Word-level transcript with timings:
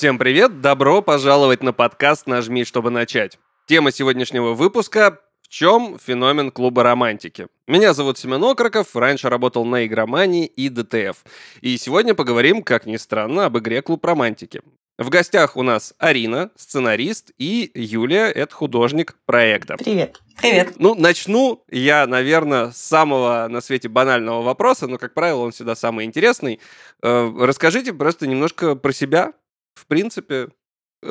Всем 0.00 0.16
привет! 0.16 0.62
Добро 0.62 1.02
пожаловать 1.02 1.62
на 1.62 1.74
подкаст 1.74 2.26
«Нажми, 2.26 2.64
чтобы 2.64 2.88
начать». 2.88 3.38
Тема 3.66 3.92
сегодняшнего 3.92 4.54
выпуска 4.54 5.20
в 5.42 5.48
чем 5.48 5.98
феномен 6.02 6.50
клуба 6.50 6.82
романтики? 6.84 7.48
Меня 7.66 7.92
зовут 7.92 8.16
Семен 8.16 8.42
Окроков, 8.42 8.96
раньше 8.96 9.28
работал 9.28 9.66
на 9.66 9.84
игромании 9.84 10.46
и 10.46 10.70
ДТФ. 10.70 11.22
И 11.60 11.76
сегодня 11.76 12.14
поговорим, 12.14 12.62
как 12.62 12.86
ни 12.86 12.96
странно, 12.96 13.44
об 13.44 13.58
игре 13.58 13.82
«Клуб 13.82 14.02
романтики». 14.02 14.62
В 14.96 15.10
гостях 15.10 15.58
у 15.58 15.62
нас 15.62 15.92
Арина, 15.98 16.50
сценарист, 16.56 17.32
и 17.36 17.70
Юлия, 17.74 18.30
это 18.30 18.54
художник 18.54 19.16
проекта. 19.26 19.76
Привет. 19.76 20.20
Привет. 20.40 20.74
Ну, 20.78 20.94
начну 20.94 21.62
я, 21.70 22.06
наверное, 22.06 22.70
с 22.70 22.76
самого 22.76 23.48
на 23.50 23.60
свете 23.60 23.88
банального 23.88 24.40
вопроса, 24.40 24.86
но, 24.86 24.96
как 24.96 25.12
правило, 25.12 25.40
он 25.40 25.52
всегда 25.52 25.74
самый 25.74 26.06
интересный. 26.06 26.60
Э, 27.02 27.32
расскажите 27.38 27.92
просто 27.92 28.26
немножко 28.26 28.76
про 28.76 28.92
себя, 28.92 29.32
в 29.80 29.86
принципе, 29.86 30.48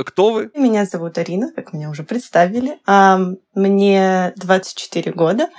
кто 0.05 0.31
вы? 0.31 0.51
Меня 0.55 0.85
зовут 0.85 1.17
Арина, 1.17 1.51
как 1.53 1.73
меня 1.73 1.89
уже 1.89 2.03
представили. 2.03 2.79
Мне 3.55 4.33
24 4.35 5.11
года. 5.13 5.49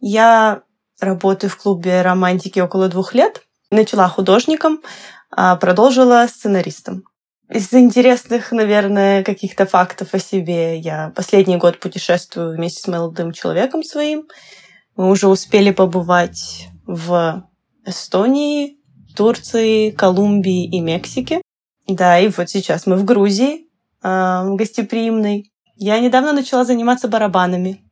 Я 0.00 0.62
работаю 1.00 1.50
в 1.50 1.56
клубе 1.56 2.02
романтики 2.02 2.58
около 2.60 2.88
двух 2.88 3.14
лет. 3.14 3.42
Начала 3.70 4.08
художником, 4.08 4.82
а 5.30 5.56
продолжила 5.56 6.26
сценаристом. 6.28 7.04
Из 7.48 7.72
интересных, 7.72 8.50
наверное, 8.50 9.22
каких-то 9.22 9.66
фактов 9.66 10.14
о 10.14 10.18
себе 10.18 10.78
я 10.78 11.12
последний 11.14 11.56
год 11.56 11.78
путешествую 11.78 12.56
вместе 12.56 12.82
с 12.82 12.88
молодым 12.88 13.32
человеком 13.32 13.82
своим. 13.82 14.26
Мы 14.96 15.10
уже 15.10 15.28
успели 15.28 15.70
побывать 15.70 16.68
в 16.86 17.48
Эстонии, 17.86 18.78
Турции, 19.16 19.90
Колумбии 19.90 20.64
и 20.64 20.80
Мексике. 20.80 21.42
Да, 21.88 22.18
и 22.18 22.28
вот 22.28 22.48
сейчас 22.48 22.86
мы 22.86 22.96
в 22.96 23.04
Грузии, 23.04 23.68
э, 24.02 24.54
гостеприимной. 24.54 25.52
Я 25.76 25.98
недавно 26.00 26.32
начала 26.32 26.64
заниматься 26.64 27.08
барабанами. 27.08 27.82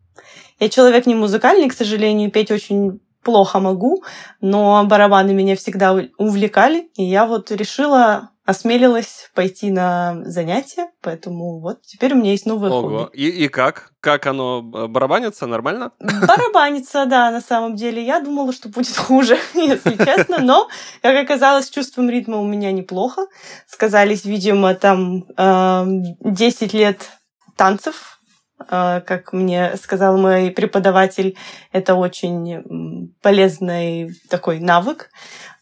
Я 0.58 0.68
человек 0.68 1.06
не 1.06 1.14
музыкальный, 1.14 1.68
к 1.68 1.72
сожалению, 1.72 2.30
петь 2.30 2.50
очень 2.50 3.00
плохо 3.22 3.60
могу, 3.60 4.02
но 4.40 4.84
барабаны 4.84 5.32
меня 5.34 5.56
всегда 5.56 5.94
увлекали, 6.18 6.90
и 6.96 7.04
я 7.04 7.26
вот 7.26 7.50
решила 7.50 8.30
осмелилась 8.50 9.30
пойти 9.34 9.70
на 9.70 10.22
занятия, 10.24 10.90
поэтому 11.00 11.60
вот 11.60 11.82
теперь 11.82 12.14
у 12.14 12.16
меня 12.16 12.32
есть 12.32 12.46
новое 12.46 12.70
Ого. 12.70 12.98
хобби. 13.04 13.16
И, 13.16 13.44
и 13.44 13.48
как? 13.48 13.92
Как 14.00 14.26
оно 14.26 14.58
э, 14.74 14.86
барабанится? 14.88 15.46
Нормально? 15.46 15.92
Барабанится, 16.00 17.06
да, 17.06 17.30
на 17.30 17.40
самом 17.40 17.76
деле. 17.76 18.04
Я 18.04 18.20
думала, 18.20 18.52
что 18.52 18.68
будет 18.68 18.96
хуже, 18.96 19.38
если 19.54 19.96
честно, 19.96 20.38
но, 20.38 20.68
как 21.00 21.16
оказалось, 21.16 21.66
с 21.66 21.70
чувством 21.70 22.10
ритма 22.10 22.38
у 22.38 22.44
меня 22.44 22.72
неплохо. 22.72 23.26
Сказались, 23.66 24.24
видимо, 24.24 24.74
там 24.74 25.24
10 25.36 26.74
лет 26.74 27.08
танцев 27.56 28.19
как 28.68 29.32
мне 29.32 29.76
сказал 29.76 30.16
мой 30.18 30.50
преподаватель, 30.50 31.36
это 31.72 31.94
очень 31.94 33.14
полезный 33.22 34.10
такой 34.28 34.60
навык. 34.60 35.10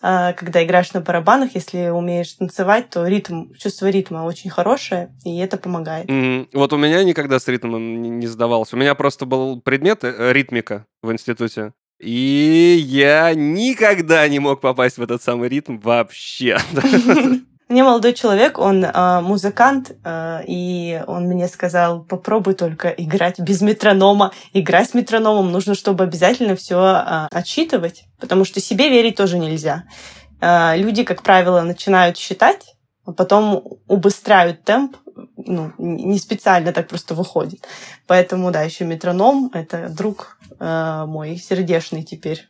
А, 0.00 0.32
когда 0.32 0.64
играешь 0.64 0.92
на 0.92 1.00
барабанах, 1.00 1.54
если 1.54 1.88
умеешь 1.88 2.32
танцевать, 2.32 2.88
то 2.90 3.06
ритм, 3.06 3.52
чувство 3.58 3.88
ритма 3.88 4.24
очень 4.24 4.48
хорошее, 4.48 5.12
и 5.24 5.38
это 5.38 5.56
помогает. 5.56 6.08
Mm-hmm. 6.08 6.50
Вот 6.52 6.72
у 6.72 6.76
меня 6.76 7.02
никогда 7.02 7.40
с 7.40 7.48
ритмом 7.48 8.00
не 8.18 8.26
сдавался. 8.26 8.76
У 8.76 8.78
меня 8.78 8.94
просто 8.94 9.26
был 9.26 9.60
предмет 9.60 10.04
э, 10.04 10.32
ритмика 10.32 10.86
в 11.02 11.12
институте. 11.12 11.72
И 12.00 12.78
я 12.80 13.34
никогда 13.34 14.28
не 14.28 14.38
мог 14.38 14.60
попасть 14.60 14.98
в 14.98 15.02
этот 15.02 15.20
самый 15.20 15.48
ритм 15.48 15.78
вообще. 15.78 16.58
Мне 17.68 17.84
молодой 17.84 18.14
человек, 18.14 18.58
он 18.58 18.82
э, 18.82 19.20
музыкант, 19.20 19.92
э, 20.02 20.40
и 20.46 21.02
он 21.06 21.24
мне 21.24 21.48
сказал, 21.48 22.02
попробуй 22.02 22.54
только 22.54 22.88
играть 22.88 23.38
без 23.38 23.60
метронома. 23.60 24.32
Играть 24.54 24.90
с 24.90 24.94
метрономом 24.94 25.52
нужно, 25.52 25.74
чтобы 25.74 26.04
обязательно 26.04 26.56
все 26.56 26.78
э, 26.78 27.28
отсчитывать, 27.30 28.04
потому 28.18 28.46
что 28.46 28.60
себе 28.60 28.88
верить 28.88 29.16
тоже 29.16 29.38
нельзя. 29.38 29.84
Э, 30.40 30.76
люди, 30.76 31.04
как 31.04 31.22
правило, 31.22 31.60
начинают 31.60 32.16
считать, 32.16 32.74
а 33.04 33.12
потом 33.12 33.62
убыстряют 33.86 34.64
темп, 34.64 34.96
ну, 35.36 35.72
не 35.78 36.18
специально 36.18 36.72
так 36.72 36.88
просто 36.88 37.14
выходит. 37.14 37.66
Поэтому, 38.06 38.50
да, 38.50 38.62
еще 38.62 38.86
метроном— 38.86 39.50
это 39.52 39.90
друг 39.90 40.38
э, 40.58 41.04
мой 41.06 41.36
сердечный 41.36 42.02
теперь 42.02 42.48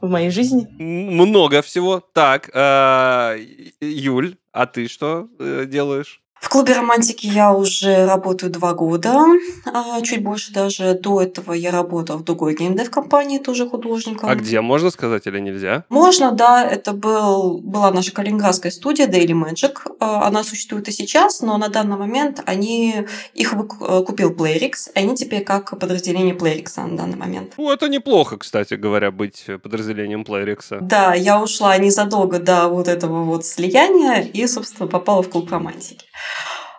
в 0.00 0.08
моей 0.08 0.30
жизни. 0.30 0.66
Много 0.78 1.62
всего. 1.62 2.00
Так, 2.12 2.50
э, 2.54 3.38
Юль, 3.80 4.36
а 4.54 4.66
ты 4.66 4.88
что 4.88 5.28
э, 5.40 5.66
делаешь? 5.66 6.23
В 6.44 6.50
клубе 6.50 6.74
романтики 6.74 7.26
я 7.26 7.54
уже 7.54 8.04
работаю 8.04 8.52
два 8.52 8.74
года, 8.74 9.24
а, 9.64 10.00
чуть 10.02 10.22
больше 10.22 10.52
даже. 10.52 10.92
До 10.92 11.22
этого 11.22 11.54
я 11.54 11.70
работала 11.70 12.18
в 12.18 12.24
другой 12.24 12.54
геймдев-компании, 12.54 13.38
тоже 13.38 13.66
художником. 13.66 14.28
А 14.28 14.34
где, 14.34 14.60
можно 14.60 14.90
сказать 14.90 15.26
или 15.26 15.40
нельзя? 15.40 15.84
Можно, 15.88 16.32
да. 16.32 16.62
Это 16.62 16.92
был, 16.92 17.60
была 17.62 17.90
наша 17.92 18.12
калининградская 18.12 18.70
студия 18.70 19.08
Daily 19.08 19.32
Magic. 19.32 19.78
А, 20.00 20.26
она 20.28 20.44
существует 20.44 20.86
и 20.86 20.92
сейчас, 20.92 21.40
но 21.40 21.56
на 21.56 21.68
данный 21.68 21.96
момент 21.96 22.42
они, 22.44 23.06
их 23.32 23.54
э, 23.54 24.02
купил 24.02 24.30
Playrix, 24.30 24.90
и 24.94 24.98
они 24.98 25.16
теперь 25.16 25.44
как 25.44 25.78
подразделение 25.78 26.34
Playrix 26.34 26.68
на 26.76 26.94
данный 26.94 27.16
момент. 27.16 27.54
Ну, 27.56 27.72
это 27.72 27.88
неплохо, 27.88 28.36
кстати 28.36 28.74
говоря, 28.74 29.10
быть 29.10 29.46
подразделением 29.62 30.22
Playrix. 30.22 30.78
Да, 30.82 31.14
я 31.14 31.42
ушла 31.42 31.78
незадолго 31.78 32.38
до 32.38 32.68
вот 32.68 32.86
этого 32.86 33.24
вот 33.24 33.46
слияния 33.46 34.20
и, 34.20 34.46
собственно, 34.46 34.86
попала 34.86 35.22
в 35.22 35.30
клуб 35.30 35.50
романтики. 35.50 36.04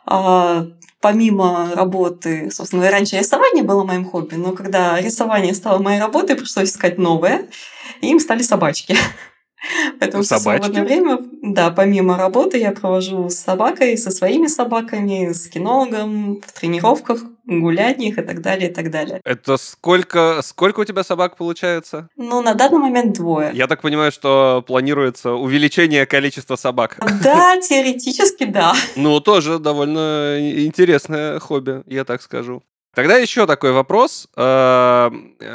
А, 0.06 0.68
помимо 1.02 1.72
работы, 1.76 2.50
собственно, 2.52 2.90
раньше 2.90 3.18
рисование 3.18 3.64
было 3.64 3.84
моим 3.84 4.06
хобби, 4.06 4.36
но 4.36 4.54
когда 4.54 5.00
рисование 5.00 5.54
стало 5.54 5.80
моей 5.80 6.00
работой, 6.00 6.36
пришлось 6.36 6.70
искать 6.70 6.98
новое, 6.98 7.48
и 8.02 8.10
им 8.10 8.20
стали 8.20 8.42
собачки. 8.42 8.96
Поэтому 10.00 10.24
Собачки? 10.24 10.62
в 10.62 10.66
свободное 10.66 10.84
время, 10.84 11.20
да, 11.46 11.70
помимо 11.70 12.18
работы 12.18 12.58
я 12.58 12.72
провожу 12.72 13.30
с 13.30 13.36
собакой, 13.36 13.98
со 13.98 14.10
своими 14.10 14.48
собаками, 14.48 15.32
с 15.32 15.48
кинологом, 15.48 16.42
в 16.42 16.52
тренировках, 16.60 17.22
гуляниях 17.46 18.18
и 18.18 18.22
так 18.24 18.42
далее, 18.42 18.72
и 18.72 18.74
так 18.74 18.90
далее. 18.90 19.22
Это 19.24 19.58
сколько, 19.58 20.42
сколько 20.42 20.80
у 20.80 20.86
тебя 20.86 21.04
собак 21.04 21.38
получается? 21.38 22.10
Ну, 22.16 22.42
на 22.42 22.56
данный 22.56 22.80
момент 22.80 23.16
двое. 23.16 23.52
Я 23.54 23.68
так 23.68 23.84
понимаю, 23.84 24.12
что 24.12 24.64
планируется 24.66 25.34
увеличение 25.34 26.08
количества 26.08 26.56
собак. 26.56 26.98
Да, 27.24 27.58
теоретически 27.62 28.46
да. 28.46 28.74
Ну, 28.96 29.20
тоже 29.20 29.60
довольно 29.60 30.38
интересное 30.66 31.40
хобби, 31.40 31.84
я 31.86 32.06
так 32.06 32.24
скажу. 32.24 32.64
Тогда 32.96 33.18
еще 33.18 33.46
такой 33.46 33.74
вопрос. 33.74 34.28
Э, 34.36 35.12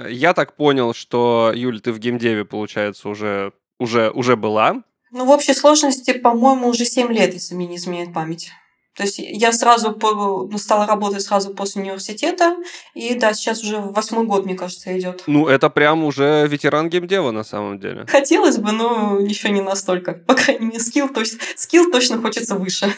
я 0.08 0.34
так 0.34 0.54
понял, 0.54 0.94
что, 0.94 1.52
Юль, 1.54 1.80
ты 1.80 1.90
в 1.90 1.98
геймдеве, 1.98 2.44
получается, 2.44 3.08
уже 3.08 3.52
уже, 3.80 4.10
уже 4.10 4.36
была. 4.36 4.82
Ну, 5.12 5.24
в 5.24 5.30
общей 5.30 5.54
сложности, 5.54 6.12
по-моему, 6.12 6.68
уже 6.68 6.84
7 6.84 7.12
лет, 7.12 7.34
если 7.34 7.54
мне 7.54 7.66
не 7.66 7.76
изменяет 7.76 8.12
память. 8.12 8.50
То 8.96 9.04
есть 9.04 9.18
я 9.18 9.52
сразу 9.52 9.96
ну, 10.02 10.58
стала 10.58 10.86
работать 10.86 11.22
сразу 11.22 11.54
после 11.54 11.82
университета, 11.82 12.56
и 12.94 13.14
да, 13.14 13.32
сейчас 13.32 13.62
уже 13.62 13.78
восьмой 13.78 14.26
год, 14.26 14.44
мне 14.44 14.54
кажется, 14.54 14.98
идет. 14.98 15.22
Ну, 15.26 15.46
это 15.46 15.70
прям 15.70 16.04
уже 16.04 16.46
ветеран 16.46 16.90
геймдева 16.90 17.30
на 17.30 17.44
самом 17.44 17.78
деле. 17.78 18.04
Хотелось 18.08 18.58
бы, 18.58 18.72
но 18.72 19.18
еще 19.20 19.50
не 19.50 19.62
настолько. 19.62 20.12
По 20.12 20.34
крайней 20.34 20.66
мере, 20.66 20.80
скилл, 20.80 21.08
то 21.08 21.20
есть, 21.20 21.38
скилл 21.56 21.90
точно 21.90 22.20
хочется 22.20 22.56
выше. 22.56 22.92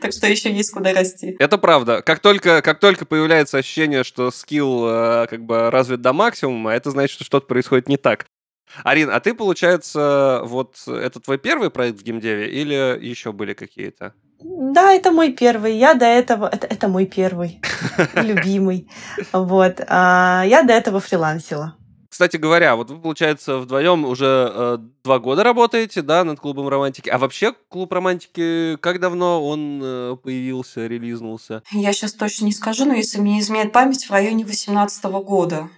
Так 0.00 0.12
что 0.12 0.26
еще 0.26 0.50
есть 0.50 0.72
куда 0.72 0.92
расти. 0.92 1.36
Это 1.38 1.58
правда. 1.58 2.02
Как 2.02 2.20
только, 2.20 2.62
как 2.62 2.80
только 2.80 3.04
появляется 3.04 3.58
ощущение, 3.58 4.02
что 4.02 4.30
скилл 4.30 4.88
э, 4.88 5.26
как 5.28 5.44
бы 5.44 5.70
развит 5.70 6.00
до 6.00 6.12
максимума, 6.14 6.72
это 6.72 6.90
значит, 6.90 7.14
что 7.14 7.24
что-то 7.24 7.46
происходит 7.46 7.86
не 7.86 7.98
так. 7.98 8.26
Арин, 8.84 9.10
а 9.10 9.20
ты, 9.20 9.34
получается, 9.34 10.42
вот 10.44 10.76
это 10.86 11.20
твой 11.20 11.38
первый 11.38 11.70
проект 11.70 12.00
в 12.00 12.02
геймдеве 12.02 12.50
или 12.50 12.98
еще 13.04 13.32
были 13.32 13.54
какие-то? 13.54 14.14
Да, 14.40 14.92
это 14.92 15.10
мой 15.10 15.32
первый. 15.32 15.76
Я 15.76 15.94
до 15.94 16.04
этого... 16.04 16.48
Это, 16.48 16.66
это 16.66 16.88
мой 16.88 17.06
первый, 17.06 17.60
любимый. 18.14 18.88
Вот. 19.32 19.80
А 19.88 20.44
я 20.46 20.62
до 20.62 20.72
этого 20.72 21.00
фрилансила. 21.00 21.74
Кстати 22.08 22.36
говоря, 22.36 22.74
вот 22.74 22.90
вы, 22.90 22.98
получается, 22.98 23.58
вдвоем 23.58 24.04
уже 24.04 24.50
э, 24.52 24.78
два 25.04 25.18
года 25.18 25.44
работаете, 25.44 26.02
да, 26.02 26.24
над 26.24 26.40
клубом 26.40 26.66
романтики. 26.68 27.10
А 27.10 27.18
вообще 27.18 27.52
клуб 27.68 27.92
романтики, 27.92 28.76
как 28.76 28.98
давно 28.98 29.44
он 29.44 29.80
э, 29.82 30.16
появился, 30.22 30.86
релизнулся? 30.86 31.62
Я 31.70 31.92
сейчас 31.92 32.14
точно 32.14 32.46
не 32.46 32.52
скажу, 32.52 32.86
но 32.86 32.94
если 32.94 33.20
мне 33.20 33.40
изменяет 33.40 33.72
память, 33.72 34.06
в 34.06 34.10
районе 34.10 34.44
18 34.44 35.04
года 35.04 35.68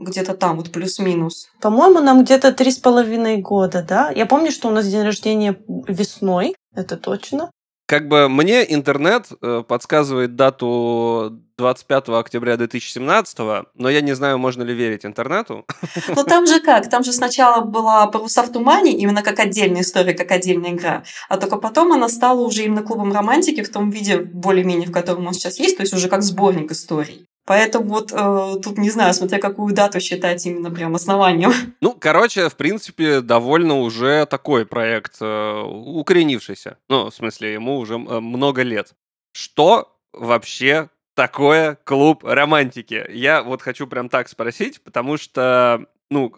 где-то 0.00 0.34
там, 0.34 0.56
вот 0.56 0.72
плюс-минус. 0.72 1.48
По-моему, 1.60 2.00
нам 2.00 2.24
где-то 2.24 2.52
три 2.52 2.70
с 2.70 2.78
половиной 2.78 3.36
года, 3.38 3.84
да? 3.86 4.10
Я 4.10 4.26
помню, 4.26 4.50
что 4.50 4.68
у 4.68 4.72
нас 4.72 4.86
день 4.86 5.02
рождения 5.02 5.56
весной, 5.86 6.54
это 6.74 6.96
точно. 6.96 7.50
как 7.86 8.08
бы 8.08 8.28
мне 8.28 8.64
интернет 8.72 9.26
э, 9.42 9.62
подсказывает 9.66 10.36
дату 10.36 11.40
25 11.58 12.08
октября 12.10 12.56
2017, 12.56 13.38
но 13.74 13.90
я 13.90 14.00
не 14.00 14.14
знаю, 14.14 14.38
можно 14.38 14.62
ли 14.62 14.74
верить 14.74 15.04
интернету. 15.04 15.66
Ну 16.16 16.24
там 16.24 16.46
же 16.46 16.60
как? 16.60 16.88
Там 16.88 17.02
же 17.04 17.12
сначала 17.12 17.64
была 17.64 18.06
«Паруса 18.06 18.42
в 18.42 18.52
тумане», 18.52 18.92
именно 18.92 19.22
как 19.22 19.38
отдельная 19.40 19.82
история, 19.82 20.14
как 20.14 20.30
отдельная 20.30 20.70
игра, 20.70 21.02
а 21.28 21.36
только 21.36 21.56
потом 21.56 21.92
она 21.92 22.08
стала 22.08 22.40
уже 22.40 22.62
именно 22.62 22.82
клубом 22.82 23.12
романтики 23.12 23.62
в 23.62 23.70
том 23.72 23.90
виде, 23.90 24.18
более-менее, 24.18 24.88
в 24.88 24.92
котором 24.92 25.26
он 25.26 25.34
сейчас 25.34 25.58
есть, 25.58 25.76
то 25.76 25.82
есть 25.82 25.92
уже 25.92 26.08
как 26.08 26.22
сборник 26.22 26.70
историй. 26.70 27.26
Поэтому 27.46 27.86
вот 27.86 28.12
э, 28.12 28.60
тут 28.62 28.78
не 28.78 28.90
знаю, 28.90 29.12
смотря 29.14 29.38
какую 29.38 29.74
дату 29.74 30.00
считать 30.00 30.44
именно 30.46 30.70
прям 30.70 30.94
основанием. 30.94 31.52
Ну, 31.80 31.96
короче, 31.98 32.48
в 32.48 32.56
принципе, 32.56 33.20
довольно 33.20 33.80
уже 33.80 34.26
такой 34.26 34.66
проект 34.66 35.16
э, 35.20 35.62
укоренившийся. 35.62 36.78
Ну, 36.88 37.10
в 37.10 37.14
смысле, 37.14 37.54
ему 37.54 37.78
уже 37.78 37.94
э, 37.94 38.20
много 38.20 38.62
лет. 38.62 38.92
Что 39.32 39.96
вообще 40.12 40.90
такое 41.14 41.78
клуб 41.84 42.24
романтики? 42.24 43.06
Я 43.10 43.42
вот 43.42 43.62
хочу 43.62 43.86
прям 43.86 44.08
так 44.08 44.28
спросить, 44.28 44.82
потому 44.84 45.16
что, 45.16 45.86
ну, 46.10 46.34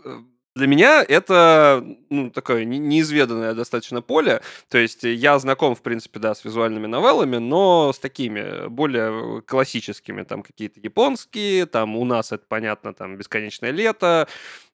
для 0.54 0.66
меня 0.66 1.04
это 1.06 1.84
ну, 2.10 2.30
такое 2.30 2.64
неизведанное 2.64 3.54
достаточно 3.54 4.02
поле. 4.02 4.42
То 4.68 4.78
есть 4.78 5.02
я 5.02 5.38
знаком, 5.38 5.74
в 5.74 5.82
принципе, 5.82 6.20
да, 6.20 6.34
с 6.34 6.44
визуальными 6.44 6.86
новеллами, 6.86 7.38
но 7.38 7.92
с 7.92 7.98
такими 7.98 8.68
более 8.68 9.42
классическими, 9.42 10.22
там 10.22 10.42
какие-то 10.42 10.80
японские, 10.80 11.66
там 11.66 11.96
у 11.96 12.04
нас 12.04 12.32
это 12.32 12.44
понятно, 12.48 12.92
там 12.92 13.16
«Бесконечное 13.16 13.70
лето», 13.70 14.28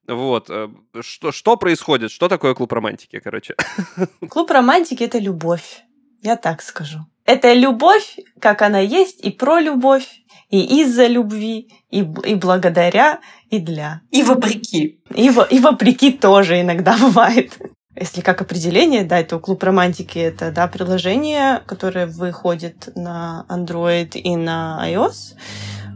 вот. 0.07 0.49
Э, 0.49 0.69
что, 1.01 1.31
что 1.31 1.55
происходит? 1.55 2.09
Что 2.11 2.27
такое 2.27 2.55
клуб 2.55 2.73
романтики, 2.73 3.19
короче? 3.19 3.55
Клуб 4.29 4.49
романтики— 4.49 5.03
это 5.05 5.19
любовь. 5.19 5.83
Я 6.21 6.35
так 6.35 6.63
скажу. 6.63 6.99
Это 7.29 7.53
любовь, 7.53 8.17
как 8.41 8.63
она 8.63 8.79
есть, 8.79 9.23
и 9.23 9.29
про 9.29 9.59
любовь, 9.59 10.07
и 10.49 10.81
из-за 10.81 11.05
любви, 11.05 11.69
и, 11.91 11.99
и 11.99 12.33
благодаря, 12.33 13.19
и 13.51 13.59
для. 13.59 14.01
И 14.09 14.23
вопреки. 14.23 14.99
И, 15.13 15.31
и 15.51 15.59
вопреки 15.59 16.11
тоже 16.11 16.59
иногда 16.59 16.97
бывает. 16.99 17.55
Если 17.95 18.21
как 18.21 18.41
определение 18.41 19.03
дать, 19.03 19.27
то 19.27 19.39
клуб 19.39 19.61
романтики 19.61 20.17
это 20.17 20.51
да, 20.51 20.67
приложение, 20.67 21.61
которое 21.67 22.07
выходит 22.07 22.89
на 22.95 23.45
Android 23.47 24.17
и 24.17 24.35
на 24.35 24.81
iOS. 24.87 25.35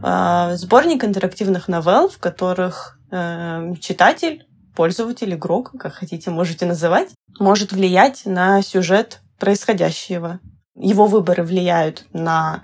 А, 0.04 0.54
сборник 0.54 1.02
интерактивных 1.02 1.66
новелл, 1.66 2.08
в 2.10 2.18
которых 2.18 3.00
э, 3.10 3.74
читатель, 3.80 4.46
пользователь, 4.76 5.34
игрок, 5.34 5.72
как 5.80 5.94
хотите, 5.94 6.30
можете 6.30 6.64
называть, 6.64 7.08
может 7.40 7.72
влиять 7.72 8.22
на 8.24 8.62
сюжет 8.62 9.20
происходящего. 9.40 10.38
Его 10.76 11.06
выборы 11.06 11.42
влияют 11.42 12.06
на 12.12 12.62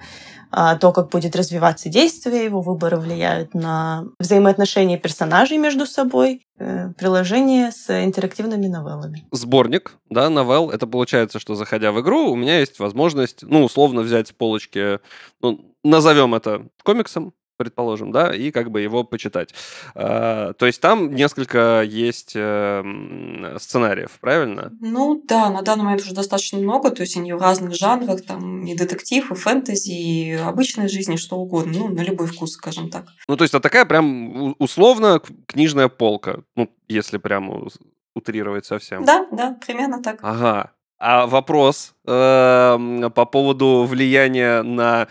а, 0.53 0.77
то, 0.77 0.93
как 0.93 1.11
будет 1.11 1.37
развиваться 1.37 1.89
действие, 1.89 2.45
его 2.45 2.61
выборы 2.61 2.97
влияют 2.97 3.55
на 3.55 4.07
взаимоотношения 4.19 4.99
персонажей 4.99 5.59
между 5.59 5.87
собой, 5.87 6.45
э, 6.59 6.91
приложение 6.99 7.71
с 7.71 7.89
интерактивными 8.05 8.67
новеллами. 8.67 9.25
Сборник, 9.31 9.97
да, 10.09 10.29
новелл. 10.29 10.71
Это 10.71 10.89
получается, 10.89 11.39
что 11.39 11.55
заходя 11.55 11.93
в 11.93 12.01
игру, 12.01 12.33
у 12.33 12.37
меня 12.37 12.59
есть 12.59 12.81
возможность, 12.81 13.43
ну, 13.43 13.63
условно 13.63 14.01
взять 14.01 14.29
с 14.29 14.33
полочки, 14.33 14.99
ну, 15.41 15.61
назовем 15.85 16.35
это 16.35 16.67
комиксом, 16.83 17.33
предположим, 17.61 18.11
да, 18.11 18.35
и 18.35 18.51
как 18.51 18.71
бы 18.71 18.81
его 18.81 19.05
почитать. 19.05 19.53
А, 19.95 20.55
то 20.55 20.65
есть 20.65 20.81
там 20.81 21.15
несколько 21.15 21.83
есть 21.83 22.33
эм, 22.35 23.59
сценариев, 23.59 24.13
правильно? 24.19 24.73
Ну 24.81 25.23
да, 25.29 25.51
на 25.51 25.61
данный 25.61 25.85
момент 25.85 26.01
уже 26.01 26.15
достаточно 26.15 26.59
много, 26.59 26.91
то 26.91 27.03
есть 27.03 27.19
они 27.19 27.35
в 27.35 27.43
разных 27.43 27.75
жанрах, 27.75 28.25
там 28.25 28.65
и 28.65 28.75
детектив, 28.75 29.31
и 29.31 29.35
фэнтези, 29.35 29.91
и 29.91 30.33
обычной 30.33 30.89
жизни, 30.89 31.17
что 31.17 31.37
угодно, 31.37 31.73
ну, 31.81 31.89
на 31.89 32.01
любой 32.01 32.29
вкус, 32.29 32.53
скажем 32.53 32.89
так. 32.89 33.09
Ну, 33.29 33.37
то 33.37 33.45
есть 33.45 33.53
это 33.53 33.63
такая 33.63 33.85
прям 33.85 34.55
условно 34.59 35.21
книжная 35.47 35.89
полка, 35.89 36.41
ну, 36.57 36.71
если 36.89 37.19
прям 37.19 37.69
утрировать 38.15 38.65
совсем. 38.65 39.05
Да, 39.05 39.27
да, 39.33 39.59
примерно 39.67 40.03
так. 40.03 40.21
Ага. 40.23 40.73
А 40.99 41.27
вопрос 41.27 41.95
э, 42.07 43.11
по 43.15 43.25
поводу 43.27 43.85
влияния 43.85 44.63
на, 44.63 45.09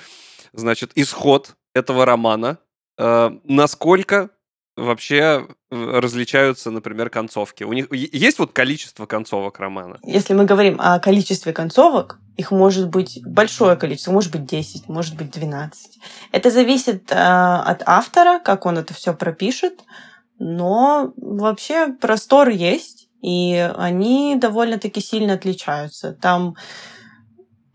значит, 0.53 0.91
исход 0.95 1.55
этого 1.73 2.05
романа, 2.05 2.57
э, 2.97 3.31
насколько 3.43 4.29
вообще 4.75 5.47
различаются, 5.69 6.71
например, 6.71 7.09
концовки? 7.09 7.63
У 7.63 7.73
них 7.73 7.91
есть 7.91 8.39
вот 8.39 8.53
количество 8.53 9.05
концовок 9.05 9.59
романа? 9.59 9.99
Если 10.03 10.33
мы 10.33 10.45
говорим 10.45 10.77
о 10.79 10.99
количестве 10.99 11.53
концовок, 11.53 12.19
их 12.37 12.51
может 12.51 12.89
быть 12.89 13.19
большое 13.25 13.75
количество, 13.75 14.11
может 14.11 14.31
быть 14.31 14.45
10, 14.45 14.87
может 14.87 15.15
быть 15.17 15.31
12. 15.31 15.99
Это 16.31 16.49
зависит 16.49 17.11
э, 17.11 17.15
от 17.15 17.83
автора, 17.85 18.39
как 18.39 18.65
он 18.65 18.77
это 18.77 18.93
все 18.93 19.13
пропишет, 19.13 19.81
но 20.39 21.13
вообще 21.17 21.91
простор 21.93 22.49
есть, 22.49 23.09
и 23.21 23.69
они 23.75 24.37
довольно-таки 24.37 25.01
сильно 25.01 25.33
отличаются. 25.33 26.13
Там, 26.13 26.55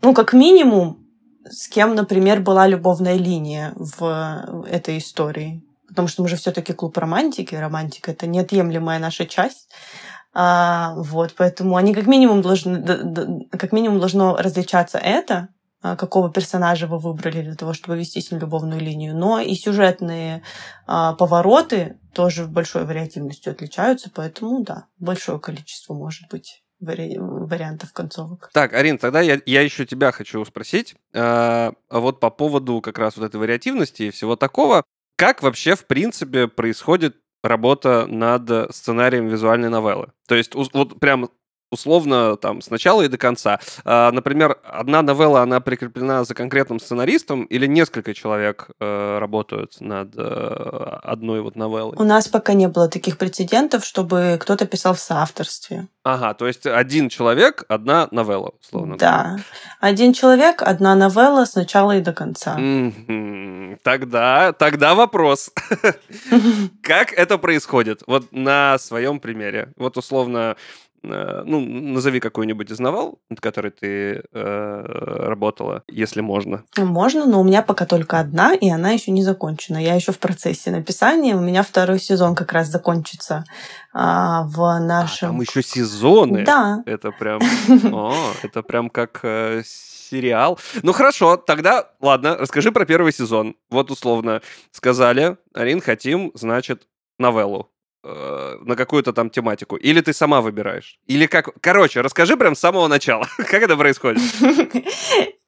ну, 0.01 0.13
как 0.13 0.33
минимум, 0.33 1.04
с 1.49 1.67
кем, 1.67 1.95
например, 1.95 2.41
была 2.41 2.67
любовная 2.67 3.15
линия 3.15 3.73
в 3.75 4.65
этой 4.69 4.97
истории. 4.97 5.63
Потому 5.87 6.07
что 6.07 6.23
мы 6.23 6.29
же 6.29 6.35
все-таки 6.35 6.73
клуб 6.73 6.97
романтики. 6.97 7.55
Романтика 7.55 8.11
это 8.11 8.27
неотъемлемая 8.27 8.99
наша 8.99 9.25
часть. 9.25 9.69
А, 10.33 10.93
вот, 10.97 11.33
поэтому 11.37 11.77
они 11.77 11.93
как 11.93 12.07
минимум 12.07 12.41
должны, 12.41 13.47
как 13.51 13.71
минимум 13.71 13.99
должно 13.99 14.35
различаться 14.35 14.97
это, 14.97 15.47
а, 15.81 15.95
какого 15.95 16.29
персонажа 16.29 16.87
вы 16.87 16.97
выбрали 16.97 17.41
для 17.41 17.55
того, 17.55 17.73
чтобы 17.73 17.97
вести 17.97 18.19
с 18.19 18.31
ним 18.31 18.41
любовную 18.41 18.81
линию. 18.81 19.15
Но 19.15 19.39
и 19.39 19.55
сюжетные 19.55 20.41
а, 20.87 21.13
повороты 21.13 21.99
тоже 22.13 22.47
большой 22.47 22.85
вариативностью 22.85 23.51
отличаются, 23.51 24.11
поэтому 24.13 24.61
да, 24.63 24.87
большое 24.99 25.39
количество 25.39 25.93
может 25.93 26.29
быть 26.29 26.64
вари... 26.79 27.17
вариантов 27.17 27.93
концовок. 27.93 28.49
Так, 28.53 28.73
Арин, 28.73 28.97
тогда 28.97 29.21
я, 29.21 29.41
я 29.45 29.61
еще 29.61 29.85
тебя 29.85 30.11
хочу 30.11 30.43
спросить. 30.45 30.95
Э, 31.13 31.71
вот 31.89 32.19
по 32.19 32.29
поводу 32.29 32.81
как 32.81 32.97
раз 32.97 33.17
вот 33.17 33.25
этой 33.25 33.37
вариативности 33.37 34.03
и 34.03 34.11
всего 34.11 34.35
такого. 34.35 34.83
Как 35.17 35.41
вообще, 35.41 35.75
в 35.75 35.85
принципе, 35.85 36.47
происходит 36.47 37.17
работа 37.43 38.05
над 38.07 38.75
сценарием 38.75 39.27
визуальной 39.27 39.69
новеллы? 39.69 40.11
То 40.27 40.35
есть 40.35 40.53
вот 40.55 40.99
прям 40.99 41.29
условно 41.75 42.37
там 42.37 42.61
с 42.61 42.69
начала 42.69 43.03
и 43.03 43.07
до 43.07 43.17
конца. 43.17 43.59
А, 43.83 44.11
например, 44.11 44.57
одна 44.63 45.01
новелла, 45.01 45.41
она 45.41 45.59
прикреплена 45.59 46.23
за 46.23 46.33
конкретным 46.33 46.79
сценаристом 46.79 47.43
или 47.43 47.67
несколько 47.67 48.13
человек 48.13 48.69
э, 48.79 49.17
работают 49.19 49.79
над 49.79 50.15
э, 50.17 50.99
одной 51.03 51.41
вот 51.41 51.55
новеллой? 51.55 51.95
У 51.97 52.03
нас 52.03 52.27
пока 52.27 52.53
не 52.53 52.67
было 52.67 52.87
таких 52.89 53.17
прецедентов, 53.17 53.85
чтобы 53.85 54.37
кто-то 54.41 54.65
писал 54.65 54.93
в 54.93 54.99
соавторстве. 54.99 55.87
Ага, 56.03 56.33
то 56.35 56.45
есть 56.47 56.67
один 56.67 57.09
человек, 57.09 57.63
одна 57.67 58.07
новелла, 58.11 58.53
условно. 58.61 58.95
Да. 58.97 59.37
Один 59.79 60.13
человек, 60.13 60.61
одна 60.61 60.95
новелла 60.95 61.45
с 61.45 61.55
начала 61.55 61.97
и 61.97 62.01
до 62.01 62.13
конца. 62.13 62.55
Тогда, 63.81 64.53
тогда 64.53 64.93
вопрос. 64.93 65.51
Как 66.83 67.11
это 67.11 67.37
происходит? 67.37 68.03
Вот 68.07 68.31
на 68.31 68.77
своем 68.77 69.19
примере. 69.19 69.73
Вот 69.77 69.97
условно 69.97 70.55
ну, 71.45 71.59
назови 71.59 72.19
какую-нибудь 72.19 72.71
из 72.71 72.79
новелл, 72.79 73.19
над 73.29 73.39
которой 73.41 73.71
ты 73.71 74.23
э, 74.31 74.81
работала, 75.27 75.83
если 75.87 76.21
можно. 76.21 76.63
Можно, 76.77 77.25
но 77.25 77.41
у 77.41 77.43
меня 77.43 77.61
пока 77.61 77.85
только 77.85 78.19
одна, 78.19 78.53
и 78.53 78.69
она 78.69 78.91
еще 78.91 79.11
не 79.11 79.23
закончена. 79.23 79.77
Я 79.77 79.95
еще 79.95 80.11
в 80.11 80.19
процессе 80.19 80.71
написания. 80.71 81.35
У 81.35 81.41
меня 81.41 81.63
второй 81.63 81.99
сезон 81.99 82.35
как 82.35 82.53
раз 82.53 82.67
закончится 82.67 83.45
а, 83.93 84.43
в 84.43 84.79
нашем... 84.79 85.29
А, 85.29 85.31
там 85.31 85.41
еще 85.41 85.63
сезоны? 85.63 86.43
Да. 86.45 86.83
Это 86.85 87.11
прям... 87.11 87.41
О, 87.93 88.13
это 88.43 88.61
прям 88.61 88.89
как 88.89 89.19
э, 89.23 89.63
сериал. 89.65 90.59
Ну 90.83 90.93
хорошо, 90.93 91.37
тогда, 91.37 91.89
ладно, 91.99 92.37
расскажи 92.37 92.71
про 92.71 92.85
первый 92.85 93.11
сезон. 93.11 93.55
Вот 93.69 93.91
условно 93.91 94.41
сказали, 94.71 95.37
Арин, 95.53 95.81
хотим, 95.81 96.31
значит, 96.33 96.87
новеллу. 97.17 97.69
Э, 98.07 98.57
на 98.61 98.75
какую-то 98.75 99.13
там 99.13 99.31
тематику? 99.31 99.77
Или 99.77 99.99
ты 99.99 100.13
сама 100.13 100.41
выбираешь? 100.41 100.99
Или 101.07 101.25
как? 101.25 101.49
Короче, 101.59 102.01
расскажи 102.01 102.37
прям 102.37 102.55
с 102.55 102.59
самого 102.59 102.87
начала, 102.87 103.27
как 103.37 103.63
это 103.63 103.75
происходит? 103.75 104.21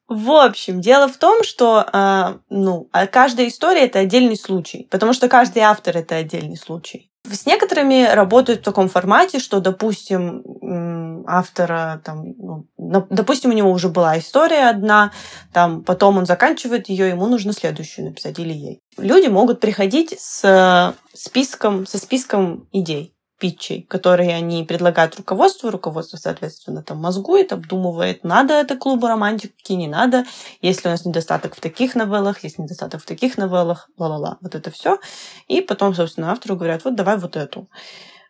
В 0.07 0.31
общем, 0.31 0.81
дело 0.81 1.07
в 1.07 1.17
том, 1.17 1.43
что 1.43 1.85
э, 1.93 2.39
ну, 2.49 2.89
а 2.93 3.05
каждая 3.05 3.47
история 3.49 3.81
это 3.81 3.99
отдельный 3.99 4.37
случай, 4.37 4.87
потому 4.89 5.13
что 5.13 5.27
каждый 5.29 5.59
автор 5.59 5.97
это 5.97 6.15
отдельный 6.15 6.57
случай. 6.57 7.11
С 7.29 7.45
некоторыми 7.45 8.05
работают 8.05 8.61
в 8.61 8.63
таком 8.63 8.87
формате, 8.89 9.39
что, 9.39 9.59
допустим, 9.59 11.23
автора, 11.27 12.01
там, 12.03 12.33
ну, 12.77 13.07
допустим, 13.09 13.49
у 13.49 13.53
него 13.53 13.71
уже 13.71 13.89
была 13.89 14.17
история 14.17 14.69
одна, 14.69 15.11
там, 15.53 15.83
потом 15.83 16.17
он 16.17 16.25
заканчивает 16.25 16.89
ее, 16.89 17.09
ему 17.09 17.27
нужно 17.27 17.53
следующую 17.53 18.05
написать 18.05 18.39
или 18.39 18.53
ей. 18.53 18.81
Люди 18.97 19.27
могут 19.27 19.59
приходить 19.59 20.15
с 20.19 20.95
списком, 21.13 21.85
со 21.85 21.97
списком 21.97 22.67
идей. 22.71 23.13
Питчей, 23.37 23.83
которые 23.83 24.35
они 24.35 24.63
предлагают 24.63 25.15
руководству. 25.15 25.69
Руководство, 25.69 26.17
соответственно, 26.17 26.83
там 26.83 26.97
мозгует, 26.97 27.53
обдумывает, 27.53 28.23
надо 28.23 28.55
это 28.55 28.75
клубу 28.75 29.07
романтики, 29.07 29.73
не 29.73 29.87
надо. 29.87 30.25
Если 30.61 30.87
у 30.87 30.91
нас 30.91 31.05
недостаток 31.05 31.55
в 31.55 31.59
таких 31.59 31.95
новеллах, 31.95 32.43
есть 32.43 32.59
недостаток 32.59 33.01
в 33.01 33.05
таких 33.05 33.37
новеллах, 33.37 33.89
ла-ла-ла, 33.97 34.37
вот 34.41 34.55
это 34.55 34.71
все. 34.71 34.99
И 35.47 35.61
потом, 35.61 35.93
собственно, 35.93 36.31
автору 36.31 36.55
говорят, 36.55 36.83
вот 36.83 36.95
давай 36.95 37.17
вот 37.17 37.35
эту. 37.35 37.69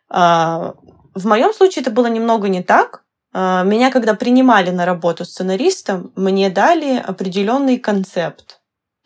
А, 0.08 0.74
в 1.14 1.26
моем 1.26 1.52
случае 1.52 1.82
это 1.82 1.90
было 1.90 2.06
немного 2.06 2.48
не 2.48 2.62
так. 2.62 3.04
А, 3.32 3.62
меня, 3.62 3.90
когда 3.90 4.14
принимали 4.14 4.70
на 4.70 4.86
работу 4.86 5.24
сценаристом, 5.24 6.12
мне 6.16 6.50
дали 6.50 6.96
определенный 6.96 7.78
концепт 7.78 8.57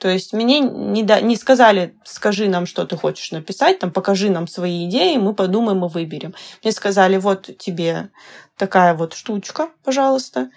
то 0.02 0.08
есть 0.08 0.32
мне 0.32 0.58
не, 0.58 1.04
да, 1.04 1.20
не 1.20 1.36
сказали, 1.36 1.94
скажи 2.02 2.48
нам, 2.48 2.66
что 2.66 2.84
ты 2.84 2.96
хочешь 2.96 3.30
написать, 3.30 3.78
там, 3.78 3.92
покажи 3.92 4.30
нам 4.30 4.48
свои 4.48 4.88
идеи, 4.88 5.16
мы 5.16 5.32
подумаем 5.32 5.84
и 5.84 5.88
выберем. 5.88 6.34
Мне 6.60 6.72
сказали, 6.72 7.18
вот 7.18 7.48
тебе 7.56 8.08
такая 8.56 8.94
вот 8.94 9.14
штучка, 9.14 9.68
пожалуйста, 9.84 10.50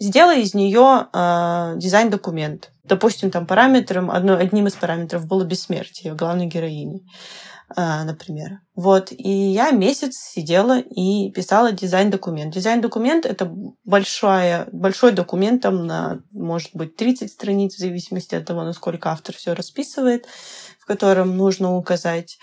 сделай 0.00 0.40
из 0.40 0.54
нее 0.54 1.06
э, 1.12 1.74
дизайн-документ. 1.76 2.72
Допустим, 2.82 3.30
там 3.30 3.46
параметром, 3.46 4.10
одно, 4.10 4.34
одним 4.34 4.66
из 4.66 4.74
параметров 4.74 5.24
было 5.24 5.44
бессмертие 5.44 6.14
главной 6.14 6.46
героини. 6.46 7.06
А, 7.76 8.04
например. 8.04 8.60
Вот, 8.74 9.12
и 9.12 9.28
я 9.28 9.70
месяц 9.70 10.16
сидела 10.16 10.80
и 10.80 11.30
писала 11.30 11.70
дизайн-документ. 11.70 12.52
Дизайн-документ— 12.52 13.26
это 13.26 13.52
большой, 13.84 14.64
большой 14.72 15.12
документ, 15.12 15.62
там 15.62 15.86
на, 15.86 16.22
может 16.32 16.70
быть, 16.74 16.96
30 16.96 17.30
страниц, 17.30 17.76
в 17.76 17.78
зависимости 17.78 18.34
от 18.34 18.44
того, 18.44 18.64
насколько 18.64 19.10
автор 19.10 19.36
все 19.36 19.54
расписывает, 19.54 20.26
в 20.80 20.86
котором 20.86 21.36
нужно 21.36 21.76
указать 21.76 22.38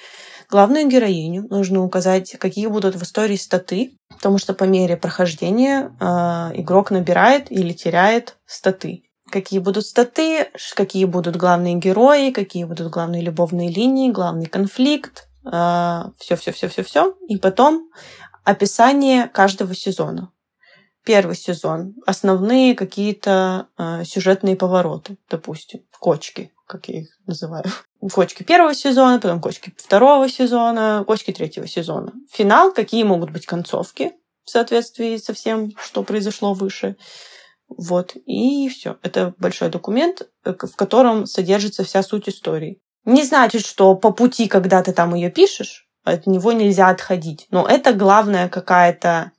главную 0.50 0.88
героиню, 0.88 1.48
нужно 1.50 1.84
указать, 1.84 2.38
какие 2.40 2.68
будут 2.68 2.96
в 2.96 3.04
истории 3.04 3.36
статы, 3.36 3.98
потому 4.10 4.38
что 4.38 4.54
по 4.54 4.64
мере 4.64 4.96
прохождения 4.96 5.92
э, 6.00 6.06
игрок 6.62 6.92
набирает 6.92 7.52
или 7.52 7.74
теряет 7.74 8.38
статы 8.46 9.07
какие 9.32 9.60
будут 9.60 9.86
статы, 9.86 10.50
какие 10.76 11.06
будут 11.06 11.36
главные 11.36 11.76
герои, 11.76 12.32
какие 12.32 12.64
будут 12.66 12.92
главные 12.92 13.22
любовные 13.22 13.70
линии, 13.70 14.12
главный 14.12 14.48
конфликт, 14.48 15.28
все-все-все-все-все. 15.44 17.16
И 17.28 17.38
потом 17.38 17.90
описание 18.44 19.28
каждого 19.28 19.76
сезона. 19.76 20.32
Первый 21.04 21.36
сезон. 21.36 21.96
Основные 22.06 22.76
какие-то 22.76 23.68
э, 23.78 24.04
сюжетные 24.04 24.58
повороты, 24.58 25.18
допустим, 25.30 25.82
кочки, 26.00 26.52
как 26.66 26.90
я 26.90 27.00
их 27.02 27.10
называю. 27.26 27.64
Кочки 28.14 28.44
первого 28.44 28.74
сезона, 28.74 29.20
потом 29.20 29.40
кочки 29.42 29.74
второго 29.78 30.30
сезона, 30.30 31.04
кочки 31.08 31.32
третьего 31.32 31.66
сезона. 31.68 32.12
Финал, 32.32 32.74
какие 32.74 33.04
могут 33.04 33.32
быть 33.32 33.46
концовки 33.46 34.14
в 34.44 34.50
соответствии 34.50 35.18
со 35.18 35.34
всем, 35.34 35.72
что 35.78 36.04
произошло 36.04 36.54
выше. 36.54 36.98
Вот, 37.70 38.16
и 38.26 38.70
все. 38.70 38.98
Это 39.02 39.34
большой 39.38 39.70
документ, 39.70 40.28
э, 40.46 40.54
в 40.54 40.76
котором 40.76 41.26
содержится 41.26 41.84
вся 41.84 42.02
суть 42.04 42.30
истории. 42.30 42.82
Не 43.06 43.24
значит, 43.24 43.66
что 43.66 43.96
по 43.96 44.12
пути, 44.12 44.48
когда 44.48 44.84
ты 44.84 44.94
там 44.94 45.16
ее 45.16 45.30
пишешь, 45.30 45.88
от 46.04 46.28
него 46.28 46.54
нельзя 46.54 46.90
отходить. 46.90 47.48
Но 47.52 47.68
это 47.68 47.94
главная 47.94 48.50
какая-то, 48.50 49.32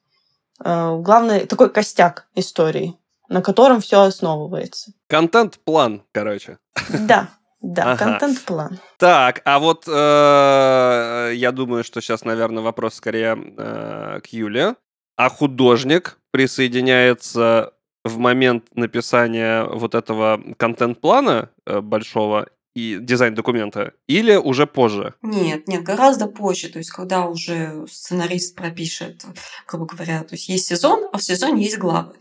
э, 0.62 0.96
главный 0.98 1.46
такой 1.46 1.70
костяк 1.70 2.28
истории, 2.34 2.98
на 3.28 3.42
котором 3.42 3.80
все 3.80 4.02
основывается. 4.02 4.92
Контент-план, 5.08 6.02
короче. 6.12 6.58
Да, 6.90 7.28
да, 7.60 7.92
ага. 7.92 7.96
контент-план. 7.96 8.78
Так, 8.98 9.42
а 9.44 9.58
вот 9.58 9.84
э, 9.88 11.32
я 11.34 11.52
думаю, 11.52 11.84
что 11.84 12.00
сейчас, 12.00 12.24
наверное, 12.24 12.62
вопрос 12.62 12.94
скорее 12.94 13.36
э, 13.36 14.20
к 14.22 14.26
Юле. 14.28 14.76
А 15.16 15.28
художник 15.30 16.18
присоединяется 16.30 17.72
в 18.08 18.18
момент 18.18 18.64
написания 18.74 19.64
вот 19.64 19.94
этого 19.94 20.40
контент-плана 20.56 21.50
э, 21.66 21.80
большого 21.80 22.48
и 22.74 22.98
дизайн 23.00 23.34
документа, 23.34 23.92
или 24.06 24.36
уже 24.36 24.66
позже? 24.66 25.14
Нет, 25.22 25.66
нет, 25.66 25.82
гораздо 25.82 26.26
позже. 26.26 26.68
То 26.68 26.78
есть, 26.78 26.90
когда 26.90 27.26
уже 27.26 27.86
сценарист 27.88 28.54
пропишет, 28.54 29.24
грубо 29.66 29.86
говоря, 29.86 30.22
то 30.22 30.34
есть 30.34 30.48
есть 30.48 30.66
сезон, 30.66 31.08
а 31.12 31.18
в 31.18 31.22
сезоне 31.22 31.64
есть 31.64 31.78
главы. 31.78 32.12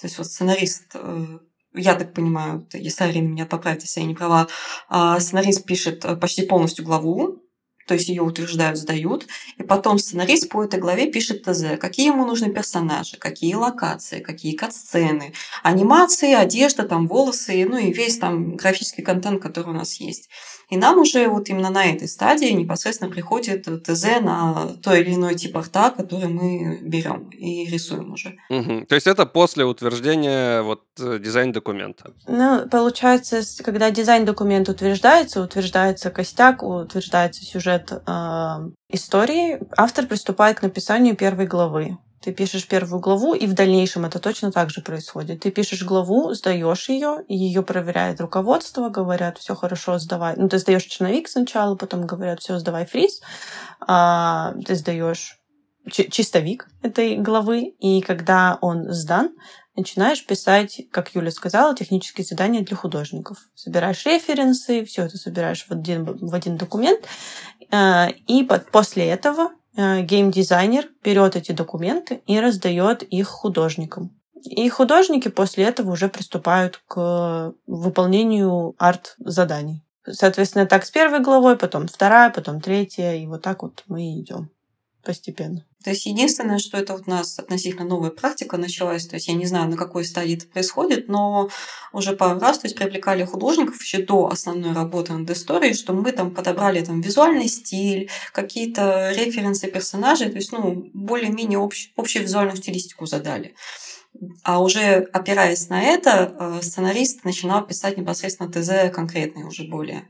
То 0.00 0.06
есть 0.06 0.18
вот 0.18 0.26
сценарист 0.26 0.92
э, 0.94 1.38
я 1.74 1.94
так 1.94 2.14
понимаю, 2.14 2.66
если 2.72 3.04
Арина 3.04 3.28
меня 3.28 3.46
поправит, 3.46 3.82
если 3.82 4.00
я 4.00 4.06
не 4.06 4.14
права, 4.14 4.48
а 4.88 5.20
сценарист 5.20 5.64
пишет 5.64 6.04
э, 6.04 6.16
почти 6.16 6.46
полностью 6.46 6.84
главу, 6.84 7.42
то 7.86 7.94
есть 7.94 8.08
ее 8.08 8.22
утверждают, 8.22 8.78
сдают, 8.78 9.26
и 9.56 9.62
потом 9.62 9.98
сценарист 9.98 10.48
по 10.48 10.64
этой 10.64 10.80
главе 10.80 11.10
пишет 11.10 11.44
ТЗ, 11.44 11.78
какие 11.80 12.08
ему 12.08 12.26
нужны 12.26 12.52
персонажи, 12.52 13.16
какие 13.16 13.54
локации, 13.54 14.20
какие 14.20 14.54
кат-сцены, 14.54 15.32
анимации, 15.62 16.34
одежда, 16.34 16.82
там 16.82 17.06
волосы, 17.06 17.64
ну 17.68 17.78
и 17.78 17.92
весь 17.92 18.18
там 18.18 18.56
графический 18.56 19.04
контент, 19.04 19.40
который 19.40 19.70
у 19.70 19.72
нас 19.72 19.94
есть. 20.00 20.28
И 20.68 20.76
нам 20.76 20.98
уже 20.98 21.28
вот 21.28 21.48
именно 21.48 21.70
на 21.70 21.86
этой 21.86 22.08
стадии 22.08 22.48
непосредственно 22.48 23.10
приходит 23.10 23.66
ТЗ 23.84 24.20
на 24.20 24.74
то 24.82 24.94
или 24.94 25.14
иной 25.14 25.36
тип 25.36 25.56
арта, 25.56 25.92
который 25.96 26.28
мы 26.28 26.80
берем 26.82 27.28
и 27.30 27.66
рисуем 27.66 28.12
уже. 28.12 28.36
Угу. 28.50 28.86
То 28.86 28.94
есть 28.96 29.06
это 29.06 29.26
после 29.26 29.64
утверждения 29.64 30.62
вот 30.62 30.82
э, 30.98 31.20
дизайн-документа? 31.20 32.12
Ну, 32.26 32.68
получается, 32.68 33.42
когда 33.62 33.90
дизайн-документ 33.92 34.68
утверждается, 34.68 35.40
утверждается 35.40 36.10
костяк, 36.10 36.64
утверждается 36.64 37.44
сюжет 37.44 37.75
э, 37.90 38.70
истории, 38.90 39.60
автор 39.76 40.06
приступает 40.06 40.58
к 40.58 40.62
написанию 40.62 41.16
первой 41.16 41.46
главы. 41.46 41.98
Ты 42.22 42.32
пишешь 42.32 42.66
первую 42.66 43.00
главу, 43.00 43.34
и 43.34 43.46
в 43.46 43.54
дальнейшем 43.54 44.04
это 44.04 44.18
точно 44.18 44.50
так 44.50 44.70
же 44.70 44.80
происходит. 44.80 45.40
Ты 45.40 45.50
пишешь 45.50 45.84
главу, 45.84 46.34
сдаешь 46.34 46.88
ее, 46.88 47.24
ее 47.28 47.62
проверяет 47.62 48.20
руководство, 48.20 48.88
говорят, 48.88 49.38
все 49.38 49.54
хорошо, 49.54 49.98
сдавай. 49.98 50.34
Ну, 50.36 50.48
ты 50.48 50.58
сдаешь 50.58 50.84
черновик 50.84 51.28
сначала, 51.28 51.76
потом 51.76 52.04
говорят, 52.04 52.40
все, 52.40 52.58
сдавай 52.58 52.84
фриз. 52.84 53.20
А, 53.80 54.54
ты 54.66 54.74
сдаешь 54.74 55.38
чистовик 55.88 56.68
этой 56.82 57.16
главы, 57.16 57.74
и 57.78 58.00
когда 58.00 58.58
он 58.60 58.92
сдан, 58.92 59.30
начинаешь 59.76 60.24
писать, 60.24 60.82
как 60.90 61.14
Юля 61.14 61.30
сказала, 61.30 61.74
технические 61.74 62.24
задания 62.24 62.62
для 62.62 62.76
художников. 62.76 63.38
Собираешь 63.54 64.04
референсы, 64.06 64.84
все 64.84 65.02
это 65.02 65.18
собираешь 65.18 65.66
в 65.66 65.72
один, 65.72 66.04
в 66.04 66.34
один 66.34 66.56
документ, 66.56 67.04
а, 67.70 68.08
и 68.26 68.48
после 68.72 69.06
этого 69.06 69.50
Э, 69.76 70.00
геймдизайнер 70.00 70.88
берет 71.04 71.36
эти 71.36 71.52
документы 71.52 72.22
и 72.26 72.40
раздает 72.40 73.02
их 73.02 73.28
художникам. 73.28 74.18
И 74.42 74.68
художники 74.68 75.28
после 75.28 75.64
этого 75.64 75.92
уже 75.92 76.08
приступают 76.08 76.80
к 76.86 77.52
выполнению 77.66 78.74
арт-заданий. 78.78 79.84
Соответственно, 80.08 80.66
так 80.66 80.86
с 80.86 80.90
первой 80.90 81.20
главой, 81.20 81.56
потом 81.56 81.88
вторая, 81.88 82.30
потом 82.30 82.60
третья, 82.60 83.12
и 83.12 83.26
вот 83.26 83.42
так 83.42 83.62
вот 83.62 83.82
мы 83.86 84.18
идем 84.18 84.50
постепенно. 85.06 85.64
То 85.84 85.90
есть 85.90 86.04
единственное, 86.04 86.58
что 86.58 86.76
это 86.76 86.94
вот 86.94 87.04
у 87.06 87.10
нас 87.10 87.38
относительно 87.38 87.84
новая 87.84 88.10
практика 88.10 88.56
началась, 88.56 89.06
то 89.06 89.14
есть 89.14 89.28
я 89.28 89.34
не 89.34 89.46
знаю, 89.46 89.70
на 89.70 89.76
какой 89.76 90.04
стадии 90.04 90.36
это 90.36 90.46
происходит, 90.46 91.08
но 91.08 91.48
уже 91.92 92.16
пару 92.16 92.40
раз, 92.40 92.58
то 92.58 92.66
есть 92.66 92.76
привлекали 92.76 93.24
художников 93.24 93.80
еще 93.80 93.98
до 93.98 94.26
основной 94.26 94.72
работы 94.72 95.12
над 95.12 95.30
историей, 95.30 95.74
что 95.74 95.92
мы 95.92 96.10
там 96.10 96.32
подобрали 96.32 96.84
там 96.84 97.00
визуальный 97.00 97.46
стиль, 97.46 98.10
какие-то 98.32 99.12
референсы 99.12 99.70
персонажей, 99.70 100.28
то 100.28 100.36
есть 100.36 100.50
ну 100.50 100.90
более-менее 100.92 101.60
общ, 101.60 101.92
общую 101.96 102.24
визуальную 102.24 102.56
стилистику 102.56 103.06
задали. 103.06 103.54
А 104.42 104.60
уже 104.60 105.06
опираясь 105.12 105.68
на 105.68 105.80
это, 105.82 106.34
э, 106.38 106.62
сценарист 106.62 107.24
начинал 107.24 107.64
писать 107.64 107.96
непосредственно 107.96 108.50
ТЗ 108.50 108.92
конкретные 108.92 109.46
уже 109.46 109.64
более. 109.68 110.08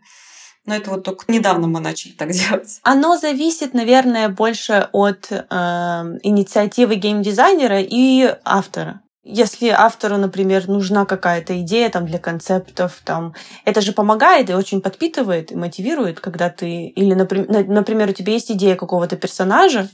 Но 0.66 0.74
это 0.74 0.90
вот 0.90 1.04
только 1.04 1.24
недавно 1.28 1.68
мы 1.68 1.80
начали 1.80 2.12
так 2.12 2.30
делать. 2.32 2.80
Оно 2.82 3.16
зависит, 3.16 3.72
наверное, 3.72 4.28
больше 4.28 4.88
от 4.92 5.30
э, 5.30 5.36
инициативы 6.22 6.96
геймдизайнера 6.96 7.80
и 7.80 8.34
автора. 8.44 9.00
Если 9.28 9.68
автору, 9.68 10.18
например, 10.18 10.68
нужна 10.68 11.04
какая-то 11.04 11.60
идея 11.62 11.88
там, 11.88 12.06
для 12.06 12.18
концептов, 12.18 13.00
там, 13.04 13.34
это 13.64 13.80
же 13.80 13.92
помогает 13.92 14.50
и 14.50 14.54
очень 14.54 14.80
подпитывает 14.80 15.50
и 15.50 15.56
мотивирует, 15.56 16.20
когда 16.20 16.48
ты... 16.48 16.86
Или, 16.86 17.14
например, 17.14 18.10
у 18.10 18.12
тебя 18.12 18.34
есть 18.34 18.52
идея 18.52 18.76
какого-то 18.76 19.16
персонажа, 19.16 19.88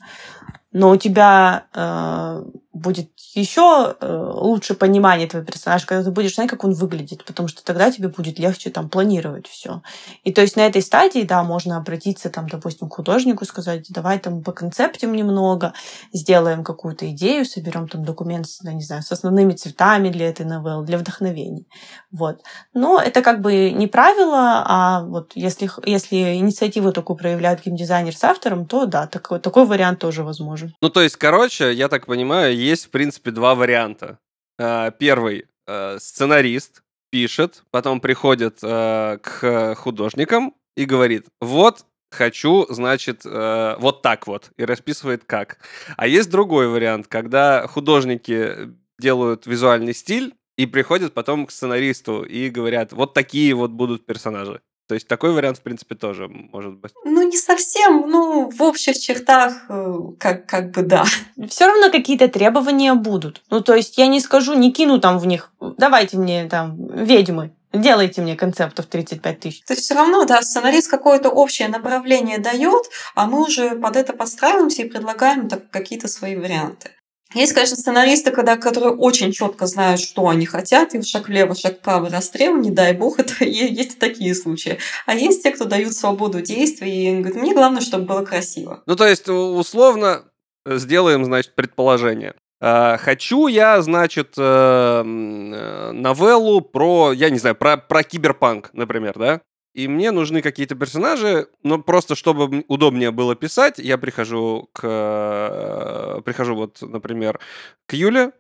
но 0.72 0.90
у 0.90 0.96
тебя 0.96 1.64
э, 1.74 2.44
будет 2.72 3.10
еще 3.34 3.96
э, 4.00 4.30
лучше 4.34 4.74
понимание 4.74 5.28
твоего 5.28 5.46
персонажа, 5.46 5.86
когда 5.86 6.04
ты 6.04 6.10
будешь 6.10 6.34
знать, 6.34 6.48
как 6.48 6.64
он 6.64 6.72
выглядит, 6.72 7.24
потому 7.24 7.48
что 7.48 7.62
тогда 7.62 7.90
тебе 7.90 8.08
будет 8.08 8.38
легче 8.38 8.70
там 8.70 8.88
планировать 8.88 9.46
все. 9.46 9.82
И 10.24 10.32
то 10.32 10.40
есть 10.40 10.56
на 10.56 10.66
этой 10.66 10.80
стадии, 10.80 11.22
да, 11.22 11.42
можно 11.42 11.76
обратиться 11.76 12.30
там, 12.30 12.48
допустим, 12.48 12.88
к 12.88 12.94
художнику, 12.94 13.44
сказать, 13.44 13.86
давай 13.90 14.18
там 14.18 14.42
по 14.42 14.52
концептам 14.52 15.12
немного, 15.12 15.74
сделаем 16.12 16.64
какую-то 16.64 17.10
идею, 17.10 17.44
соберем 17.44 17.88
там 17.88 18.04
документ, 18.04 18.46
да, 18.62 18.72
не 18.72 18.82
знаю, 18.82 19.02
с 19.02 19.12
основными 19.12 19.52
цветами 19.52 20.08
для 20.08 20.30
этой 20.30 20.46
новеллы, 20.46 20.86
для 20.86 20.96
вдохновения. 20.96 21.66
Вот. 22.10 22.40
Но 22.72 22.98
это 22.98 23.20
как 23.20 23.42
бы 23.42 23.70
не 23.70 23.86
правило, 23.86 24.64
а 24.66 25.02
вот 25.02 25.32
если, 25.34 25.70
если 25.84 26.36
инициативу 26.36 26.92
такую 26.92 27.18
проявляет 27.18 27.62
геймдизайнер 27.64 28.16
с 28.16 28.24
автором, 28.24 28.66
то 28.66 28.86
да, 28.86 29.06
такой, 29.06 29.40
такой 29.40 29.66
вариант 29.66 29.98
тоже 29.98 30.24
возможен. 30.24 30.74
Ну, 30.80 30.88
то 30.88 31.02
есть, 31.02 31.16
короче, 31.16 31.72
я 31.74 31.88
так 31.88 32.06
понимаю, 32.06 32.61
есть, 32.62 32.86
в 32.86 32.90
принципе, 32.90 33.30
два 33.30 33.54
варианта. 33.54 34.18
А, 34.58 34.90
первый 34.90 35.46
э, 35.66 35.98
сценарист 35.98 36.82
пишет, 37.10 37.64
потом 37.70 38.00
приходит 38.00 38.58
э, 38.62 39.18
к 39.22 39.74
художникам 39.76 40.54
и 40.76 40.84
говорит, 40.84 41.26
вот 41.40 41.84
хочу, 42.10 42.66
значит, 42.70 43.22
э, 43.24 43.76
вот 43.78 44.02
так 44.02 44.26
вот, 44.26 44.50
и 44.56 44.64
расписывает 44.64 45.24
как. 45.24 45.58
А 45.96 46.06
есть 46.06 46.30
другой 46.30 46.68
вариант, 46.68 47.06
когда 47.08 47.66
художники 47.66 48.70
делают 48.98 49.46
визуальный 49.46 49.94
стиль 49.94 50.34
и 50.56 50.66
приходят 50.66 51.14
потом 51.14 51.46
к 51.46 51.50
сценаристу 51.50 52.22
и 52.22 52.50
говорят, 52.50 52.92
вот 52.92 53.14
такие 53.14 53.54
вот 53.54 53.70
будут 53.70 54.06
персонажи. 54.06 54.60
То 54.88 54.94
есть 54.94 55.08
такой 55.08 55.32
вариант, 55.32 55.58
в 55.58 55.62
принципе, 55.62 55.94
тоже 55.94 56.28
может 56.28 56.74
быть. 56.74 56.92
Ну, 57.04 57.22
не 57.22 57.36
совсем, 57.36 58.04
ну, 58.08 58.50
в 58.50 58.62
общих 58.62 58.98
чертах, 58.98 59.54
э, 59.68 59.98
как, 60.18 60.46
как 60.46 60.70
бы 60.72 60.82
да. 60.82 61.04
Все 61.48 61.66
равно 61.66 61.90
какие-то 61.90 62.28
требования 62.28 62.94
будут. 62.94 63.42
Ну, 63.50 63.60
то 63.60 63.74
есть 63.74 63.96
я 63.98 64.06
не 64.06 64.20
скажу, 64.20 64.54
не 64.54 64.72
кину 64.72 65.00
там 65.00 65.18
в 65.18 65.26
них, 65.26 65.52
давайте 65.60 66.18
мне 66.18 66.46
там 66.48 66.76
ведьмы, 66.88 67.52
делайте 67.72 68.22
мне 68.22 68.36
концептов 68.36 68.86
35 68.86 69.40
тысяч. 69.40 69.62
То 69.64 69.72
есть 69.72 69.84
все 69.84 69.94
равно, 69.94 70.24
да, 70.24 70.42
сценарист 70.42 70.90
какое-то 70.90 71.30
общее 71.30 71.68
направление 71.68 72.38
дает, 72.38 72.84
а 73.14 73.26
мы 73.26 73.42
уже 73.42 73.76
под 73.76 73.96
это 73.96 74.12
подстраиваемся 74.12 74.82
и 74.82 74.88
предлагаем 74.88 75.48
так, 75.48 75.70
какие-то 75.70 76.08
свои 76.08 76.36
варианты. 76.36 76.90
Есть, 77.34 77.52
конечно, 77.52 77.76
сценаристы, 77.76 78.30
когда, 78.30 78.56
которые 78.56 78.92
очень 78.94 79.32
четко 79.32 79.66
знают, 79.66 80.00
что 80.00 80.28
они 80.28 80.46
хотят, 80.46 80.94
и 80.94 81.02
шаг 81.02 81.28
влево, 81.28 81.54
шаг 81.54 81.78
вправо 81.78 82.10
расстрел, 82.10 82.56
не 82.56 82.70
дай 82.70 82.92
бог, 82.92 83.18
это 83.18 83.44
есть 83.44 83.98
такие 83.98 84.34
случаи. 84.34 84.78
А 85.06 85.14
есть 85.14 85.42
те, 85.42 85.50
кто 85.50 85.64
дают 85.64 85.94
свободу 85.94 86.40
действий 86.40 87.10
и 87.10 87.20
говорят, 87.20 87.40
мне 87.40 87.54
главное, 87.54 87.80
чтобы 87.80 88.04
было 88.04 88.24
красиво. 88.24 88.82
Ну, 88.86 88.96
то 88.96 89.06
есть, 89.06 89.28
условно, 89.28 90.24
э, 90.66 90.76
сделаем, 90.78 91.24
значит, 91.24 91.54
предположение. 91.54 92.34
А, 92.64 92.96
хочу 92.96 93.48
я, 93.48 93.82
значит, 93.82 94.34
э, 94.38 94.42
э, 94.42 95.92
новеллу 95.92 96.60
про, 96.60 97.12
я 97.12 97.28
не 97.30 97.38
знаю, 97.38 97.56
про, 97.56 97.76
про 97.76 98.04
киберпанк, 98.04 98.70
например, 98.72 99.18
да? 99.18 99.40
И 99.74 99.88
мне 99.88 100.10
нужны 100.10 100.42
какие-то 100.42 100.74
персонажи, 100.74 101.48
но 101.62 101.78
просто 101.78 102.14
чтобы 102.14 102.64
удобнее 102.68 103.10
было 103.10 103.34
писать, 103.34 103.78
я 103.78 103.98
прихожу 103.98 104.68
к... 104.72 104.82
Э, 104.84 106.20
прихожу 106.22 106.54
вот, 106.54 106.82
например, 106.82 107.40
к 107.86 107.94
Юле 107.94 108.32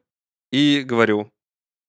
и 0.50 0.82
говорю, 0.86 1.30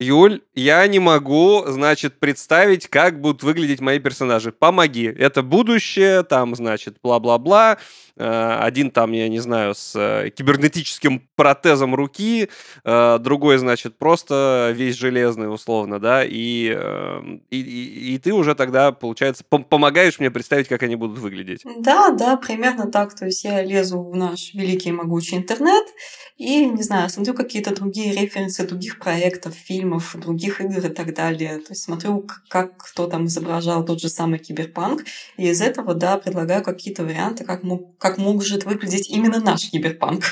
Юль, 0.03 0.41
я 0.53 0.85
не 0.87 0.99
могу, 0.99 1.63
значит, 1.67 2.19
представить, 2.19 2.87
как 2.87 3.21
будут 3.21 3.43
выглядеть 3.43 3.81
мои 3.81 3.99
персонажи. 3.99 4.51
Помоги. 4.51 5.05
Это 5.05 5.41
будущее, 5.41 6.23
там, 6.23 6.55
значит, 6.55 6.97
бла-бла-бла. 7.01 7.77
Э, 8.15 8.57
один 8.59 8.91
там, 8.91 9.11
я 9.11 9.27
не 9.27 9.39
знаю, 9.39 9.73
с 9.73 9.95
э, 9.95 10.29
кибернетическим 10.29 11.27
протезом 11.35 11.95
руки, 11.95 12.49
э, 12.83 13.17
другой, 13.19 13.57
значит, 13.57 13.97
просто 13.97 14.71
весь 14.75 14.95
железный, 14.95 15.51
условно, 15.51 15.99
да, 15.99 16.23
и, 16.23 16.69
эм, 16.69 17.41
и, 17.49 17.59
и, 17.59 18.17
ты 18.19 18.33
уже 18.33 18.53
тогда, 18.53 18.91
получается, 18.91 19.43
помогаешь 19.43 20.19
мне 20.19 20.29
представить, 20.29 20.67
как 20.67 20.83
они 20.83 20.95
будут 20.95 21.17
выглядеть. 21.17 21.61
Да, 21.79 22.11
да, 22.11 22.37
примерно 22.37 22.91
так. 22.91 23.15
То 23.15 23.25
есть 23.25 23.43
я 23.43 23.63
лезу 23.63 24.01
в 24.01 24.15
наш 24.15 24.53
великий 24.53 24.91
могучий 24.91 25.37
интернет 25.37 25.85
и, 26.37 26.65
не 26.65 26.83
знаю, 26.83 27.09
смотрю 27.09 27.33
какие-то 27.33 27.73
другие 27.75 28.13
референсы 28.13 28.67
других 28.67 28.99
проектов, 28.99 29.53
фильмов, 29.53 29.92
других 30.15 30.61
игр 30.61 30.85
и 30.85 30.89
так 30.89 31.13
далее. 31.13 31.57
То 31.59 31.71
есть 31.71 31.83
смотрю, 31.83 32.27
как 32.49 32.77
кто 32.77 33.07
там 33.07 33.25
изображал 33.25 33.85
тот 33.85 33.99
же 34.01 34.09
самый 34.09 34.39
киберпанк, 34.39 35.03
и 35.37 35.49
из 35.49 35.61
этого, 35.61 35.93
да, 35.93 36.17
предлагаю 36.17 36.63
какие-то 36.63 37.03
варианты, 37.03 37.43
как 37.43 37.63
мог 37.63 37.97
как 37.97 38.17
может 38.17 38.65
выглядеть 38.65 39.09
именно 39.09 39.39
наш 39.39 39.69
киберпанк. 39.69 40.23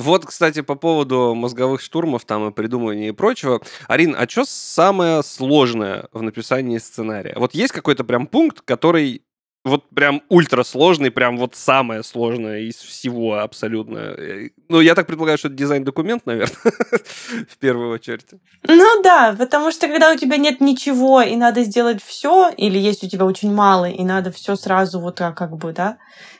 Вот, 0.00 0.24
кстати, 0.24 0.62
по 0.62 0.76
поводу 0.76 1.34
мозговых 1.34 1.82
штурмов 1.82 2.24
там 2.24 2.48
и 2.48 2.52
придумывания 2.52 3.10
и 3.10 3.12
прочего. 3.12 3.60
Арин, 3.86 4.16
а 4.18 4.26
что 4.26 4.44
самое 4.46 5.22
сложное 5.22 6.08
в 6.12 6.22
написании 6.22 6.78
сценария? 6.78 7.34
Вот 7.36 7.54
есть 7.54 7.74
какой-то 7.74 8.02
прям 8.02 8.26
пункт, 8.26 8.62
который 8.62 9.22
вот 9.64 9.88
прям 9.90 10.22
ультра 10.28 10.62
сложный, 10.62 11.10
прям 11.10 11.36
вот 11.36 11.54
самое 11.54 12.02
сложное 12.02 12.60
из 12.60 12.76
всего 12.76 13.38
абсолютно. 13.38 13.98
Э, 13.98 14.48
ну, 14.68 14.80
я 14.80 14.94
так 14.94 15.06
предполагаю, 15.06 15.36
что 15.38 15.48
это 15.48 15.56
дизайн-документ, 15.56 16.24
наверное, 16.24 16.56
в 17.48 17.58
первую 17.58 17.92
очередь. 17.92 18.26
Ну 18.66 19.02
да, 19.02 19.34
потому 19.38 19.70
что 19.70 19.88
когда 19.88 20.12
у 20.12 20.16
тебя 20.16 20.38
нет 20.38 20.60
ничего 20.60 21.20
и 21.20 21.36
надо 21.36 21.62
сделать 21.64 22.02
все, 22.02 22.50
или 22.56 22.78
есть 22.78 23.04
у 23.04 23.08
тебя 23.08 23.26
очень 23.26 23.52
мало 23.52 23.84
и 23.84 24.02
надо 24.02 24.32
все 24.32 24.56
сразу 24.56 24.98
вот 24.98 25.16
так 25.16 25.36
как 25.36 25.56
бы, 25.56 25.72
да, 25.72 25.98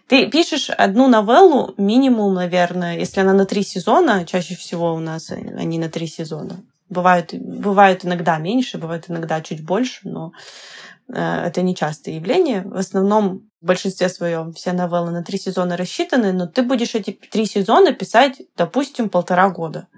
ты 0.08 0.26
пишешь 0.28 0.70
одну 0.70 1.06
новеллу 1.06 1.74
минимум, 1.76 2.34
наверное, 2.34 2.98
если 2.98 3.20
она 3.20 3.34
на 3.34 3.44
три 3.44 3.62
сезона, 3.62 4.24
чаще 4.24 4.56
всего 4.56 4.94
у 4.94 4.98
нас 4.98 5.30
они 5.30 5.78
на 5.78 5.88
три 5.88 6.06
сезона. 6.06 6.62
Бывают, 6.88 7.32
бывают 7.32 8.04
иногда 8.04 8.38
меньше, 8.38 8.78
бывает 8.78 9.04
иногда 9.08 9.40
чуть 9.40 9.64
больше, 9.64 10.00
но 10.02 10.32
э, 10.32 10.89
это 11.12 11.62
не 11.62 11.74
частое 11.74 12.14
явление. 12.14 12.62
В 12.62 12.76
основном, 12.76 13.50
в 13.60 13.66
большинстве 13.66 14.08
своем, 14.08 14.52
все 14.52 14.72
новеллы 14.72 15.10
на 15.10 15.22
три 15.22 15.38
сезона 15.38 15.76
рассчитаны, 15.76 16.32
но 16.32 16.46
ты 16.46 16.62
будешь 16.62 16.94
эти 16.94 17.12
три 17.12 17.46
сезона 17.46 17.92
писать, 17.92 18.42
допустим, 18.56 19.08
полтора 19.08 19.50
года 19.50 19.88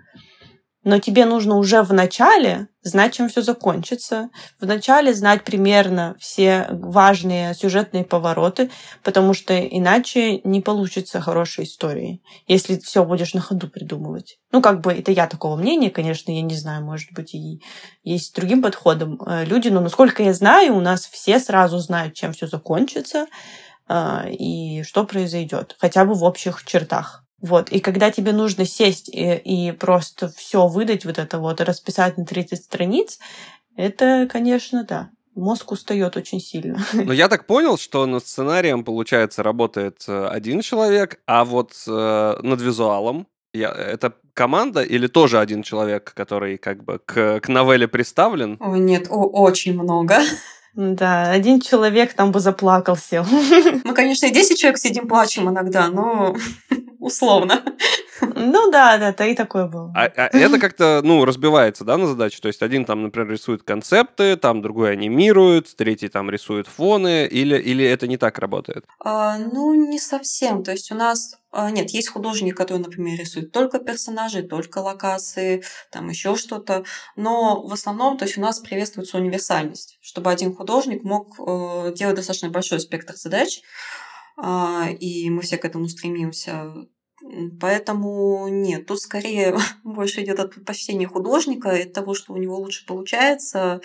но 0.84 0.98
тебе 0.98 1.24
нужно 1.24 1.56
уже 1.56 1.82
в 1.82 1.92
начале 1.92 2.68
знать, 2.82 3.14
чем 3.14 3.28
все 3.28 3.42
закончится, 3.42 4.30
в 4.60 4.66
начале 4.66 5.14
знать 5.14 5.44
примерно 5.44 6.16
все 6.18 6.66
важные 6.70 7.54
сюжетные 7.54 8.04
повороты, 8.04 8.70
потому 9.04 9.34
что 9.34 9.56
иначе 9.58 10.40
не 10.42 10.60
получится 10.60 11.20
хорошей 11.20 11.64
истории, 11.64 12.20
если 12.48 12.78
все 12.78 13.04
будешь 13.04 13.34
на 13.34 13.40
ходу 13.40 13.68
придумывать. 13.68 14.38
Ну, 14.50 14.60
как 14.60 14.80
бы 14.80 14.92
это 14.92 15.12
я 15.12 15.26
такого 15.26 15.56
мнения, 15.56 15.90
конечно, 15.90 16.32
я 16.32 16.42
не 16.42 16.56
знаю, 16.56 16.84
может 16.84 17.12
быть, 17.12 17.34
и 17.34 17.62
есть 18.02 18.34
другим 18.34 18.62
подходом 18.62 19.20
э, 19.24 19.44
люди, 19.44 19.68
но 19.68 19.80
насколько 19.80 20.22
я 20.22 20.34
знаю, 20.34 20.74
у 20.74 20.80
нас 20.80 21.06
все 21.06 21.38
сразу 21.38 21.78
знают, 21.78 22.14
чем 22.14 22.32
все 22.32 22.48
закончится 22.48 23.26
э, 23.88 24.30
и 24.30 24.82
что 24.82 25.04
произойдет, 25.04 25.76
хотя 25.78 26.04
бы 26.04 26.14
в 26.14 26.24
общих 26.24 26.64
чертах. 26.64 27.24
Вот. 27.42 27.70
И 27.70 27.80
когда 27.80 28.10
тебе 28.10 28.32
нужно 28.32 28.64
сесть 28.64 29.08
и, 29.08 29.34
и 29.34 29.72
просто 29.72 30.28
все 30.30 30.66
выдать, 30.68 31.04
вот 31.04 31.18
это 31.18 31.38
вот, 31.38 31.60
расписать 31.60 32.16
на 32.16 32.24
30 32.24 32.62
страниц, 32.62 33.18
это, 33.76 34.28
конечно, 34.30 34.84
да, 34.84 35.10
мозг 35.34 35.72
устает 35.72 36.16
очень 36.16 36.40
сильно. 36.40 36.78
Но 36.92 37.12
я 37.12 37.28
так 37.28 37.46
понял, 37.46 37.76
что 37.76 38.06
над 38.06 38.26
сценарием, 38.26 38.84
получается, 38.84 39.42
работает 39.42 40.04
э, 40.06 40.26
один 40.28 40.60
человек, 40.60 41.20
а 41.26 41.44
вот 41.44 41.72
э, 41.86 42.36
над 42.42 42.60
визуалом 42.60 43.26
я, 43.52 43.70
это 43.70 44.14
команда 44.34 44.82
или 44.82 45.06
тоже 45.06 45.38
один 45.38 45.62
человек, 45.62 46.12
который 46.14 46.56
как 46.56 46.84
бы 46.84 47.00
к, 47.04 47.40
к 47.40 47.48
новелле 47.48 47.86
приставлен? 47.86 48.56
О, 48.60 48.76
нет, 48.76 49.08
о, 49.10 49.26
очень 49.26 49.74
много. 49.74 50.20
Да, 50.74 51.30
один 51.30 51.60
человек 51.60 52.14
там 52.14 52.32
бы 52.32 52.40
заплакал 52.40 52.96
сел. 52.96 53.24
Мы, 53.84 53.94
конечно, 53.94 54.26
и 54.26 54.30
10 54.32 54.58
человек 54.58 54.78
сидим, 54.78 55.06
плачем 55.06 55.48
иногда, 55.48 55.88
но 55.88 56.34
условно. 56.98 57.62
Ну 58.22 58.70
да, 58.70 58.96
да, 58.98 59.12
да, 59.12 59.26
и 59.26 59.34
такое 59.34 59.66
было. 59.66 59.92
А, 59.94 60.04
а 60.04 60.28
это 60.32 60.58
как-то, 60.58 61.00
ну, 61.04 61.24
разбивается, 61.24 61.84
да, 61.84 61.98
на 61.98 62.06
задачу? 62.06 62.40
То 62.40 62.48
есть 62.48 62.62
один 62.62 62.84
там, 62.84 63.02
например, 63.02 63.30
рисует 63.30 63.64
концепты, 63.64 64.36
там 64.36 64.62
другой 64.62 64.92
анимирует, 64.92 65.76
третий 65.76 66.08
там 66.08 66.30
рисует 66.30 66.66
фоны, 66.66 67.26
или, 67.26 67.58
или 67.58 67.84
это 67.84 68.06
не 68.06 68.16
так 68.16 68.38
работает? 68.38 68.86
А, 69.04 69.36
ну, 69.38 69.74
не 69.74 69.98
совсем. 69.98 70.62
То 70.62 70.70
есть 70.70 70.90
у 70.90 70.94
нас 70.94 71.36
нет, 71.54 71.90
есть 71.90 72.08
художник, 72.08 72.56
который, 72.56 72.78
например, 72.78 73.18
рисует 73.18 73.52
только 73.52 73.78
персонажей, 73.78 74.42
только 74.42 74.78
локации, 74.78 75.62
там 75.90 76.08
еще 76.08 76.34
что-то. 76.36 76.84
Но 77.16 77.62
в 77.62 77.72
основном, 77.72 78.16
то 78.16 78.24
есть 78.24 78.38
у 78.38 78.40
нас 78.40 78.60
приветствуется 78.60 79.18
универсальность, 79.18 79.98
чтобы 80.00 80.30
один 80.30 80.54
художник 80.54 81.04
мог 81.04 81.38
э, 81.38 81.92
делать 81.94 82.16
достаточно 82.16 82.48
большой 82.48 82.80
спектр 82.80 83.16
задач, 83.16 83.60
а, 84.36 84.88
и 84.98 85.28
мы 85.30 85.42
все 85.42 85.58
к 85.58 85.64
этому 85.64 85.88
стремимся. 85.88 86.72
Поэтому 87.60 88.48
нет, 88.48 88.86
тут 88.86 89.00
скорее 89.00 89.56
больше 89.84 90.22
идет 90.22 90.40
от 90.40 90.54
предпочтения 90.54 91.06
художника 91.06 91.70
и 91.70 91.82
от 91.82 91.92
того, 91.92 92.14
что 92.14 92.32
у 92.32 92.36
него 92.36 92.56
лучше 92.56 92.86
получается, 92.86 93.74
а, 93.74 93.80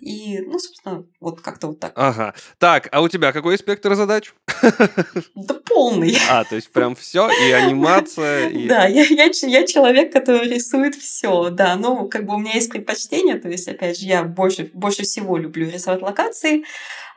И, 0.00 0.40
ну, 0.46 0.58
собственно, 0.58 1.04
вот 1.20 1.40
как-то 1.40 1.68
вот 1.68 1.80
так. 1.80 1.92
Ага. 1.96 2.34
Так, 2.58 2.88
а 2.92 3.02
у 3.02 3.08
тебя 3.08 3.32
какой 3.32 3.58
спектр 3.58 3.94
задач? 3.94 4.32
Да 5.34 5.54
полный. 5.54 6.16
А, 6.30 6.44
то 6.44 6.56
есть 6.56 6.70
прям 6.72 6.94
все 6.94 7.28
и 7.28 7.52
анимация, 7.52 8.48
и... 8.48 8.68
Да, 8.68 8.86
я, 8.86 9.04
я, 9.04 9.30
я 9.42 9.66
человек, 9.66 10.12
который 10.12 10.48
рисует 10.48 10.94
все, 10.94 11.50
да. 11.50 11.76
Ну, 11.76 12.08
как 12.08 12.24
бы 12.26 12.34
у 12.34 12.38
меня 12.38 12.54
есть 12.54 12.70
предпочтение, 12.70 13.38
то 13.38 13.48
есть, 13.48 13.68
опять 13.68 13.98
же, 13.98 14.06
я 14.06 14.24
больше, 14.24 14.70
больше 14.72 15.02
всего 15.02 15.36
люблю 15.36 15.68
рисовать 15.68 16.02
локации, 16.02 16.64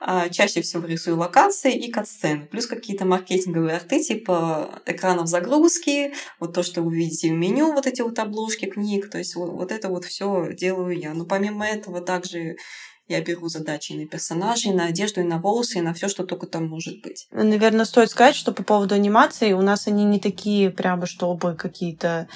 а, 0.03 0.29
чаще 0.29 0.63
всего 0.63 0.85
рисую 0.87 1.17
локации 1.17 1.75
и 1.75 1.91
кат-сцены, 1.91 2.47
плюс 2.47 2.65
какие-то 2.65 3.05
маркетинговые 3.05 3.75
арты, 3.75 4.01
типа 4.01 4.81
экранов 4.87 5.27
загрузки, 5.27 6.13
вот 6.39 6.53
то, 6.53 6.63
что 6.63 6.81
вы 6.81 6.95
видите 6.95 7.29
в 7.29 7.33
меню, 7.33 7.71
вот 7.71 7.85
эти 7.85 8.01
вот 8.01 8.17
обложки 8.17 8.65
книг, 8.65 9.11
то 9.11 9.19
есть 9.19 9.35
вот, 9.35 9.51
вот 9.51 9.71
это 9.71 9.89
вот 9.89 10.05
все 10.05 10.53
делаю 10.53 10.97
я. 10.97 11.13
Но 11.13 11.25
помимо 11.25 11.67
этого 11.67 11.90
также 11.99 12.55
я 13.11 13.21
беру 13.21 13.47
задачи 13.49 13.93
на 13.93 14.07
персонажей, 14.07 14.71
на 14.71 14.85
одежду, 14.85 15.21
и 15.21 15.23
на 15.23 15.37
волосы, 15.37 15.79
и 15.79 15.81
на 15.81 15.93
все, 15.93 16.07
что 16.07 16.25
только 16.25 16.47
там 16.47 16.67
может 16.67 17.01
быть. 17.01 17.27
Наверное, 17.31 17.85
стоит 17.85 18.09
сказать, 18.09 18.35
что 18.35 18.51
по 18.51 18.63
поводу 18.63 18.95
анимации 18.95 19.53
у 19.53 19.61
нас 19.61 19.87
они 19.87 20.05
не 20.05 20.19
такие 20.19 20.69
прямо, 20.69 21.05
чтобы 21.05 21.55
какие-то 21.55 22.27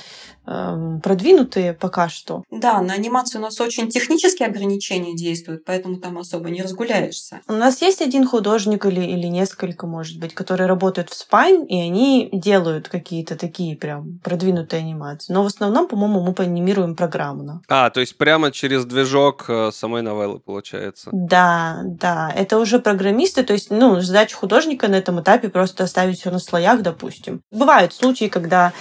эм, 0.46 1.02
продвинутые 1.02 1.74
пока 1.74 2.10
что. 2.10 2.44
Да, 2.52 2.82
на 2.82 2.94
анимацию 2.94 3.42
у 3.42 3.44
нас 3.44 3.60
очень 3.62 3.90
технические 3.90 4.48
ограничения 4.48 5.16
действуют, 5.16 5.66
поэтому 5.66 5.98
там 5.98 6.18
особо 6.18 6.50
не 6.50 6.62
разгуляешься. 6.62 7.42
У 7.48 7.54
нас 7.54 7.82
есть 7.82 8.02
один 8.02 8.28
художник 8.28 8.86
или, 8.86 9.02
или 9.02 9.28
несколько, 9.28 9.88
может 9.88 10.20
быть, 10.20 10.34
которые 10.34 10.68
работают 10.68 11.10
в 11.10 11.14
Spine, 11.14 11.66
и 11.68 11.80
они 11.80 12.30
делают 12.32 12.90
какие-то 12.90 13.36
такие 13.36 13.76
прям 13.78 14.20
продвинутые 14.24 14.82
анимации. 14.82 15.34
Но 15.34 15.44
в 15.44 15.48
основном, 15.48 15.88
по-моему, 15.88 16.22
мы 16.22 16.34
поанимируем 16.34 16.96
программно. 16.96 17.62
А, 17.68 17.90
то 17.90 18.02
есть 18.02 18.18
прямо 18.18 18.52
через 18.52 18.86
движок 18.86 19.46
э, 19.48 19.72
самой 19.72 20.02
новеллы, 20.02 20.40
получается? 20.40 20.65
Получается. 20.66 21.10
Да, 21.12 21.82
да. 21.84 22.32
Это 22.36 22.58
уже 22.58 22.80
программисты, 22.80 23.44
то 23.44 23.54
есть, 23.54 23.70
ну, 23.70 24.00
задача 24.02 24.36
художника 24.36 24.88
на 24.88 24.96
этом 24.96 25.22
этапе 25.22 25.50
просто 25.50 25.84
оставить 25.84 26.20
все 26.20 26.32
на 26.32 26.40
слоях, 26.40 26.82
допустим. 26.82 27.42
Бывают 27.52 27.94
случаи, 27.94 28.26
когда 28.26 28.74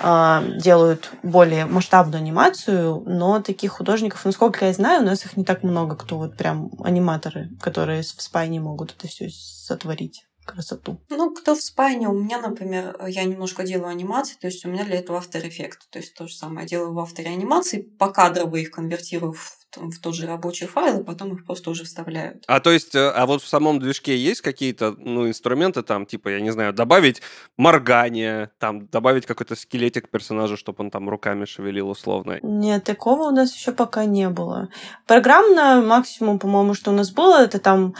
э, 0.00 0.40
делают 0.58 1.10
более 1.22 1.66
масштабную 1.66 2.20
анимацию, 2.20 3.02
но 3.06 3.40
таких 3.40 3.72
художников, 3.72 4.24
насколько 4.24 4.66
я 4.66 4.72
знаю, 4.72 5.02
у 5.02 5.06
нас 5.06 5.24
их 5.24 5.36
не 5.36 5.44
так 5.44 5.62
много, 5.62 5.96
кто 5.96 6.18
вот 6.18 6.36
прям 6.36 6.70
аниматоры, 6.82 7.50
которые 7.60 8.02
в 8.02 8.22
спайне 8.22 8.60
могут 8.60 8.94
это 8.96 9.08
все 9.08 9.28
сотворить 9.30 10.24
красоту. 10.44 11.00
Ну, 11.08 11.34
кто 11.34 11.54
в 11.54 11.62
спайне, 11.62 12.08
у 12.08 12.12
меня, 12.12 12.40
например, 12.40 12.96
я 13.06 13.24
немножко 13.24 13.64
делаю 13.64 13.88
анимации, 13.88 14.36
то 14.40 14.46
есть 14.46 14.64
у 14.64 14.68
меня 14.68 14.84
для 14.84 14.98
этого 14.98 15.18
After 15.18 15.42
Effects, 15.42 15.86
то 15.90 15.98
есть 15.98 16.14
то 16.14 16.26
же 16.26 16.34
самое. 16.34 16.62
Я 16.62 16.68
делаю 16.68 16.94
в 16.94 16.98
авторе 16.98 17.30
анимации, 17.30 17.82
покадрово 17.82 18.56
их 18.56 18.70
конвертирую 18.70 19.32
в 19.32 19.62
в 19.76 20.00
тот 20.00 20.14
же 20.14 20.26
рабочий 20.26 20.66
файл, 20.66 21.00
и 21.00 21.04
потом 21.04 21.34
их 21.34 21.46
просто 21.46 21.70
уже 21.70 21.84
вставляют. 21.84 22.44
А 22.46 22.60
то 22.60 22.70
есть, 22.70 22.94
э, 22.94 23.10
а 23.10 23.26
вот 23.26 23.42
в 23.42 23.48
самом 23.48 23.78
движке 23.78 24.16
есть 24.16 24.40
какие-то, 24.40 24.94
ну, 24.98 25.28
инструменты 25.28 25.82
там, 25.82 26.06
типа, 26.06 26.28
я 26.28 26.40
не 26.40 26.50
знаю, 26.50 26.72
добавить 26.72 27.22
моргание, 27.56 28.50
там, 28.58 28.86
добавить 28.88 29.26
какой-то 29.26 29.56
скелетик 29.56 30.10
персонажа, 30.10 30.56
чтобы 30.56 30.84
он 30.84 30.90
там 30.90 31.08
руками 31.08 31.44
шевелил 31.44 31.88
условно? 31.88 32.38
Нет, 32.42 32.84
такого 32.84 33.28
у 33.28 33.30
нас 33.30 33.54
еще 33.54 33.72
пока 33.72 34.04
не 34.04 34.28
было. 34.28 34.68
Программно 35.06 35.82
максимум, 35.82 36.38
по-моему, 36.38 36.74
что 36.74 36.90
у 36.90 36.94
нас 36.94 37.10
было, 37.10 37.42
это 37.42 37.58
там 37.58 37.94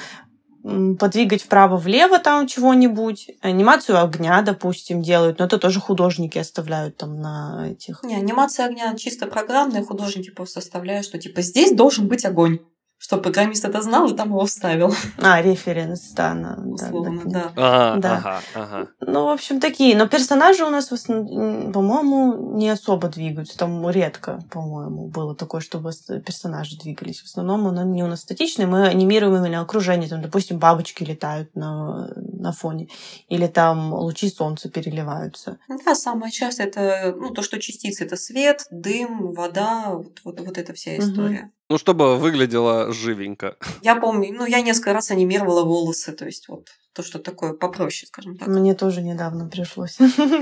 подвигать 0.62 1.42
вправо-влево 1.42 2.18
там 2.18 2.46
чего-нибудь. 2.46 3.30
Анимацию 3.40 4.02
огня, 4.02 4.42
допустим, 4.42 5.02
делают, 5.02 5.38
но 5.38 5.46
это 5.46 5.58
тоже 5.58 5.80
художники 5.80 6.38
оставляют 6.38 6.96
там 6.96 7.20
на 7.20 7.68
этих. 7.70 8.02
Не, 8.04 8.16
анимация 8.16 8.66
огня 8.66 8.94
чисто 8.96 9.26
программная, 9.26 9.82
художники 9.82 10.30
просто 10.30 10.60
оставляют, 10.60 11.06
что 11.06 11.18
типа 11.18 11.42
здесь 11.42 11.72
должен 11.72 12.08
быть 12.08 12.24
огонь 12.24 12.60
что 13.02 13.18
программист 13.18 13.64
это 13.64 13.82
знал 13.82 14.08
и 14.08 14.14
там 14.14 14.28
его 14.28 14.46
вставил. 14.46 14.94
А, 15.18 15.42
референс, 15.42 16.12
да. 16.12 16.34
На, 16.34 16.54
Условно, 16.54 17.22
да. 17.24 17.52
да. 17.56 17.96
да. 17.96 18.16
Ага, 18.18 18.42
ага. 18.54 18.88
Ну, 19.00 19.24
в 19.24 19.28
общем, 19.30 19.58
такие. 19.58 19.96
Но 19.96 20.06
персонажи 20.06 20.64
у 20.64 20.70
нас, 20.70 20.86
по-моему, 20.86 22.56
не 22.56 22.70
особо 22.70 23.08
двигаются. 23.08 23.58
Там 23.58 23.90
редко, 23.90 24.38
по-моему, 24.52 25.08
было 25.08 25.34
такое, 25.34 25.60
чтобы 25.60 25.90
персонажи 26.24 26.78
двигались. 26.78 27.22
В 27.22 27.24
основном 27.24 27.66
они 27.76 28.04
у 28.04 28.06
нас 28.06 28.20
статичные. 28.20 28.68
Мы 28.68 28.86
анимируем 28.86 29.34
именно 29.34 29.62
окружение. 29.62 30.08
Там, 30.08 30.22
допустим, 30.22 30.60
бабочки 30.60 31.02
летают 31.02 31.56
на, 31.56 32.06
на 32.14 32.52
фоне. 32.52 32.86
Или 33.28 33.48
там 33.48 33.92
лучи 33.94 34.28
солнца 34.28 34.70
переливаются. 34.70 35.58
Да, 35.84 35.96
самое 35.96 36.30
частое 36.30 36.68
это 36.68 37.16
ну, 37.18 37.30
то, 37.30 37.42
что 37.42 37.58
частицы. 37.58 38.04
Это 38.04 38.14
свет, 38.14 38.64
дым, 38.70 39.32
вода. 39.32 39.86
Вот, 39.90 40.20
вот, 40.22 40.40
вот 40.40 40.56
эта 40.56 40.72
вся 40.72 40.96
история. 40.96 41.40
Угу. 41.40 41.50
Ну, 41.70 41.78
чтобы 41.78 42.18
выглядело 42.18 42.92
живенько. 42.92 43.56
Я 43.82 43.96
помню, 43.96 44.32
ну, 44.32 44.46
я 44.46 44.60
несколько 44.60 44.92
раз 44.92 45.10
анимировала 45.10 45.64
волосы, 45.64 46.12
то 46.12 46.26
есть 46.26 46.48
вот 46.48 46.68
то, 46.92 47.02
что 47.02 47.18
такое 47.18 47.54
попроще, 47.54 48.06
скажем 48.06 48.36
так. 48.36 48.48
Мне 48.48 48.74
тоже 48.74 49.00
недавно 49.00 49.48
пришлось 49.48 49.96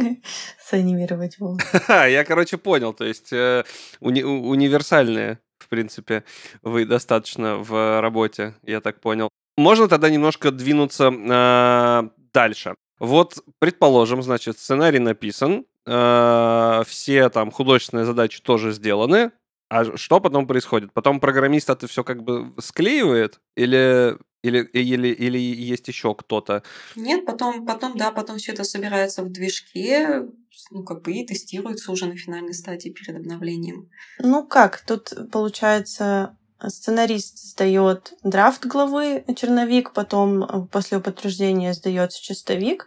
санимировать 0.65 1.39
волосы. 1.39 1.65
Я, 1.89 2.25
короче, 2.25 2.59
понял, 2.59 2.93
то 2.93 3.05
есть 3.05 3.33
э, 3.33 3.65
уни- 4.01 4.25
универсальные, 4.25 5.39
в 5.59 5.69
принципе, 5.69 6.25
вы 6.63 6.87
достаточно 6.87 7.59
в 7.59 8.01
работе, 8.01 8.55
я 8.65 8.81
так 8.81 9.01
понял. 9.01 9.29
Можно 9.57 9.89
тогда 9.89 10.11
немножко 10.11 10.51
двинуться 10.51 11.13
э, 11.13 12.09
дальше. 12.33 12.75
Вот, 12.99 13.39
предположим, 13.61 14.23
значит, 14.23 14.59
сценарий 14.59 14.99
написан, 14.99 15.65
э, 15.87 16.83
все 16.87 17.29
там 17.29 17.51
художественные 17.51 18.07
задачи 18.07 18.43
тоже 18.43 18.73
сделаны, 18.73 19.31
а 19.71 19.97
что 19.97 20.21
потом 20.21 20.47
происходит? 20.47 20.93
Потом 20.93 21.21
программист 21.21 21.71
это 21.71 21.87
все 21.87 22.05
как 22.05 22.23
бы 22.23 22.53
склеивает 22.59 23.41
или 23.55 24.19
или, 24.43 24.63
или, 24.73 25.09
или 25.09 25.39
есть 25.39 25.87
еще 25.89 26.15
кто-то? 26.15 26.63
Нет, 26.97 27.27
потом, 27.27 27.67
потом, 27.67 27.97
да, 27.97 28.11
потом 28.11 28.39
все 28.39 28.53
это 28.53 28.65
собирается 28.65 29.23
в 29.23 29.31
движке, 29.31 30.25
ну, 30.71 30.83
как 30.83 31.03
бы 31.03 31.13
и 31.13 31.27
тестируется 31.27 31.93
уже 31.93 32.07
на 32.07 32.17
финальной 32.17 32.55
стадии 32.55 32.89
перед 32.89 33.17
обновлением. 33.17 33.91
Ну 34.19 34.47
как, 34.47 34.81
тут 34.87 35.13
получается 35.31 36.39
сценарист 36.67 37.39
сдает 37.39 38.15
драфт 38.23 38.65
главы 38.65 39.25
черновик, 39.37 39.93
потом 39.93 40.43
э, 40.43 40.67
после 40.73 41.01
подтверждения 41.01 41.75
сдается 41.75 42.23
чистовик 42.23 42.87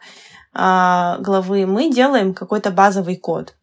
а 0.54 1.18
главы. 1.20 1.66
Мы 1.66 1.92
делаем 1.92 2.34
какой-то 2.34 2.72
базовый 2.72 3.18
код. 3.18 3.56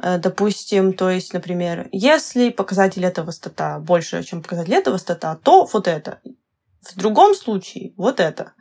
Э, 0.00 0.18
допустим, 0.18 0.92
то 0.92 1.10
есть, 1.10 1.32
например, 1.32 1.88
если 1.92 2.50
показатель 2.50 3.04
этого 3.04 3.30
стата 3.30 3.78
больше, 3.80 4.22
чем 4.22 4.42
показатель 4.42 4.74
этого 4.74 4.96
стата, 4.96 5.38
то 5.42 5.68
вот 5.72 5.88
это. 5.88 6.20
В 6.82 6.96
другом 6.96 7.34
случае 7.34 7.92
вот 7.96 8.20
это. 8.20 8.52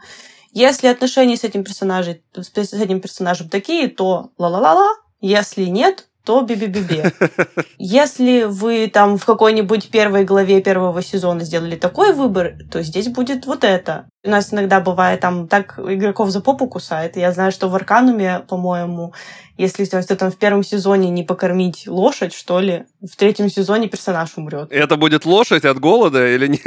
Если 0.52 0.88
отношения 0.88 1.38
с 1.38 1.44
этим 1.44 1.64
персонажем, 1.64 2.18
с 2.36 2.74
этим 2.74 3.00
персонажем 3.00 3.50
такие, 3.50 3.88
то 3.88 4.32
ла-ла-ла-ла. 4.38 4.96
Если 5.22 5.66
нет, 5.66 6.10
то 6.26 6.42
би-би-би-би. 6.42 7.04
Если 7.78 8.44
вы 8.44 8.88
там 8.88 9.18
в 9.18 9.26
какой-нибудь 9.26 9.90
первой 9.90 10.24
главе 10.26 10.62
первого 10.62 11.02
сезона 11.02 11.44
сделали 11.44 11.76
такой 11.76 12.14
выбор, 12.14 12.54
то 12.72 12.84
здесь 12.84 13.08
будет 13.08 13.46
вот 13.46 13.64
это. 13.64 14.08
У 14.24 14.30
нас 14.30 14.54
иногда 14.54 14.80
бывает 14.80 15.20
там 15.20 15.48
так 15.48 15.80
игроков 15.80 16.30
за 16.30 16.42
попу 16.42 16.68
кусает. 16.68 17.18
Я 17.18 17.32
знаю, 17.32 17.52
что 17.52 17.70
в 17.70 17.76
Аркануме, 17.76 18.44
по-моему, 18.48 19.14
если 19.58 19.86
что 19.86 20.16
там 20.16 20.32
в 20.32 20.38
первом 20.38 20.64
сезоне 20.64 21.10
не 21.10 21.24
покормить 21.24 21.88
лошадь, 21.88 22.34
что 22.34 22.60
ли, 22.60 22.86
в 23.02 23.16
третьем 23.16 23.50
сезоне 23.50 23.88
персонаж 23.88 24.38
умрет. 24.38 24.72
Это 24.72 24.96
будет 24.96 25.26
лошадь 25.26 25.66
от 25.66 25.80
голода 25.80 26.28
или 26.28 26.48
нет? 26.48 26.62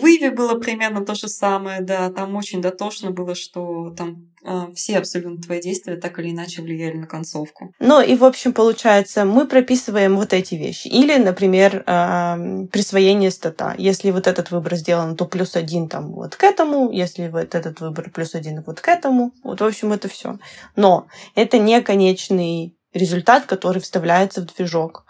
В 0.00 0.06
Иве 0.06 0.30
было 0.30 0.58
примерно 0.58 1.04
то 1.04 1.14
же 1.14 1.28
самое, 1.28 1.80
да. 1.80 2.10
Там 2.10 2.34
очень 2.36 2.60
дотошно 2.60 3.10
было, 3.10 3.34
что 3.34 3.90
там 3.96 4.28
э, 4.44 4.72
все 4.74 4.98
абсолютно 4.98 5.40
твои 5.40 5.60
действия 5.60 5.96
так 5.96 6.18
или 6.18 6.30
иначе 6.30 6.62
влияли 6.62 6.96
на 6.96 7.06
концовку. 7.06 7.72
Ну 7.80 8.00
и, 8.00 8.16
в 8.16 8.24
общем, 8.24 8.52
получается, 8.52 9.24
мы 9.24 9.46
прописываем 9.46 10.16
вот 10.16 10.32
эти 10.32 10.54
вещи. 10.54 10.88
Или, 10.88 11.16
например, 11.16 11.82
э, 11.86 12.66
присвоение 12.72 13.30
стата. 13.30 13.74
Если 13.78 14.10
вот 14.10 14.26
этот 14.26 14.50
выбор 14.50 14.76
сделан, 14.76 15.16
то 15.16 15.26
плюс 15.26 15.56
один 15.56 15.63
там 15.88 16.12
вот 16.12 16.36
к 16.36 16.44
этому. 16.44 16.90
Если 16.90 17.28
вот 17.28 17.54
этот 17.54 17.80
выбор 17.80 18.10
плюс 18.10 18.34
один 18.34 18.62
вот 18.62 18.80
к 18.80 18.88
этому. 18.88 19.32
Вот, 19.42 19.60
в 19.60 19.64
общем, 19.64 19.92
это 19.92 20.08
все. 20.08 20.38
Но 20.76 21.06
это 21.34 21.58
не 21.58 21.80
конечный 21.82 22.76
результат, 22.92 23.46
который 23.46 23.80
вставляется 23.80 24.40
в 24.40 24.46
движок. 24.46 25.04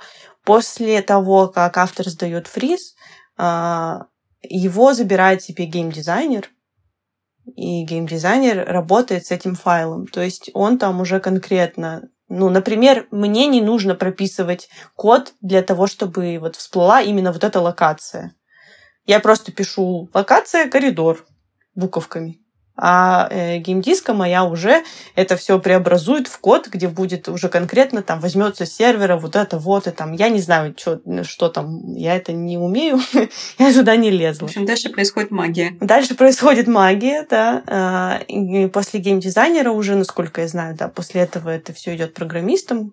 После 0.45 1.03
того, 1.03 1.49
как 1.49 1.77
автор 1.79 2.09
сдает 2.09 2.47
фриз, 2.47 2.95
а, 3.37 4.07
его 4.43 4.93
забирает 4.93 5.43
себе 5.43 5.65
геймдизайнер, 5.67 6.51
и 7.57 7.85
геймдизайнер 7.85 8.65
работает 8.67 9.27
с 9.27 9.31
этим 9.31 9.55
файлом. 9.55 10.07
То 10.07 10.23
есть 10.23 10.51
он 10.55 10.79
там 10.79 11.01
уже 11.01 11.21
конкретно 11.21 12.09
ну, 12.29 12.49
например, 12.49 13.07
мне 13.11 13.47
не 13.47 13.61
нужно 13.61 13.95
прописывать 13.95 14.69
код 14.97 15.35
для 15.41 15.63
того, 15.63 15.87
чтобы 15.87 16.39
вот 16.41 16.57
всплыла 16.57 17.03
именно 17.03 17.33
вот 17.33 17.45
эта 17.45 17.61
локация. 17.61 18.35
Я 19.07 19.21
просто 19.21 19.53
пишу 19.53 20.09
локация, 20.15 20.69
коридор 20.69 21.25
буковками. 21.75 22.41
А 22.77 23.29
э, 23.31 23.59
геймдиска 23.59 24.15
моя 24.15 24.45
уже 24.45 24.83
это 25.15 25.37
все 25.37 25.61
преобразует 25.61 26.27
в 26.27 26.39
код, 26.41 26.67
где 26.67 26.89
будет 26.89 27.29
уже 27.29 27.49
конкретно 27.49 28.03
там 28.03 28.19
возьмется 28.19 28.67
с 28.67 28.73
сервера 28.73 29.17
вот 29.17 29.37
это 29.37 29.59
вот, 29.59 29.87
и 29.87 29.93
там, 29.93 30.13
я 30.13 30.29
не 30.29 30.41
знаю, 30.41 30.75
что, 30.77 31.01
что 31.23 31.49
там, 31.49 31.95
я 31.95 32.17
это 32.17 32.33
не 32.33 32.59
умею, 32.59 32.99
я 33.59 33.73
туда 33.73 33.95
не 33.95 34.11
лезла. 34.11 34.49
В 34.49 34.51
общем, 34.51 34.67
дальше 34.67 34.91
происходит 34.91 35.31
магия. 35.31 35.77
Дальше 35.81 36.17
происходит 36.17 36.67
магия, 36.67 37.25
да. 37.31 37.63
А, 37.69 38.21
и 38.27 38.67
после 38.67 38.99
геймдизайнера 38.99 39.71
уже, 39.71 39.95
насколько 39.95 40.41
я 40.41 40.49
знаю, 40.49 40.75
да, 40.77 40.89
после 40.89 41.21
этого 41.21 41.51
это 41.51 41.73
все 41.73 41.95
идет 41.95 42.13
программистам, 42.13 42.93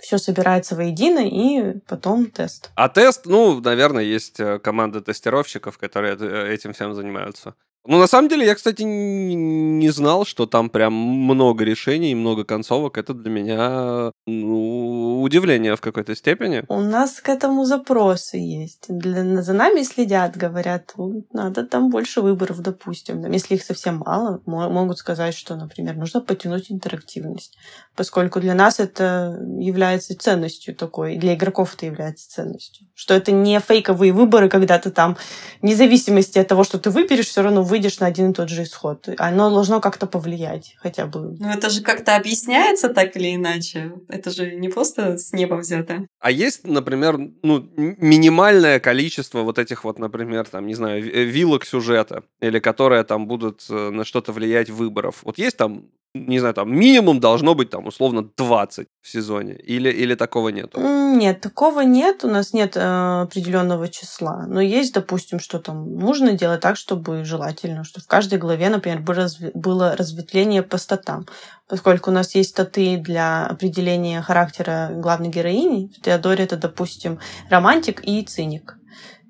все 0.00 0.18
собирается 0.18 0.76
воедино, 0.76 1.20
и 1.26 1.78
потом 1.86 2.26
тест. 2.26 2.70
А 2.74 2.88
тест, 2.88 3.26
ну, 3.26 3.60
наверное, 3.60 4.04
есть 4.04 4.40
э, 4.40 4.58
команда 4.58 5.00
тестировщиков, 5.00 5.78
которые 5.78 6.16
э, 6.18 6.52
этим 6.52 6.72
всем 6.72 6.94
занимаются. 6.94 7.54
Ну, 7.86 7.98
на 7.98 8.06
самом 8.06 8.28
деле, 8.28 8.46
я, 8.46 8.54
кстати, 8.54 8.82
не 8.82 9.90
знал, 9.90 10.24
что 10.24 10.46
там 10.46 10.70
прям 10.70 10.92
много 10.92 11.64
решений, 11.64 12.14
много 12.14 12.44
концовок. 12.44 12.98
Это 12.98 13.14
для 13.14 13.30
меня 13.30 14.12
ну, 14.26 15.22
удивление 15.22 15.76
в 15.76 15.80
какой-то 15.80 16.14
степени. 16.16 16.64
У 16.68 16.80
нас 16.80 17.20
к 17.20 17.28
этому 17.28 17.64
запросы 17.64 18.38
есть. 18.38 18.86
Для, 18.88 19.42
за 19.42 19.52
нами 19.52 19.82
следят, 19.82 20.36
говорят, 20.36 20.94
надо 21.32 21.64
там 21.64 21.90
больше 21.90 22.20
выборов, 22.20 22.60
допустим. 22.60 23.30
Если 23.30 23.54
их 23.54 23.62
совсем 23.62 24.02
мало, 24.04 24.42
могут 24.46 24.98
сказать, 24.98 25.34
что, 25.34 25.56
например, 25.56 25.96
нужно 25.96 26.20
подтянуть 26.20 26.70
интерактивность. 26.70 27.56
Поскольку 27.94 28.40
для 28.40 28.54
нас 28.54 28.80
это 28.80 29.38
является 29.58 30.18
ценностью 30.18 30.74
такой, 30.74 31.16
для 31.16 31.34
игроков 31.34 31.74
это 31.74 31.86
является 31.86 32.30
ценностью. 32.30 32.86
Что 32.94 33.14
это 33.14 33.32
не 33.32 33.60
фейковые 33.60 34.12
выборы, 34.12 34.48
когда 34.48 34.78
ты 34.78 34.90
там, 34.90 35.16
вне 35.62 35.76
зависимости 35.76 36.38
от 36.38 36.48
того, 36.48 36.64
что 36.64 36.78
ты 36.78 36.90
выберешь, 36.90 37.28
все 37.28 37.42
равно 37.42 37.62
вы 37.62 37.75
выйдешь 37.76 38.00
на 38.00 38.06
один 38.06 38.30
и 38.30 38.32
тот 38.32 38.48
же 38.48 38.62
исход. 38.62 39.08
Оно 39.18 39.50
должно 39.50 39.80
как-то 39.80 40.06
повлиять 40.06 40.76
хотя 40.78 41.06
бы. 41.06 41.36
Ну, 41.38 41.48
это 41.48 41.68
же 41.68 41.82
как-то 41.82 42.16
объясняется 42.16 42.88
так 42.88 43.16
или 43.16 43.34
иначе. 43.34 43.92
Это 44.08 44.30
же 44.30 44.56
не 44.56 44.68
просто 44.68 45.18
с 45.18 45.32
неба 45.32 45.56
взято. 45.56 46.06
А 46.20 46.30
есть, 46.30 46.66
например, 46.66 47.18
ну, 47.42 47.68
минимальное 47.76 48.80
количество 48.80 49.42
вот 49.42 49.58
этих 49.58 49.84
вот, 49.84 49.98
например, 49.98 50.48
там, 50.48 50.66
не 50.66 50.74
знаю, 50.74 51.02
вилок 51.02 51.66
сюжета, 51.66 52.22
или 52.40 52.58
которые 52.58 53.04
там 53.04 53.26
будут 53.26 53.66
э, 53.68 53.90
на 53.90 54.04
что-то 54.04 54.32
влиять 54.32 54.70
выборов. 54.70 55.20
Вот 55.22 55.38
есть 55.38 55.56
там 55.56 55.84
не 56.26 56.38
знаю, 56.38 56.54
там 56.54 56.74
минимум 56.74 57.20
должно 57.20 57.54
быть 57.54 57.70
там 57.70 57.86
условно 57.86 58.28
20 58.36 58.88
в 59.02 59.08
сезоне, 59.08 59.54
или, 59.54 59.90
или 59.90 60.14
такого 60.14 60.48
нет? 60.50 60.74
Нет, 60.76 61.40
такого 61.40 61.80
нет, 61.80 62.24
у 62.24 62.28
нас 62.28 62.52
нет 62.52 62.76
э, 62.76 63.22
определенного 63.22 63.88
числа, 63.88 64.46
но 64.46 64.60
есть, 64.60 64.94
допустим, 64.94 65.40
что 65.40 65.58
там 65.58 65.96
нужно 65.98 66.32
делать 66.32 66.60
так, 66.60 66.76
чтобы 66.76 67.24
желательно, 67.24 67.84
что 67.84 68.00
в 68.00 68.06
каждой 68.06 68.38
главе, 68.38 68.68
например, 68.68 69.00
было, 69.00 69.16
разв... 69.16 69.40
было 69.54 69.96
разветвление 69.96 70.62
по 70.62 70.78
статам, 70.78 71.26
поскольку 71.68 72.10
у 72.10 72.14
нас 72.14 72.34
есть 72.34 72.50
статы 72.50 72.96
для 72.96 73.46
определения 73.46 74.22
характера 74.22 74.90
главной 74.92 75.28
героини, 75.28 75.90
в 75.96 76.02
Теодоре 76.02 76.44
это, 76.44 76.56
допустим, 76.56 77.18
романтик 77.50 78.00
и 78.04 78.22
циник. 78.24 78.76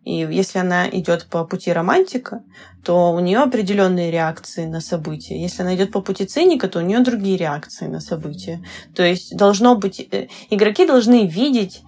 И 0.07 0.19
если 0.19 0.61
она 0.61 0.88
идет 0.88 1.27
по 1.27 1.45
пути 1.45 1.73
романтика, 1.73 2.45
то 2.85 3.11
у 3.11 3.19
нее 3.19 3.40
определенные 3.40 4.12
реакции 4.12 4.64
на 4.64 4.81
события. 4.81 5.37
Если 5.37 5.62
она 5.62 5.75
идет 5.75 5.90
по 5.90 6.01
пути 6.01 6.27
циника, 6.27 6.69
то 6.69 6.79
у 6.79 6.83
нее 6.83 7.01
другие 7.01 7.37
реакции 7.37 7.88
на 7.88 7.99
события. 7.99 8.62
То 8.95 9.03
есть 9.03 9.37
должно 9.37 9.75
быть 9.75 9.99
э, 10.12 10.29
игроки 10.49 10.87
должны 10.87 11.27
видеть 11.27 11.83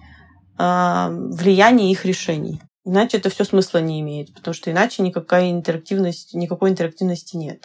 э, 0.57 1.07
влияние 1.09 1.93
их 1.93 2.03
решений. 2.03 2.61
Иначе 2.83 3.19
это 3.19 3.29
все 3.29 3.45
смысла 3.45 3.77
не 3.77 4.01
имеет, 4.01 4.33
потому 4.33 4.53
что 4.53 4.69
иначе 4.69 5.01
никакая 5.01 5.49
интерактивность, 5.49 6.33
никакой 6.33 6.71
интерактивности 6.71 7.37
нет. 7.37 7.63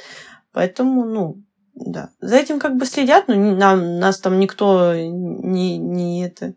Поэтому, 0.53 1.05
ну, 1.05 1.43
да. 1.75 2.11
За 2.21 2.37
этим 2.37 2.61
как 2.61 2.77
бы 2.77 2.87
следят, 2.87 3.27
но 3.27 3.35
нам, 3.35 3.99
нас 3.99 4.21
там 4.21 4.39
никто 4.39 4.95
не, 4.95 5.79
не 5.79 6.25
это 6.25 6.55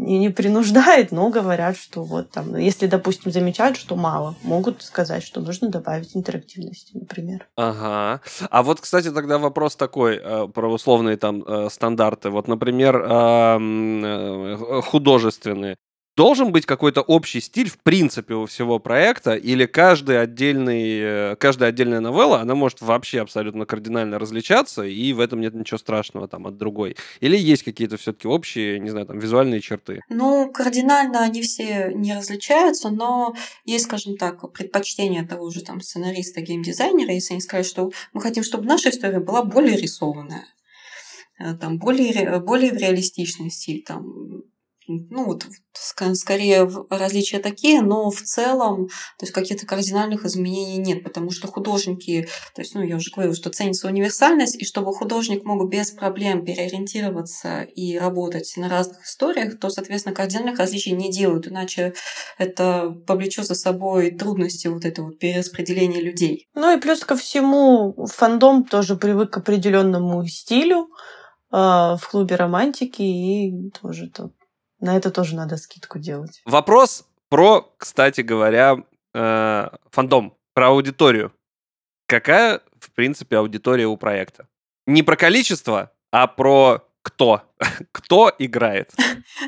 не, 0.00 0.18
не 0.18 0.30
принуждает, 0.30 1.12
но 1.12 1.28
говорят, 1.28 1.76
что 1.76 2.02
вот 2.02 2.30
там, 2.30 2.56
если, 2.56 2.86
допустим, 2.86 3.30
замечают, 3.30 3.76
что 3.76 3.96
мало, 3.96 4.34
могут 4.42 4.82
сказать, 4.82 5.22
что 5.22 5.40
нужно 5.40 5.68
добавить 5.68 6.16
интерактивности, 6.16 6.96
например. 6.96 7.46
Ага. 7.56 8.20
А 8.50 8.62
вот, 8.62 8.80
кстати, 8.80 9.10
тогда 9.10 9.38
вопрос 9.38 9.76
такой 9.76 10.16
э, 10.16 10.48
про 10.48 10.72
условные 10.72 11.16
там 11.16 11.42
э, 11.42 11.68
стандарты. 11.70 12.30
Вот, 12.30 12.48
например, 12.48 13.04
э, 13.08 14.80
художественные 14.82 15.76
должен 16.20 16.52
быть 16.52 16.66
какой-то 16.66 17.00
общий 17.00 17.40
стиль 17.40 17.70
в 17.70 17.78
принципе 17.78 18.34
у 18.34 18.44
всего 18.44 18.78
проекта, 18.78 19.36
или 19.36 19.64
каждый 19.64 20.20
отдельный, 20.20 21.32
э, 21.32 21.36
каждая 21.36 21.70
отдельная 21.70 22.00
новелла, 22.00 22.42
она 22.42 22.54
может 22.54 22.82
вообще 22.82 23.22
абсолютно 23.22 23.64
кардинально 23.64 24.18
различаться, 24.18 24.82
и 24.82 25.14
в 25.14 25.20
этом 25.20 25.40
нет 25.40 25.54
ничего 25.54 25.78
страшного 25.78 26.28
там 26.28 26.46
от 26.46 26.58
другой. 26.58 26.98
Или 27.20 27.38
есть 27.38 27.62
какие-то 27.62 27.96
все-таки 27.96 28.28
общие, 28.28 28.78
не 28.80 28.90
знаю, 28.90 29.06
там, 29.06 29.18
визуальные 29.18 29.62
черты? 29.62 30.02
Ну, 30.10 30.52
кардинально 30.52 31.20
они 31.20 31.40
все 31.40 31.90
не 31.94 32.14
различаются, 32.14 32.90
но 32.90 33.34
есть, 33.64 33.86
скажем 33.86 34.18
так, 34.18 34.52
предпочтение 34.52 35.26
того 35.26 35.48
же 35.48 35.64
там 35.64 35.80
сценариста, 35.80 36.42
геймдизайнера, 36.42 37.14
если 37.14 37.32
они 37.32 37.40
скажут, 37.40 37.66
что 37.66 37.90
мы 38.12 38.20
хотим, 38.20 38.42
чтобы 38.44 38.66
наша 38.66 38.90
история 38.90 39.20
была 39.20 39.42
более 39.42 39.78
рисованная 39.78 40.44
э, 41.38 41.54
там 41.54 41.78
более, 41.78 42.40
более 42.40 42.72
в 42.72 42.76
реалистичный 42.76 43.50
стиль, 43.50 43.82
там 43.86 44.04
ну, 45.10 45.24
вот, 45.24 45.44
скорее 46.14 46.68
различия 46.90 47.38
такие, 47.38 47.80
но 47.82 48.10
в 48.10 48.20
целом, 48.22 48.88
то 49.18 49.24
есть 49.24 49.32
каких-то 49.32 49.66
кардинальных 49.66 50.24
изменений 50.24 50.78
нет, 50.78 51.04
потому 51.04 51.30
что 51.30 51.48
художники, 51.48 52.28
то 52.54 52.62
есть, 52.62 52.74
ну, 52.74 52.82
я 52.82 52.96
уже 52.96 53.10
говорила, 53.10 53.34
что 53.34 53.50
ценится 53.50 53.86
универсальность, 53.86 54.56
и 54.60 54.64
чтобы 54.64 54.92
художник 54.92 55.44
мог 55.44 55.68
без 55.70 55.90
проблем 55.90 56.44
переориентироваться 56.44 57.62
и 57.62 57.96
работать 57.98 58.52
на 58.56 58.68
разных 58.68 59.04
историях, 59.04 59.58
то, 59.58 59.70
соответственно, 59.70 60.14
кардинальных 60.14 60.58
различий 60.58 60.92
не 60.92 61.10
делают, 61.10 61.46
иначе 61.46 61.94
это 62.38 62.90
повлечет 63.06 63.46
за 63.46 63.54
собой 63.54 64.10
трудности 64.10 64.66
вот 64.68 64.84
этого 64.84 65.06
вот 65.06 65.18
перераспределения 65.18 66.00
людей. 66.00 66.48
Ну 66.54 66.76
и 66.76 66.80
плюс 66.80 67.04
ко 67.04 67.16
всему, 67.16 68.06
фандом 68.06 68.64
тоже 68.64 68.96
привык 68.96 69.30
к 69.30 69.38
определенному 69.38 70.26
стилю, 70.26 70.88
э, 71.52 71.56
в 71.56 72.00
клубе 72.10 72.36
романтики 72.36 73.02
и 73.02 73.70
тоже 73.80 74.08
то 74.08 74.30
на 74.80 74.96
это 74.96 75.10
тоже 75.10 75.36
надо 75.36 75.56
скидку 75.56 75.98
делать. 75.98 76.42
Вопрос 76.44 77.06
про, 77.28 77.72
кстати 77.76 78.22
говоря, 78.22 78.78
э, 79.14 79.68
фандом, 79.90 80.36
про 80.54 80.68
аудиторию. 80.68 81.32
Какая, 82.06 82.60
в 82.80 82.90
принципе, 82.92 83.36
аудитория 83.36 83.86
у 83.86 83.96
проекта? 83.96 84.48
Не 84.86 85.02
про 85.02 85.16
количество, 85.16 85.92
а 86.10 86.26
про 86.26 86.82
кто? 87.02 87.42
кто 87.92 88.32
играет? 88.38 88.92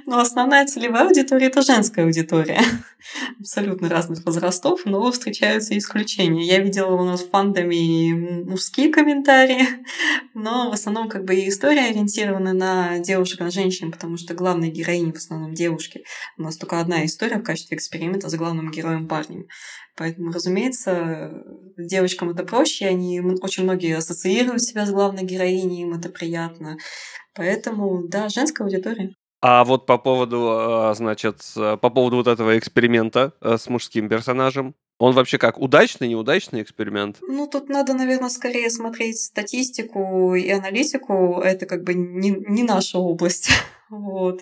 Ну, 0.06 0.18
основная 0.18 0.66
целевая 0.66 1.06
аудитория– 1.06 1.46
это 1.48 1.60
женская 1.60 2.04
аудитория. 2.04 2.60
Абсолютно 3.40 3.88
разных 3.88 4.24
возрастов, 4.24 4.82
но 4.84 5.10
встречаются 5.10 5.76
исключения. 5.76 6.46
Я 6.46 6.60
видела 6.60 6.94
у 6.94 7.04
нас 7.04 7.22
в 7.22 7.30
фандами 7.30 8.44
мужские 8.44 8.90
комментарии, 8.90 9.66
но 10.34 10.70
в 10.70 10.72
основном 10.72 11.08
как 11.08 11.24
бы 11.24 11.34
и 11.34 11.48
история 11.48 11.86
ориентирована 11.86 12.52
на 12.52 12.98
девушек, 13.00 13.40
на 13.40 13.50
женщин, 13.50 13.92
потому 13.92 14.16
что 14.16 14.34
главные 14.34 14.70
героини 14.70 15.12
в 15.12 15.16
основном 15.16 15.52
девушки. 15.52 16.04
У 16.38 16.42
нас 16.42 16.56
только 16.56 16.80
одна 16.80 17.04
история 17.04 17.36
в 17.36 17.44
качестве 17.44 17.76
эксперимента 17.76 18.28
с 18.28 18.34
главным 18.34 18.70
героем 18.70 19.08
парнем. 19.08 19.46
Поэтому, 19.96 20.32
разумеется, 20.32 21.44
девочкам 21.76 22.30
это 22.30 22.44
проще, 22.44 22.86
они 22.86 23.20
очень 23.20 23.64
многие 23.64 23.96
ассоциируют 23.96 24.62
себя 24.62 24.86
с 24.86 24.90
главной 24.90 25.22
героиней, 25.22 25.82
им 25.82 25.92
это 25.92 26.08
приятно. 26.08 26.78
Поэтому, 27.34 28.02
да, 28.08 28.28
женская 28.28 28.64
аудитория. 28.64 29.14
А 29.40 29.64
вот 29.64 29.86
по 29.86 29.98
поводу, 29.98 30.50
а, 30.50 30.94
значит, 30.94 31.42
по 31.54 31.90
поводу 31.90 32.16
вот 32.16 32.28
этого 32.28 32.56
эксперимента 32.58 33.32
э, 33.40 33.56
с 33.58 33.68
мужским 33.68 34.08
персонажем, 34.08 34.76
он 35.02 35.14
вообще 35.14 35.36
как, 35.36 35.58
удачный, 35.58 36.06
неудачный 36.06 36.62
эксперимент? 36.62 37.16
Ну, 37.22 37.48
тут 37.48 37.68
надо, 37.68 37.92
наверное, 37.92 38.28
скорее 38.28 38.70
смотреть 38.70 39.20
статистику 39.20 40.36
и 40.36 40.48
аналитику. 40.48 41.40
Это 41.40 41.66
как 41.66 41.82
бы 41.82 41.92
не, 41.92 42.30
не 42.30 42.62
наша 42.62 42.98
область. 42.98 43.50
Вот. 43.90 44.40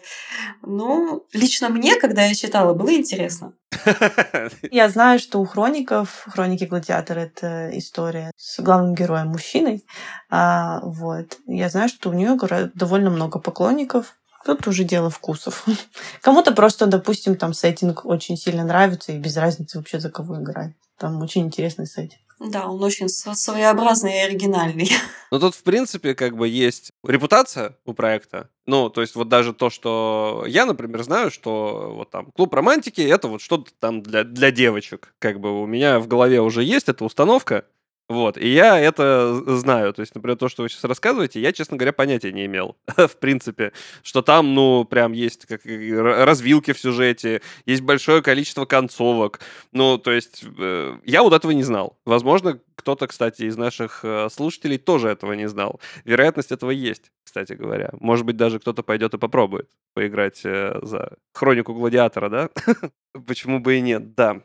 Но 0.62 1.24
лично 1.32 1.70
мне, 1.70 1.96
когда 1.96 2.22
я 2.22 2.34
читала, 2.36 2.72
было 2.72 2.94
интересно. 2.94 3.54
Я 4.70 4.88
знаю, 4.88 5.18
что 5.18 5.40
у 5.40 5.44
хроников, 5.44 6.22
хроники 6.28 6.62
гладиатора 6.62 7.18
это 7.18 7.76
история 7.76 8.30
с 8.36 8.60
главным 8.60 8.94
героем 8.94 9.26
мужчиной. 9.30 9.84
А, 10.30 10.78
вот. 10.84 11.38
Я 11.48 11.68
знаю, 11.68 11.88
что 11.88 12.10
у 12.10 12.12
нее 12.12 12.38
довольно 12.74 13.10
много 13.10 13.40
поклонников. 13.40 14.19
Тут 14.44 14.66
уже 14.66 14.84
дело 14.84 15.10
вкусов. 15.10 15.64
Кому-то 16.22 16.52
просто, 16.52 16.86
допустим, 16.86 17.36
там 17.36 17.52
сеттинг 17.54 18.04
очень 18.04 18.36
сильно 18.36 18.64
нравится, 18.64 19.12
и 19.12 19.18
без 19.18 19.36
разницы 19.36 19.78
вообще 19.78 20.00
за 20.00 20.10
кого 20.10 20.40
играть. 20.40 20.74
Там 20.98 21.22
очень 21.22 21.42
интересный 21.42 21.86
сеттинг. 21.86 22.20
Да, 22.40 22.68
он 22.68 22.82
очень 22.82 23.08
своеобразный 23.08 24.14
и 24.14 24.24
оригинальный. 24.24 24.90
Ну 25.32 25.38
тут, 25.38 25.54
в 25.54 25.62
принципе, 25.62 26.16
как 26.16 26.36
бы 26.36 26.48
есть 26.48 26.90
репутация 27.06 27.76
у 27.84 27.92
проекта. 27.92 28.50
Ну, 28.66 28.90
то 28.90 29.00
есть 29.00 29.14
вот 29.14 29.28
даже 29.28 29.54
то, 29.54 29.70
что 29.70 30.42
я, 30.48 30.66
например, 30.66 31.04
знаю, 31.04 31.30
что 31.30 31.92
вот 31.94 32.10
там 32.10 32.32
клуб 32.32 32.52
романтики— 32.52 33.00
это 33.02 33.28
вот 33.28 33.40
что-то 33.40 33.70
там 33.78 34.02
для, 34.02 34.24
для 34.24 34.50
девочек. 34.50 35.14
Как 35.20 35.38
бы 35.38 35.62
у 35.62 35.66
меня 35.66 36.00
в 36.00 36.08
голове 36.08 36.40
уже 36.40 36.64
есть 36.64 36.88
эта 36.88 37.04
установка, 37.04 37.64
Вот, 38.10 38.36
и 38.36 38.48
я 38.48 38.76
это 38.76 39.40
знаю. 39.56 39.92
То 39.92 40.00
есть, 40.00 40.16
например, 40.16 40.36
то, 40.36 40.48
что 40.48 40.64
вы 40.64 40.68
сейчас 40.68 40.82
рассказываете, 40.82 41.40
я, 41.40 41.52
честно 41.52 41.76
говоря, 41.76 41.92
понятия 41.92 42.32
не 42.32 42.46
имел, 42.46 42.76
в 42.96 43.16
принципе, 43.20 43.72
что 44.02 44.20
там, 44.20 44.52
ну, 44.52 44.84
прям 44.84 45.12
есть 45.12 45.46
как 45.46 45.60
развилки 45.64 46.72
в 46.72 46.80
сюжете, 46.80 47.40
есть 47.66 47.82
большое 47.82 48.20
количество 48.20 48.64
концовок. 48.64 49.38
Ну, 49.70 49.96
то 49.96 50.10
есть, 50.10 50.44
э, 50.58 50.96
я 51.04 51.22
вот 51.22 51.32
этого 51.32 51.52
не 51.52 51.62
знал. 51.62 52.00
Возможно, 52.04 52.58
кто-то, 52.74 53.06
кстати, 53.06 53.42
из 53.42 53.56
наших 53.56 54.00
э, 54.02 54.28
слушателей 54.28 54.78
тоже 54.78 55.08
этого 55.08 55.34
не 55.34 55.48
знал. 55.48 55.80
Вероятность 56.04 56.50
этого 56.50 56.72
есть, 56.72 57.12
кстати 57.22 57.52
говоря. 57.52 57.90
Может 58.00 58.26
быть, 58.26 58.36
даже 58.36 58.58
кто-то 58.58 58.82
пойдет 58.82 59.14
и 59.14 59.18
попробует 59.18 59.70
поиграть 59.94 60.40
э, 60.44 60.80
за 60.82 61.12
хронику 61.32 61.74
гладиатора, 61.74 62.28
да? 62.28 62.50
Почему 63.26 63.60
бы 63.60 63.76
и 63.76 63.80
нет, 63.80 64.16
да. 64.16 64.40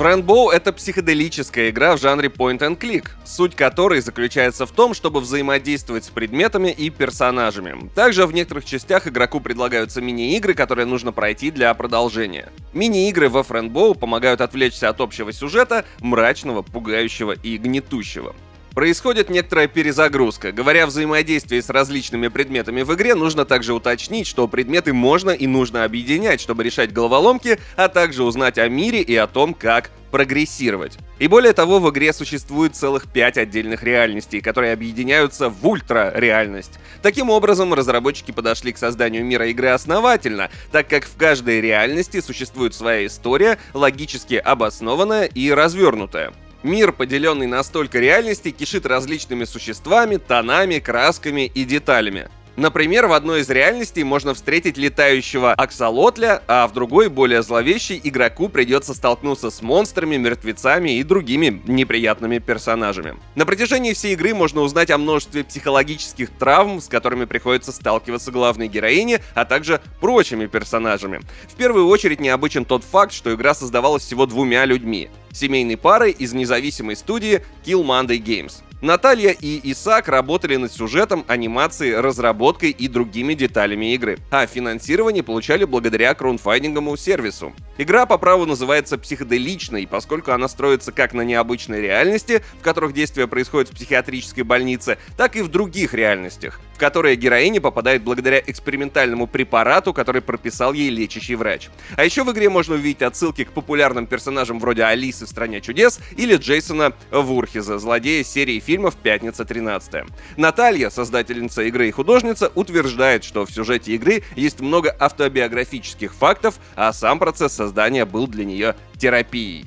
Френдбоу— 0.00 0.48
это 0.50 0.72
психоделическая 0.72 1.68
игра 1.68 1.94
в 1.94 2.00
жанре 2.00 2.30
point 2.30 2.60
and 2.60 2.78
click, 2.78 3.08
суть 3.26 3.54
которой 3.54 4.00
заключается 4.00 4.64
в 4.64 4.70
том, 4.70 4.94
чтобы 4.94 5.20
взаимодействовать 5.20 6.06
с 6.06 6.08
предметами 6.08 6.70
и 6.70 6.88
персонажами. 6.88 7.90
Также 7.94 8.26
в 8.26 8.32
некоторых 8.32 8.64
частях 8.64 9.06
игроку 9.06 9.40
предлагаются 9.40 10.00
мини-игры, 10.00 10.54
которые 10.54 10.86
нужно 10.86 11.12
пройти 11.12 11.50
для 11.50 11.74
продолжения. 11.74 12.48
Мини-игры 12.72 13.28
во 13.28 13.42
Френдбоу 13.42 13.94
помогают 13.94 14.40
отвлечься 14.40 14.88
от 14.88 15.02
общего 15.02 15.34
сюжета, 15.34 15.84
мрачного, 16.00 16.62
пугающего 16.62 17.32
и 17.32 17.58
гнетущего. 17.58 18.34
Происходит 18.80 19.28
некоторая 19.28 19.68
перезагрузка. 19.68 20.52
Говоря 20.52 20.84
о 20.84 20.86
взаимодействии 20.86 21.60
с 21.60 21.68
различными 21.68 22.28
предметами 22.28 22.80
в 22.80 22.94
игре, 22.94 23.14
нужно 23.14 23.44
также 23.44 23.74
уточнить, 23.74 24.26
что 24.26 24.48
предметы 24.48 24.94
можно 24.94 25.32
и 25.32 25.46
нужно 25.46 25.84
объединять, 25.84 26.40
чтобы 26.40 26.64
решать 26.64 26.90
головоломки, 26.90 27.58
а 27.76 27.88
также 27.88 28.24
узнать 28.24 28.56
о 28.56 28.66
мире 28.70 29.02
и 29.02 29.14
о 29.16 29.26
том, 29.26 29.52
как 29.52 29.90
прогрессировать. 30.10 30.96
И 31.18 31.28
более 31.28 31.52
того, 31.52 31.78
в 31.78 31.90
игре 31.90 32.14
существует 32.14 32.74
целых 32.74 33.06
пять 33.12 33.36
отдельных 33.36 33.82
реальностей, 33.82 34.40
которые 34.40 34.72
объединяются 34.72 35.50
в 35.50 35.68
ультра-реальность. 35.68 36.78
Таким 37.02 37.28
образом, 37.28 37.74
разработчики 37.74 38.32
подошли 38.32 38.72
к 38.72 38.78
созданию 38.78 39.26
мира 39.26 39.46
игры 39.48 39.68
основательно, 39.68 40.48
так 40.72 40.88
как 40.88 41.04
в 41.04 41.18
каждой 41.18 41.60
реальности 41.60 42.22
существует 42.22 42.74
своя 42.74 43.04
история, 43.04 43.58
логически 43.74 44.36
обоснованная 44.36 45.26
и 45.26 45.50
развернутая. 45.50 46.32
Мир, 46.62 46.92
поделенный 46.92 47.46
на 47.46 47.62
столько 47.62 47.98
реальностей, 48.00 48.50
кишит 48.50 48.84
различными 48.84 49.44
существами, 49.44 50.16
тонами, 50.16 50.78
красками 50.78 51.46
и 51.46 51.64
деталями. 51.64 52.28
Например, 52.56 53.06
в 53.06 53.12
одной 53.12 53.40
из 53.40 53.50
реальностей 53.50 54.04
можно 54.04 54.34
встретить 54.34 54.76
летающего 54.76 55.54
аксолотля, 55.54 56.42
а 56.46 56.66
в 56.66 56.72
другой, 56.72 57.08
более 57.08 57.42
зловещей, 57.42 58.00
игроку 58.02 58.48
придется 58.48 58.94
столкнуться 58.94 59.50
с 59.50 59.62
монстрами, 59.62 60.16
мертвецами 60.16 60.98
и 60.98 61.02
другими 61.02 61.62
неприятными 61.66 62.38
персонажами. 62.38 63.16
На 63.34 63.46
протяжении 63.46 63.92
всей 63.92 64.14
игры 64.14 64.34
можно 64.34 64.60
узнать 64.60 64.90
о 64.90 64.98
множестве 64.98 65.44
психологических 65.44 66.30
травм, 66.30 66.80
с 66.80 66.88
которыми 66.88 67.24
приходится 67.24 67.72
сталкиваться 67.72 68.30
главной 68.30 68.68
героине, 68.68 69.20
а 69.34 69.44
также 69.44 69.80
прочими 70.00 70.46
персонажами. 70.46 71.20
В 71.48 71.54
первую 71.54 71.86
очередь 71.86 72.20
необычен 72.20 72.64
тот 72.64 72.84
факт, 72.84 73.12
что 73.12 73.34
игра 73.34 73.54
создавалась 73.54 74.02
всего 74.02 74.26
двумя 74.26 74.64
людьми 74.64 75.08
семейной 75.32 75.76
парой 75.76 76.10
из 76.10 76.32
независимой 76.32 76.96
студии 76.96 77.44
Kill 77.64 77.84
Monday 77.84 78.18
Games. 78.18 78.62
Наталья 78.82 79.36
и 79.38 79.60
Исаак 79.72 80.08
работали 80.08 80.56
над 80.56 80.72
сюжетом, 80.72 81.26
анимацией, 81.28 81.96
разработкой 81.96 82.70
и 82.70 82.88
другими 82.88 83.34
деталями 83.34 83.92
игры, 83.94 84.18
а 84.30 84.46
финансирование 84.46 85.22
получали 85.22 85.64
благодаря 85.64 86.14
краудфандинговому 86.14 86.96
сервису. 86.96 87.52
Игра 87.76 88.06
по 88.06 88.16
праву 88.16 88.46
называется 88.46 88.96
психоделичной, 88.96 89.86
поскольку 89.86 90.32
она 90.32 90.48
строится 90.48 90.92
как 90.92 91.12
на 91.12 91.22
необычной 91.22 91.80
реальности, 91.82 92.42
в 92.58 92.62
которых 92.62 92.94
действие 92.94 93.26
происходит 93.26 93.70
в 93.70 93.74
психиатрической 93.74 94.44
больнице, 94.44 94.98
так 95.16 95.36
и 95.36 95.42
в 95.42 95.48
других 95.48 95.92
реальностях, 95.92 96.60
в 96.74 96.78
которые 96.78 97.16
героиня 97.16 97.60
попадает 97.60 98.02
благодаря 98.02 98.38
экспериментальному 98.38 99.26
препарату, 99.26 99.92
который 99.92 100.22
прописал 100.22 100.72
ей 100.72 100.90
лечащий 100.90 101.34
врач. 101.34 101.68
А 101.96 102.04
еще 102.04 102.24
в 102.24 102.32
игре 102.32 102.48
можно 102.48 102.74
увидеть 102.74 103.02
отсылки 103.02 103.44
к 103.44 103.52
популярным 103.52 104.06
персонажам 104.06 104.58
вроде 104.58 104.84
Алисы 104.84 105.26
в 105.26 105.28
«Стране 105.28 105.60
чудес» 105.60 106.00
или 106.16 106.36
Джейсона 106.36 106.94
Вурхиза, 107.10 107.78
злодея 107.78 108.24
серии 108.24 108.58
фильмов 108.70 108.94
«Пятница 108.94 109.42
13». 109.42 110.08
Наталья, 110.36 110.90
создательница 110.90 111.62
игры 111.62 111.88
и 111.88 111.90
художница, 111.90 112.52
утверждает, 112.54 113.24
что 113.24 113.44
в 113.44 113.50
сюжете 113.50 113.96
игры 113.96 114.22
есть 114.36 114.60
много 114.60 114.94
автобиографических 114.96 116.14
фактов, 116.14 116.54
а 116.76 116.92
сам 116.92 117.18
процесс 117.18 117.52
создания 117.52 118.04
был 118.04 118.28
для 118.28 118.44
нее 118.44 118.76
терапией. 118.96 119.66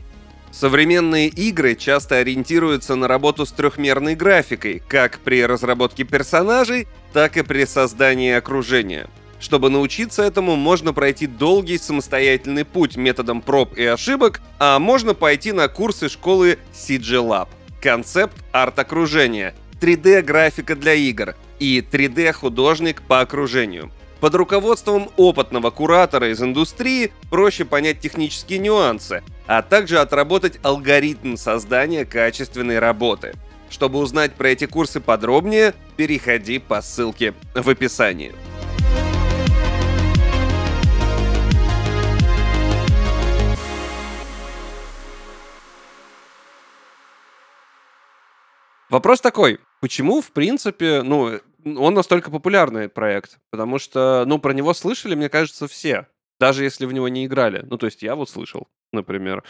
Современные 0.51 1.27
игры 1.27 1.75
часто 1.75 2.19
ориентируются 2.19 2.95
на 2.95 3.09
работу 3.09 3.45
с 3.45 3.51
трехмерной 3.51 4.15
графикой, 4.15 4.81
как 4.87 5.19
при 5.19 5.45
разработке 5.45 6.05
персонажей, 6.05 6.87
так 7.11 7.35
и 7.35 7.41
при 7.41 7.65
создании 7.65 8.31
окружения. 8.31 9.09
Чтобы 9.37 9.69
научиться 9.69 10.23
этому, 10.23 10.55
можно 10.55 10.93
пройти 10.93 11.27
долгий 11.27 11.77
самостоятельный 11.77 12.63
путь 12.63 12.95
методом 12.95 13.41
проб 13.41 13.77
и 13.77 13.83
ошибок, 13.83 14.39
а 14.59 14.79
можно 14.79 15.13
пойти 15.13 15.51
на 15.51 15.67
курсы 15.67 16.07
школы 16.07 16.57
CG 16.73 17.21
Lab– 17.21 17.49
концепт 17.83 18.37
арт-окружения, 18.53 19.53
3D-графика 19.81 20.77
для 20.77 20.93
игр 20.93 21.35
и 21.59 21.81
3D-художник 21.81 23.01
по 23.01 23.19
окружению. 23.19 23.91
Под 24.21 24.35
руководством 24.35 25.09
опытного 25.17 25.69
куратора 25.69 26.31
из 26.31 26.41
индустрии 26.41 27.11
проще 27.29 27.65
понять 27.65 27.99
технические 27.99 28.59
нюансы, 28.59 29.21
а 29.47 29.61
также 29.61 29.99
отработать 29.99 30.59
алгоритм 30.63 31.35
создания 31.35 32.05
качественной 32.05 32.79
работы. 32.79 33.33
Чтобы 33.69 33.99
узнать 33.99 34.33
про 34.33 34.47
эти 34.47 34.65
курсы 34.65 35.01
подробнее, 35.01 35.73
переходи 35.97 36.59
по 36.59 36.81
ссылке 36.81 37.33
в 37.53 37.67
описании. 37.69 38.31
Вопрос 48.93 49.21
такой, 49.21 49.59
почему, 49.81 50.21
в 50.21 50.31
принципе, 50.31 51.01
ну, 51.01 51.39
он 51.65 51.95
настолько 51.95 52.29
популярный 52.29 52.89
проект? 52.89 53.39
Потому 53.49 53.79
что, 53.79 54.23
ну, 54.27 54.37
про 54.37 54.53
него 54.53 54.71
слышали, 54.75 55.15
мне 55.15 55.29
кажется, 55.29 55.67
все, 55.67 56.05
даже 56.39 56.63
если 56.63 56.85
в 56.85 56.93
него 56.93 57.07
не 57.07 57.25
играли. 57.25 57.65
Ну, 57.67 57.79
то 57.79 57.87
есть 57.87 58.03
я 58.03 58.15
вот 58.15 58.29
слышал, 58.29 58.67
например. 58.91 59.43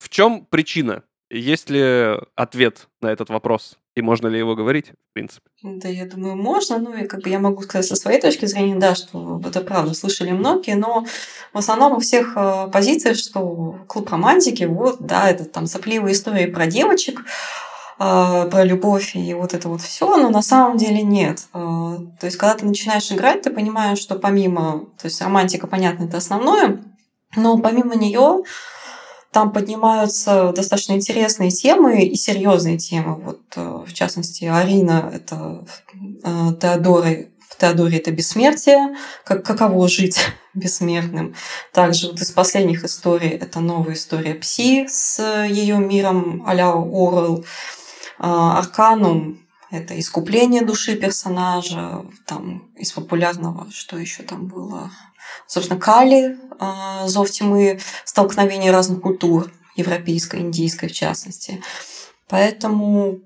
В 0.00 0.08
чем 0.08 0.44
причина? 0.44 1.04
Есть 1.30 1.70
ли 1.70 2.16
ответ 2.34 2.88
на 3.00 3.12
этот 3.12 3.28
вопрос? 3.28 3.78
И 3.94 4.02
можно 4.02 4.26
ли 4.26 4.40
его 4.40 4.56
говорить, 4.56 4.88
в 4.88 5.12
принципе? 5.12 5.48
Да, 5.62 5.86
я 5.88 6.04
думаю, 6.04 6.34
можно. 6.34 6.78
Ну, 6.78 6.92
и 6.92 7.06
как 7.06 7.22
бы 7.22 7.28
я 7.28 7.38
могу 7.38 7.62
сказать 7.62 7.86
со 7.86 7.94
своей 7.94 8.20
точки 8.20 8.46
зрения, 8.46 8.74
да, 8.74 8.96
что 8.96 9.40
это 9.46 9.60
правда, 9.60 9.94
слышали 9.94 10.32
многие, 10.32 10.74
но 10.74 11.06
в 11.52 11.58
основном 11.58 11.92
у 11.92 12.00
всех 12.00 12.32
э, 12.36 12.68
позиция, 12.72 13.14
что 13.14 13.76
клуб 13.86 14.10
романтики, 14.10 14.64
вот, 14.64 14.96
да, 14.98 15.30
это 15.30 15.44
там 15.44 15.66
сопливые 15.66 16.14
истории 16.14 16.46
про 16.46 16.66
девочек, 16.66 17.22
про 18.00 18.64
любовь 18.64 19.14
и 19.14 19.34
вот 19.34 19.52
это 19.52 19.68
вот 19.68 19.82
все, 19.82 20.16
но 20.16 20.30
на 20.30 20.40
самом 20.40 20.78
деле 20.78 21.02
нет. 21.02 21.46
А, 21.52 21.98
то 22.18 22.24
есть, 22.24 22.38
когда 22.38 22.54
ты 22.54 22.64
начинаешь 22.64 23.12
играть, 23.12 23.42
ты 23.42 23.50
понимаешь, 23.50 23.98
что 23.98 24.14
помимо, 24.14 24.86
то 24.98 25.04
есть 25.04 25.20
романтика, 25.20 25.66
понятно, 25.66 26.04
это 26.04 26.16
основное, 26.16 26.82
но 27.36 27.58
помимо 27.58 27.96
нее 27.96 28.42
там 29.32 29.52
поднимаются 29.52 30.50
достаточно 30.56 30.94
интересные 30.94 31.50
темы 31.50 32.02
и 32.04 32.16
серьезные 32.16 32.78
темы. 32.78 33.16
Вот, 33.16 33.42
э, 33.56 33.84
в 33.86 33.92
частности, 33.92 34.46
Арина— 34.46 35.10
это 35.14 35.66
э, 36.24 36.54
Теодоры 36.58 37.30
в 37.50 37.56
Теодоре 37.60 37.98
это 37.98 38.12
бессмертие, 38.12 38.96
как, 39.24 39.44
каково 39.44 39.88
жить 39.88 40.18
бессмертным. 40.54 41.34
Также 41.72 42.06
вот 42.08 42.20
из 42.20 42.30
последних 42.30 42.84
историй 42.84 43.28
это 43.28 43.60
новая 43.60 43.94
история 43.94 44.34
Пси 44.34 44.86
с 44.88 45.44
ее 45.46 45.76
миром 45.78 46.44
а-ля 46.46 46.70
Орел. 46.70 47.44
А, 48.20 48.58
Арканум– 48.58 49.40
это 49.70 49.98
искупление 49.98 50.62
души 50.62 50.94
персонажа. 50.94 52.04
Там 52.26 52.70
из 52.76 52.92
популярного, 52.92 53.66
что 53.70 53.98
еще 53.98 54.22
там 54.22 54.46
было? 54.46 54.90
Собственно, 55.46 55.80
Кали, 55.80 56.36
а, 56.58 57.08
Зов 57.08 57.30
тьмы, 57.30 57.80
столкновение 58.04 58.72
разных 58.72 59.00
культур, 59.00 59.50
европейской, 59.74 60.40
индийской 60.40 60.90
в 60.90 60.92
частности. 60.92 61.62
Поэтому 62.28 63.20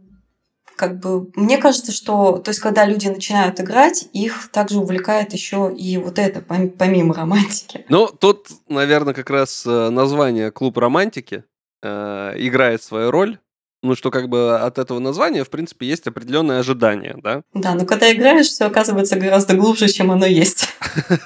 как 0.76 0.98
бы 0.98 1.30
мне 1.34 1.58
кажется, 1.58 1.92
что 1.92 2.38
то 2.38 2.50
есть 2.50 2.60
когда 2.60 2.84
люди 2.84 3.08
начинают 3.08 3.60
играть, 3.60 4.08
их 4.12 4.48
также 4.52 4.78
увлекает 4.78 5.32
еще 5.32 5.72
и 5.76 5.96
вот 5.98 6.18
это 6.18 6.40
помимо 6.40 7.14
романтики. 7.14 7.84
Ну 7.88 8.08
тут, 8.08 8.48
наверное, 8.68 9.14
как 9.14 9.30
раз 9.30 9.64
э, 9.66 9.90
название 9.90 10.50
клуб 10.50 10.78
романтики 10.78 11.44
э, 11.82 12.34
играет 12.36 12.82
свою 12.82 13.10
роль, 13.10 13.38
ну, 13.84 13.94
что 13.94 14.10
как 14.10 14.28
бы 14.28 14.58
от 14.58 14.78
этого 14.78 14.98
названия, 14.98 15.44
в 15.44 15.50
принципе, 15.50 15.86
есть 15.86 16.06
определенное 16.06 16.60
ожидание, 16.60 17.16
да? 17.22 17.42
Да, 17.52 17.74
но 17.74 17.84
когда 17.84 18.10
играешь, 18.10 18.46
все 18.46 18.64
оказывается 18.64 19.16
гораздо 19.16 19.54
глубже, 19.54 19.88
чем 19.88 20.10
оно 20.10 20.26
есть, 20.26 20.68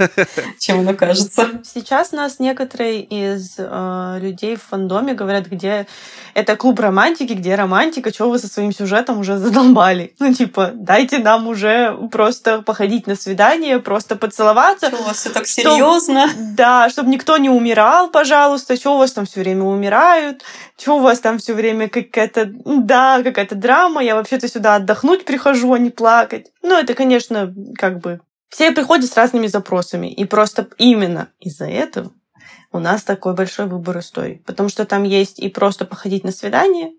чем 0.59 0.81
оно 0.81 0.95
кажется. 0.95 1.63
Сейчас 1.63 2.13
нас 2.13 2.41
некоторые 2.41 3.03
из 3.03 3.55
э, 3.59 4.19
людей 4.21 4.57
в 4.57 4.63
фандоме 4.63 5.15
говорят, 5.15 5.47
где 5.47 5.87
это 6.35 6.57
клуб 6.57 6.81
романтики, 6.81 7.33
где 7.33 7.55
романтика, 7.55 8.11
чего 8.11 8.31
вы 8.31 8.39
со 8.39 8.49
своим 8.49 8.73
сюжетом 8.73 9.21
уже 9.21 9.39
задолбали? 9.39 10.15
Ну, 10.19 10.35
типа, 10.35 10.73
дайте 10.75 11.19
нам 11.19 11.47
уже 11.47 11.97
просто 12.11 12.63
походить 12.63 13.07
на 13.07 13.15
свидание, 13.15 13.79
просто 13.79 14.17
поцеловаться. 14.17 14.89
Что 14.89 14.99
у 14.99 15.03
вас 15.05 15.17
все 15.19 15.31
так 15.31 15.47
серьезно? 15.47 16.29
Да, 16.57 16.91
чтобы 16.91 17.11
никто 17.11 17.37
не 17.39 17.51
умирал, 17.51 18.11
пожалуйста. 18.11 18.77
Чего 18.77 18.97
у 18.97 18.99
вас 18.99 19.13
там 19.13 19.27
все 19.27 19.41
время 19.41 19.65
умирают? 19.65 20.43
Чего 20.77 20.97
у 20.97 21.01
вас 21.01 21.19
там 21.21 21.39
все 21.39 21.55
время 21.55 21.89
какая-то, 21.89 22.48
да, 22.65 23.23
какая-то 23.23 23.55
драма? 23.55 24.03
Я 24.03 24.15
вообще-то 24.15 24.49
сюда 24.49 24.77
отдохнуть 24.77 25.25
прихожу, 25.25 25.73
а 25.73 25.79
не 25.79 25.91
плакать. 25.91 26.53
Ну, 26.63 26.79
это, 26.79 26.95
конечно, 26.95 27.55
как 27.77 28.01
бы 28.01 28.21
все 28.49 28.73
приходят 28.73 29.11
с 29.11 29.17
разными 29.17 29.47
запросами. 29.47 30.13
И 30.13 30.25
просто 30.25 30.69
именно 30.79 31.29
из-за 31.41 31.67
этого 31.67 32.13
у 32.73 32.79
нас 32.79 33.03
такой 33.03 33.35
большой 33.35 33.67
выбор 33.67 33.99
историй. 33.99 34.43
Потому 34.47 34.69
что 34.69 34.85
там 34.85 35.05
есть 35.05 35.39
и 35.39 35.49
просто 35.49 35.85
походить 35.85 36.25
на 36.25 36.33
свидание, 36.33 36.93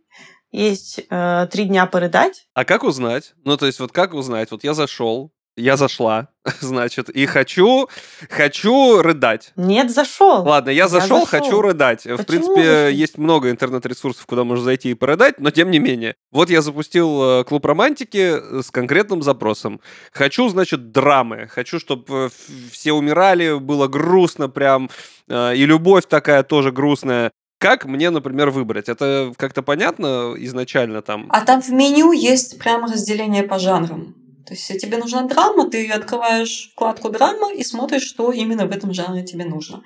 есть 0.51 1.01
э, 1.09 1.47
три 1.51 1.65
дня 1.65 1.85
порыдать. 1.85 2.47
А 2.53 2.65
как 2.65 2.83
узнать? 2.83 3.33
Ну, 3.43 3.55
то 3.55 3.67
есть, 3.67 3.79
вот 3.79 3.91
как 3.91 4.13
узнать? 4.13 4.49
Вот 4.51 4.63
я 4.63 4.73
зашел, 4.73 5.31
я 5.59 5.77
зашла, 5.77 6.29
значит, 6.61 7.09
и 7.09 7.25
хочу, 7.25 7.89
хочу 8.29 9.01
рыдать. 9.01 9.51
Нет, 9.55 9.91
зашел. 9.91 10.43
Ладно, 10.43 10.69
я 10.69 10.87
зашел, 10.87 11.25
хочу 11.25 11.61
рыдать. 11.61 12.05
В 12.05 12.23
принципе, 12.23 12.63
зашел? 12.63 12.87
есть 12.89 13.17
много 13.17 13.51
интернет-ресурсов, 13.51 14.25
куда 14.25 14.43
можно 14.43 14.63
зайти 14.63 14.91
и 14.91 14.93
порыдать, 14.93 15.39
но 15.39 15.51
тем 15.51 15.71
не 15.71 15.79
менее. 15.79 16.15
Вот 16.31 16.49
я 16.49 16.61
запустил 16.61 17.41
э, 17.41 17.43
клуб 17.43 17.65
романтики 17.65 18.61
с 18.61 18.71
конкретным 18.71 19.21
запросом. 19.21 19.81
Хочу, 20.11 20.47
значит, 20.49 20.91
драмы. 20.91 21.47
Хочу, 21.47 21.79
чтобы 21.79 22.29
все 22.71 22.93
умирали, 22.93 23.57
было 23.59 23.87
грустно 23.87 24.49
прям, 24.49 24.89
э, 25.27 25.55
и 25.55 25.65
любовь 25.65 26.05
такая 26.07 26.43
тоже 26.43 26.71
грустная. 26.71 27.31
Как 27.59 27.83
мне, 27.83 28.09
например, 28.09 28.51
выбрать? 28.51 28.87
Это 28.87 29.33
как-то 29.35 29.61
понятно 29.61 30.33
изначально 30.37 31.01
там? 31.01 31.27
А 31.29 31.41
там 31.41 31.61
в 31.61 31.69
меню 31.69 32.13
есть 32.13 32.57
прямо 32.57 32.87
разделение 32.87 33.43
по 33.43 33.59
жанрам. 33.59 34.15
То 34.45 34.53
есть, 34.53 34.67
тебе 34.79 34.97
нужна 34.97 35.23
драма, 35.23 35.69
ты 35.69 35.89
открываешь 35.89 36.69
вкладку 36.71 37.09
драма 37.09 37.53
и 37.53 37.63
смотришь, 37.63 38.03
что 38.03 38.31
именно 38.31 38.65
в 38.65 38.71
этом 38.71 38.93
жанре 38.93 39.23
тебе 39.23 39.45
нужно. 39.45 39.83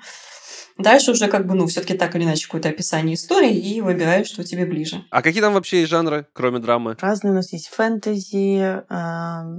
Дальше 0.76 1.12
уже 1.12 1.28
как 1.28 1.46
бы, 1.46 1.54
ну, 1.54 1.66
все-таки 1.66 1.94
так 1.94 2.16
или 2.16 2.24
иначе 2.24 2.46
какое-то 2.46 2.68
описание 2.68 3.14
истории 3.14 3.56
и 3.56 3.80
выбираешь, 3.80 4.26
что 4.26 4.42
тебе 4.42 4.66
ближе. 4.66 5.04
А 5.10 5.22
какие 5.22 5.40
там 5.40 5.54
вообще 5.54 5.80
есть 5.80 5.90
жанры, 5.90 6.26
кроме 6.32 6.58
драмы? 6.58 6.96
Разные 7.00 7.32
у 7.32 7.34
нас 7.34 7.52
есть 7.52 7.68
фэнтези, 7.68 8.82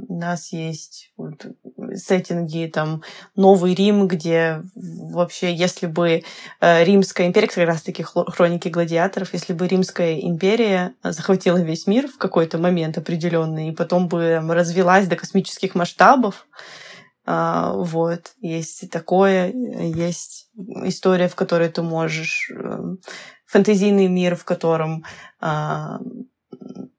у 0.09 0.19
нас 0.19 0.51
есть 0.51 1.11
вот, 1.15 1.45
сеттинги, 1.93 2.69
там, 2.71 3.01
Новый 3.35 3.75
Рим, 3.75 4.07
где 4.09 4.61
вообще, 4.75 5.53
если 5.53 5.87
бы 5.87 6.23
э, 6.59 6.83
Римская 6.83 7.27
империя, 7.27 7.47
как 7.47 7.65
раз-таки 7.65 8.03
хроники 8.03 8.67
гладиаторов, 8.67 9.33
если 9.33 9.53
бы 9.53 9.67
Римская 9.67 10.19
империя 10.19 10.95
захватила 11.01 11.57
весь 11.57 11.87
мир 11.87 12.07
в 12.09 12.17
какой-то 12.17 12.57
момент 12.57 12.97
определенный, 12.97 13.69
и 13.69 13.71
потом 13.71 14.09
бы 14.09 14.41
развелась 14.49 15.07
до 15.07 15.15
космических 15.15 15.75
масштабов, 15.75 16.45
а, 16.51 16.84
вот, 17.25 18.33
есть 18.39 18.89
такое, 18.91 19.51
есть 19.51 20.49
история, 20.83 21.27
в 21.27 21.35
которой 21.35 21.69
ты 21.69 21.81
можешь... 21.81 22.51
Эм, 22.51 22.99
фэнтезийный 23.45 24.07
мир, 24.07 24.35
в 24.35 24.43
котором 24.43 25.05
а, 25.39 25.99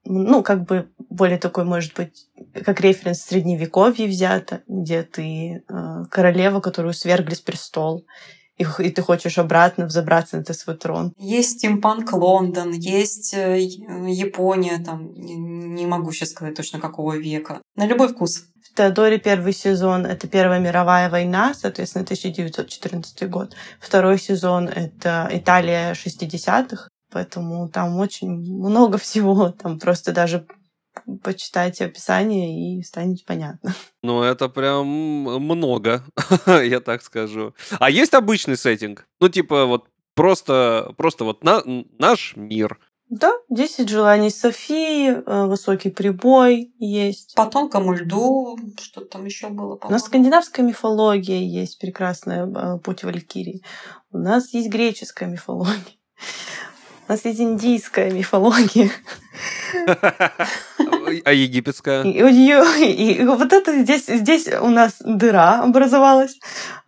ну, 0.05 0.43
как 0.43 0.64
бы 0.64 0.91
более 1.11 1.39
такой, 1.39 1.64
может 1.64 1.95
быть, 1.95 2.29
как 2.64 2.81
референс 2.81 3.22
средневековье 3.22 4.07
взято, 4.07 4.62
где 4.66 5.03
ты 5.03 5.64
э, 5.68 6.05
королева, 6.11 6.61
которую 6.61 6.95
свергли 6.95 7.35
с 7.35 7.41
престол, 7.41 8.07
и, 8.57 8.66
и 8.78 8.90
ты 8.90 9.02
хочешь 9.02 9.38
обратно 9.38 9.86
взобраться 9.86 10.36
на 10.36 10.40
этот 10.40 10.57
свой 10.57 10.76
трон. 10.76 11.12
Есть 11.18 11.59
стимпанк 11.59 12.12
Лондон, 12.12 12.72
есть 12.72 13.34
э, 13.34 13.61
Япония, 13.61 14.82
там, 14.84 15.12
не 15.14 15.86
могу 15.86 16.12
сейчас 16.12 16.30
сказать 16.30 16.54
точно 16.54 16.80
какого 16.80 17.16
века. 17.16 17.61
На 17.76 17.86
любой 17.86 18.09
вкус. 18.09 18.44
Теодоре 18.76 19.18
первый 19.18 19.54
сезон— 19.54 20.04
это 20.07 20.28
Первая 20.28 20.61
мировая 20.61 21.09
война, 21.09 21.54
соответственно, 21.54 22.04
1914 22.04 23.30
год. 23.30 23.54
Второй 23.80 24.18
сезон— 24.18 24.68
это 24.74 25.28
Италия 25.32 25.92
60-х, 25.94 26.88
поэтому 27.11 27.70
там 27.70 27.98
очень 27.98 28.30
много 28.30 28.98
всего. 28.98 29.48
Там 29.48 29.78
просто 29.78 30.12
даже 30.12 30.46
почитайте 31.22 31.84
описание 31.86 32.78
и 32.78 32.82
станет 32.82 33.24
понятно. 33.24 33.74
Ну, 34.03 34.22
это 34.22 34.49
прям 34.49 34.86
много, 34.86 36.05
я 36.47 36.80
так 36.80 37.03
скажу. 37.03 37.55
А 37.78 37.90
есть 37.90 38.14
обычный 38.14 38.57
сеттинг? 38.57 39.07
Ну, 39.20 39.28
типа, 39.28 39.66
вот 39.66 39.88
просто, 40.14 40.94
просто 40.97 41.24
вот 41.24 41.44
на, 41.44 41.62
наш 41.99 42.34
мир, 42.36 42.78
да, 43.09 43.32
10 43.51 43.88
желаний 43.88 44.30
Софии, 44.30 45.11
э, 45.11 45.47
высокий 45.47 45.90
прибой 45.90 46.74
есть. 46.78 47.36
По 47.36 47.47
тонкому 47.47 47.92
льду, 47.92 48.59
что 48.80 49.03
там 49.03 49.24
еще 49.24 49.49
было? 49.49 49.78
У 49.80 49.90
нас 49.90 50.07
скандинавская 50.07 50.66
мифология 50.66 51.38
есть 51.38 51.78
прекрасная 51.78 52.47
э, 52.47 52.78
путь 52.80 53.05
Валькирии. 53.05 53.62
У 54.11 54.18
нас 54.18 54.53
есть 54.53 54.68
греческая 54.70 55.28
мифология. 55.28 55.76
У 57.09 57.12
нас 57.12 57.24
есть 57.24 57.40
индийская 57.40 58.11
мифология. 58.11 58.90
А 61.24 61.32
египетская? 61.32 62.02
И, 62.02 62.11
и, 62.11 63.12
и 63.12 63.24
вот 63.24 63.52
это 63.52 63.80
здесь, 63.82 64.07
здесь 64.07 64.48
у 64.48 64.68
нас 64.68 64.96
дыра 64.98 65.62
образовалась. 65.62 66.38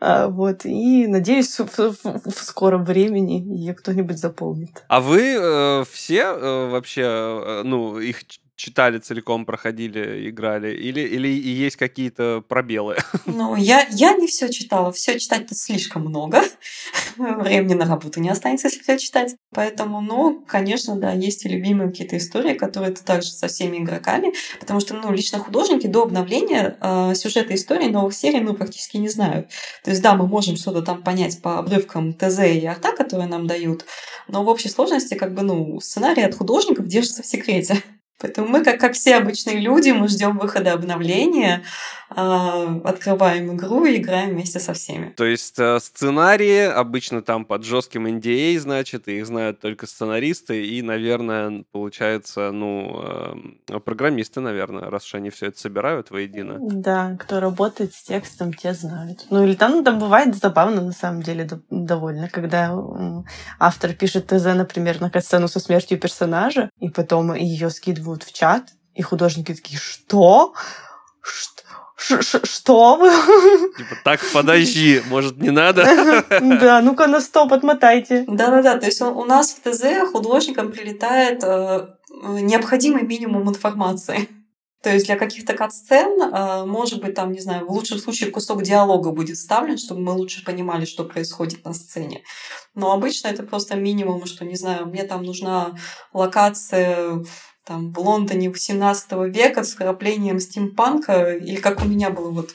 А, 0.00 0.26
вот, 0.28 0.64
и 0.64 1.06
надеюсь, 1.06 1.56
в, 1.58 1.68
в, 1.68 1.96
в 2.02 2.42
скором 2.42 2.84
времени 2.84 3.34
ее 3.34 3.74
кто-нибудь 3.74 4.18
заполнит. 4.18 4.82
А 4.88 5.00
вы 5.00 5.36
э, 5.38 5.84
все 5.90 6.22
э, 6.22 6.68
вообще, 6.68 7.02
э, 7.02 7.62
ну, 7.64 8.00
их 8.00 8.24
читали 8.59 8.98
целиком, 8.98 9.46
проходили, 9.46 10.28
играли? 10.28 10.74
Или, 10.74 11.00
или 11.00 11.28
есть 11.28 11.76
какие-то 11.76 12.44
пробелы? 12.46 12.96
Ну, 13.26 13.54
я, 13.54 13.86
я 13.90 14.14
не 14.14 14.26
все 14.26 14.48
читала. 14.48 14.90
Все 14.90 15.18
читать-то 15.18 15.54
слишком 15.54 16.02
много. 16.02 16.42
Времени 17.16 17.74
на 17.74 17.84
работу 17.84 18.20
не 18.20 18.30
останется, 18.30 18.66
если 18.66 18.80
все 18.80 18.98
читать. 18.98 19.36
Поэтому, 19.54 20.00
ну, 20.00 20.44
конечно, 20.46 20.96
да, 20.96 21.12
есть 21.12 21.44
и 21.44 21.48
любимые 21.48 21.90
какие-то 21.90 22.16
истории, 22.16 22.54
которые 22.54 22.92
ты 22.92 23.04
также 23.04 23.28
со 23.28 23.46
всеми 23.46 23.78
игроками. 23.78 24.32
Потому 24.59 24.80
что, 24.80 24.94
ну, 24.94 25.12
лично 25.12 25.38
художники 25.38 25.86
до 25.86 26.02
обновления 26.02 26.76
э, 26.80 27.14
сюжета 27.14 27.54
истории 27.54 27.88
новых 27.88 28.14
серий, 28.14 28.40
ну, 28.40 28.54
практически 28.54 28.96
не 28.96 29.09
знают. 29.09 29.48
То 29.84 29.90
есть, 29.90 30.02
да, 30.02 30.14
мы 30.14 30.26
можем 30.26 30.56
что-то 30.56 30.82
там 30.82 31.04
понять 31.04 31.40
по 31.40 31.59
обрывкам 31.59 32.12
ТЗ 32.12 32.40
и 32.40 32.66
арта, 32.66 32.92
которые 32.92 33.28
нам 33.28 33.46
дают, 33.46 33.84
но 34.26 34.42
в 34.42 34.48
общей 34.48 34.68
сложности, 34.68 35.14
как 35.14 35.34
бы, 35.34 35.42
ну, 35.42 35.80
сценарий 35.80 36.22
от 36.22 36.34
художников 36.34 36.86
держится 36.86 37.22
в 37.22 37.26
секрете. 37.26 37.82
Поэтому 38.20 38.48
мы, 38.48 38.64
как, 38.64 38.80
как 38.80 38.94
все 38.94 39.16
обычные 39.16 39.60
люди, 39.60 39.90
мы 39.90 40.08
ждем 40.08 40.38
выхода 40.38 40.72
обновления, 40.72 41.62
открываем 42.11 43.54
игру 43.54 43.84
и 43.84 43.96
играем 43.98 44.30
вместе 44.30 44.61
со 44.61 44.72
всеми. 44.72 45.11
То 45.11 45.24
есть 45.24 45.59
э, 45.59 45.78
сценарии 45.80 46.62
обычно 46.62 47.22
там 47.22 47.44
под 47.44 47.64
жестким 47.64 48.06
NDA, 48.06 48.56
а, 48.56 48.61
значит, 48.61 49.09
и 49.09 49.18
их 49.18 49.26
знают 49.26 49.61
только 49.61 49.86
сценаристы 49.86 50.66
и, 50.66 50.80
наверное, 50.82 51.64
получается, 51.70 52.50
ну, 52.50 53.52
э, 53.68 53.80
программисты, 53.80 54.40
наверное, 54.40 54.90
раз 54.90 55.04
уж 55.04 55.14
они 55.16 55.30
все 55.30 55.46
это 55.46 55.59
собирают 55.59 56.11
воедино. 56.11 56.56
Да, 56.61 57.16
кто 57.18 57.40
работает 57.40 57.92
с 57.92 58.02
текстом, 58.02 58.54
те 58.54 58.72
знают. 58.72 59.26
Ну, 59.30 59.44
или 59.44 59.54
там, 59.54 59.84
там 59.84 59.98
бывает 59.98 60.34
забавно, 60.34 60.80
на 60.80 60.92
самом 60.92 61.22
деле, 61.22 61.48
довольно, 61.70 62.28
когда 62.28 62.74
автор 63.59 63.92
пишет 63.92 64.28
ТЗ, 64.28 64.44
например, 64.54 65.00
на 65.00 65.11
сцену 65.20 65.48
со 65.48 65.61
смертью 65.61 65.98
персонажа, 65.98 66.70
и 66.80 66.88
потом 66.88 67.34
ее 67.34 67.70
скидывают 67.70 68.22
в 68.22 68.32
чат, 68.32 68.70
и 68.94 69.02
художники 69.02 69.54
такие, 69.54 69.78
что? 69.78 70.54
Что? 71.20 71.62
Что 71.99 72.96
вы? 72.96 73.11
Типа, 73.76 73.96
так, 74.05 74.20
подожди, 74.32 75.03
может, 75.09 75.38
не 75.38 75.51
надо? 75.51 76.24
Да, 76.40 76.80
ну-ка 76.80 77.07
на 77.07 77.20
стоп, 77.20 77.53
отмотайте. 77.53 78.24
Да-да-да, 78.26 78.78
то 78.78 78.86
есть 78.86 79.01
у 79.01 79.24
нас 79.24 79.53
в 79.53 79.61
ТЗ 79.61 80.11
художникам 80.12 80.70
прилетает 80.72 81.42
э, 81.42 81.88
необходимый 82.40 83.03
минимум 83.03 83.49
информации. 83.49 84.28
То 84.82 84.90
есть 84.90 85.07
для 85.07 85.16
каких-то 85.16 85.55
кат-сцен, 85.55 86.20
э, 86.22 86.64
может 86.64 87.01
быть, 87.01 87.14
там, 87.14 87.32
не 87.32 87.40
знаю, 87.40 87.66
в 87.66 87.72
лучшем 87.72 87.99
случае 87.99 88.30
кусок 88.30 88.62
диалога 88.62 89.11
будет 89.11 89.36
вставлен, 89.36 89.76
чтобы 89.76 90.01
мы 90.03 90.12
лучше 90.12 90.44
понимали, 90.44 90.84
что 90.84 91.05
происходит 91.05 91.64
на 91.64 91.74
сцене. 91.74 92.22
Но 92.74 92.92
обычно 92.92 93.26
это 93.26 93.42
просто 93.42 93.74
минимум, 93.74 94.24
что, 94.26 94.44
не 94.44 94.55
знаю, 94.55 94.86
мне 94.86 95.03
там 95.03 95.24
нужна 95.24 95.74
локация 96.12 97.24
там, 97.68 97.92
в 97.92 97.98
Лондоне 97.98 98.48
18 98.48 99.12
века 99.34 99.62
с 99.62 99.74
вкраплением 99.74 100.40
стимпанка, 100.40 101.34
или 101.34 101.56
как 101.56 101.82
у 101.82 101.86
меня 101.86 102.08
было 102.08 102.30
вот 102.30 102.50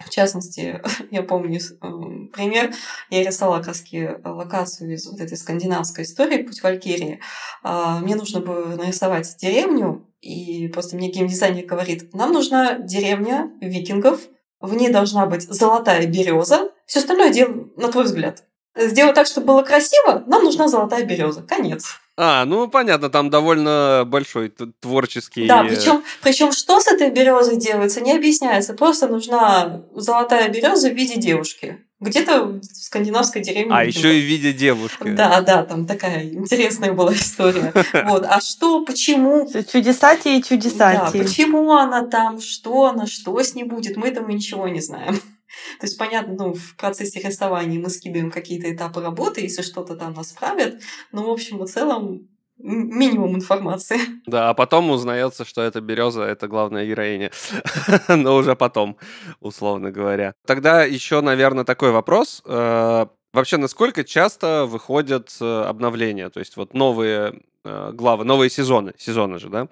В 0.00 0.08
частности, 0.08 0.80
я 1.10 1.22
помню 1.22 1.60
эм, 1.82 2.28
пример, 2.28 2.72
я 3.10 3.24
рисовала 3.24 3.62
краски 3.62 4.18
локацию 4.24 4.94
из 4.94 5.06
вот 5.06 5.20
этой 5.20 5.36
скандинавской 5.36 6.04
истории 6.04 6.42
«Путь 6.42 6.62
Валькирии». 6.62 7.20
А, 7.62 8.00
мне 8.00 8.16
нужно 8.16 8.40
было 8.40 8.74
нарисовать 8.74 9.36
деревню, 9.38 10.06
и 10.22 10.68
просто 10.68 10.96
мне 10.96 11.10
геймдизайнер 11.10 11.66
говорит, 11.66 12.14
нам 12.14 12.32
нужна 12.32 12.78
деревня 12.78 13.52
викингов, 13.60 14.20
в 14.60 14.74
ней 14.74 14.88
должна 14.88 15.26
быть 15.26 15.42
золотая 15.42 16.06
береза, 16.06 16.70
все 16.86 17.00
остальное 17.00 17.30
дело 17.30 17.68
на 17.76 17.88
твой 17.88 18.04
взгляд. 18.04 18.44
Сделать 18.74 19.14
так, 19.14 19.26
чтобы 19.26 19.48
было 19.48 19.62
красиво, 19.62 20.24
нам 20.26 20.44
нужна 20.44 20.68
золотая 20.68 21.04
береза. 21.04 21.42
Конец. 21.42 22.00
А, 22.20 22.44
ну 22.44 22.66
понятно, 22.66 23.10
там 23.10 23.30
довольно 23.30 24.02
большой 24.04 24.52
творческий. 24.80 25.46
Да, 25.46 25.62
причем, 25.62 26.02
причем 26.20 26.50
что 26.50 26.80
с 26.80 26.88
этой 26.88 27.10
березой 27.10 27.56
делается, 27.56 28.00
не 28.00 28.12
объясняется. 28.12 28.74
Просто 28.74 29.06
нужна 29.06 29.82
золотая 29.94 30.48
береза 30.48 30.90
в 30.90 30.94
виде 30.94 31.14
девушки. 31.14 31.78
Где-то 32.00 32.46
в 32.46 32.64
скандинавской 32.64 33.40
деревне. 33.42 33.72
А, 33.72 33.84
еще 33.84 34.18
и 34.18 34.20
в 34.20 34.24
виде 34.24 34.52
девушки. 34.52 35.10
Да, 35.10 35.40
да, 35.42 35.64
там 35.64 35.86
такая 35.86 36.24
интересная 36.24 36.92
была 36.92 37.12
история. 37.12 37.72
Вот. 38.04 38.24
А 38.28 38.40
что, 38.40 38.84
почему? 38.84 39.48
Чудесати 39.70 40.38
и 40.38 40.42
чудесати. 40.42 41.12
Да, 41.12 41.24
почему 41.24 41.72
она 41.72 42.02
там, 42.02 42.40
что 42.40 42.86
она, 42.86 43.06
что 43.06 43.40
с 43.40 43.54
ней 43.54 43.64
будет, 43.64 43.96
мы 43.96 44.08
этого 44.08 44.28
ничего 44.28 44.66
не 44.66 44.80
знаем. 44.80 45.20
То 45.80 45.86
есть, 45.86 45.98
понятно, 45.98 46.34
ну, 46.34 46.54
в 46.54 46.76
процессе 46.76 47.20
рисования 47.20 47.80
мы 47.80 47.90
скидываем 47.90 48.30
какие-то 48.30 48.72
этапы 48.72 49.00
работы, 49.00 49.40
если 49.40 49.62
что-то 49.62 49.96
там 49.96 50.14
нас 50.14 50.32
правят, 50.32 50.80
но, 51.12 51.24
в 51.24 51.30
общем 51.30 51.62
и 51.62 51.66
целом, 51.66 52.28
минимум 52.58 53.36
информации. 53.36 53.98
Да, 54.26 54.50
а 54.50 54.54
потом 54.54 54.90
узнается, 54.90 55.44
что 55.44 55.62
это 55.62 55.80
береза, 55.80 56.22
это 56.22 56.48
главная 56.48 56.86
героиня. 56.86 57.30
Но 58.08 58.36
уже 58.36 58.56
потом, 58.56 58.98
условно 59.40 59.90
говоря. 59.90 60.34
Тогда 60.46 60.84
еще, 60.84 61.20
наверное, 61.20 61.64
такой 61.64 61.92
вопрос. 61.92 62.42
Э, 62.44 63.06
вообще, 63.32 63.56
насколько 63.56 64.04
часто 64.04 64.66
выходят 64.66 65.34
э, 65.40 65.62
обновления? 65.62 66.28
То 66.28 66.40
есть 66.40 66.56
вот 66.56 66.74
новые 66.74 67.40
э, 67.64 67.92
главы, 67.94 68.24
новые 68.24 68.50
сезоны, 68.50 68.92
сезоны 68.98 69.38
же, 69.38 69.48
да? 69.48 69.68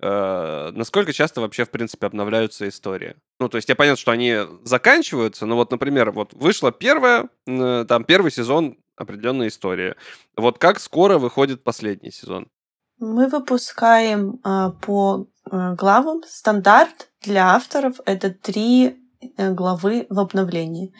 Э, 0.00 0.70
насколько 0.72 1.12
часто 1.12 1.40
вообще, 1.40 1.64
в 1.64 1.70
принципе, 1.70 2.06
обновляются 2.06 2.68
истории? 2.68 3.16
Ну, 3.38 3.48
то 3.48 3.56
есть 3.56 3.68
я 3.68 3.76
понятно, 3.76 4.00
что 4.00 4.12
они 4.12 4.36
заканчиваются, 4.64 5.46
но 5.46 5.56
вот, 5.56 5.70
например, 5.70 6.10
вот 6.12 6.32
вышла 6.34 6.72
первая, 6.72 7.28
там, 7.46 8.04
первый 8.04 8.30
сезон 8.30 8.76
определенной 8.98 9.48
истории. 9.48 9.94
Вот 10.36 10.58
как 10.58 10.80
скоро 10.80 11.18
выходит 11.18 11.64
последний 11.64 12.10
сезон? 12.10 12.48
Мы 12.98 13.28
выпускаем 13.28 14.40
э, 14.44 14.72
по 14.80 15.28
э, 15.50 15.74
главам 15.74 16.22
стандарт 16.26 17.10
для 17.22 17.54
авторов 17.54 18.00
это 18.06 18.30
три 18.30 18.96
э, 19.36 19.52
главы 19.52 20.06
в 20.10 20.18
обновлении. 20.18 20.92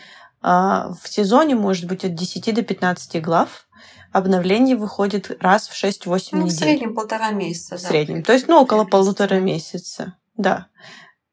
Э, 0.42 0.92
в 0.92 1.08
сезоне 1.08 1.56
может 1.56 1.86
быть 1.86 2.04
от 2.04 2.14
10 2.14 2.54
до 2.54 2.62
15 2.62 3.20
глав 3.20 3.67
обновление 4.12 4.76
выходит 4.76 5.36
раз 5.40 5.68
в 5.68 5.84
6-8 5.84 6.28
ну, 6.32 6.38
недель. 6.38 6.50
В 6.50 6.58
среднем 6.58 6.94
полтора 6.94 7.30
месяца. 7.30 7.76
В 7.76 7.82
да. 7.82 7.88
среднем. 7.88 8.22
То 8.22 8.32
есть, 8.32 8.48
ну, 8.48 8.60
около 8.60 8.84
полутора 8.84 9.36
месяца. 9.36 10.16
Да. 10.36 10.68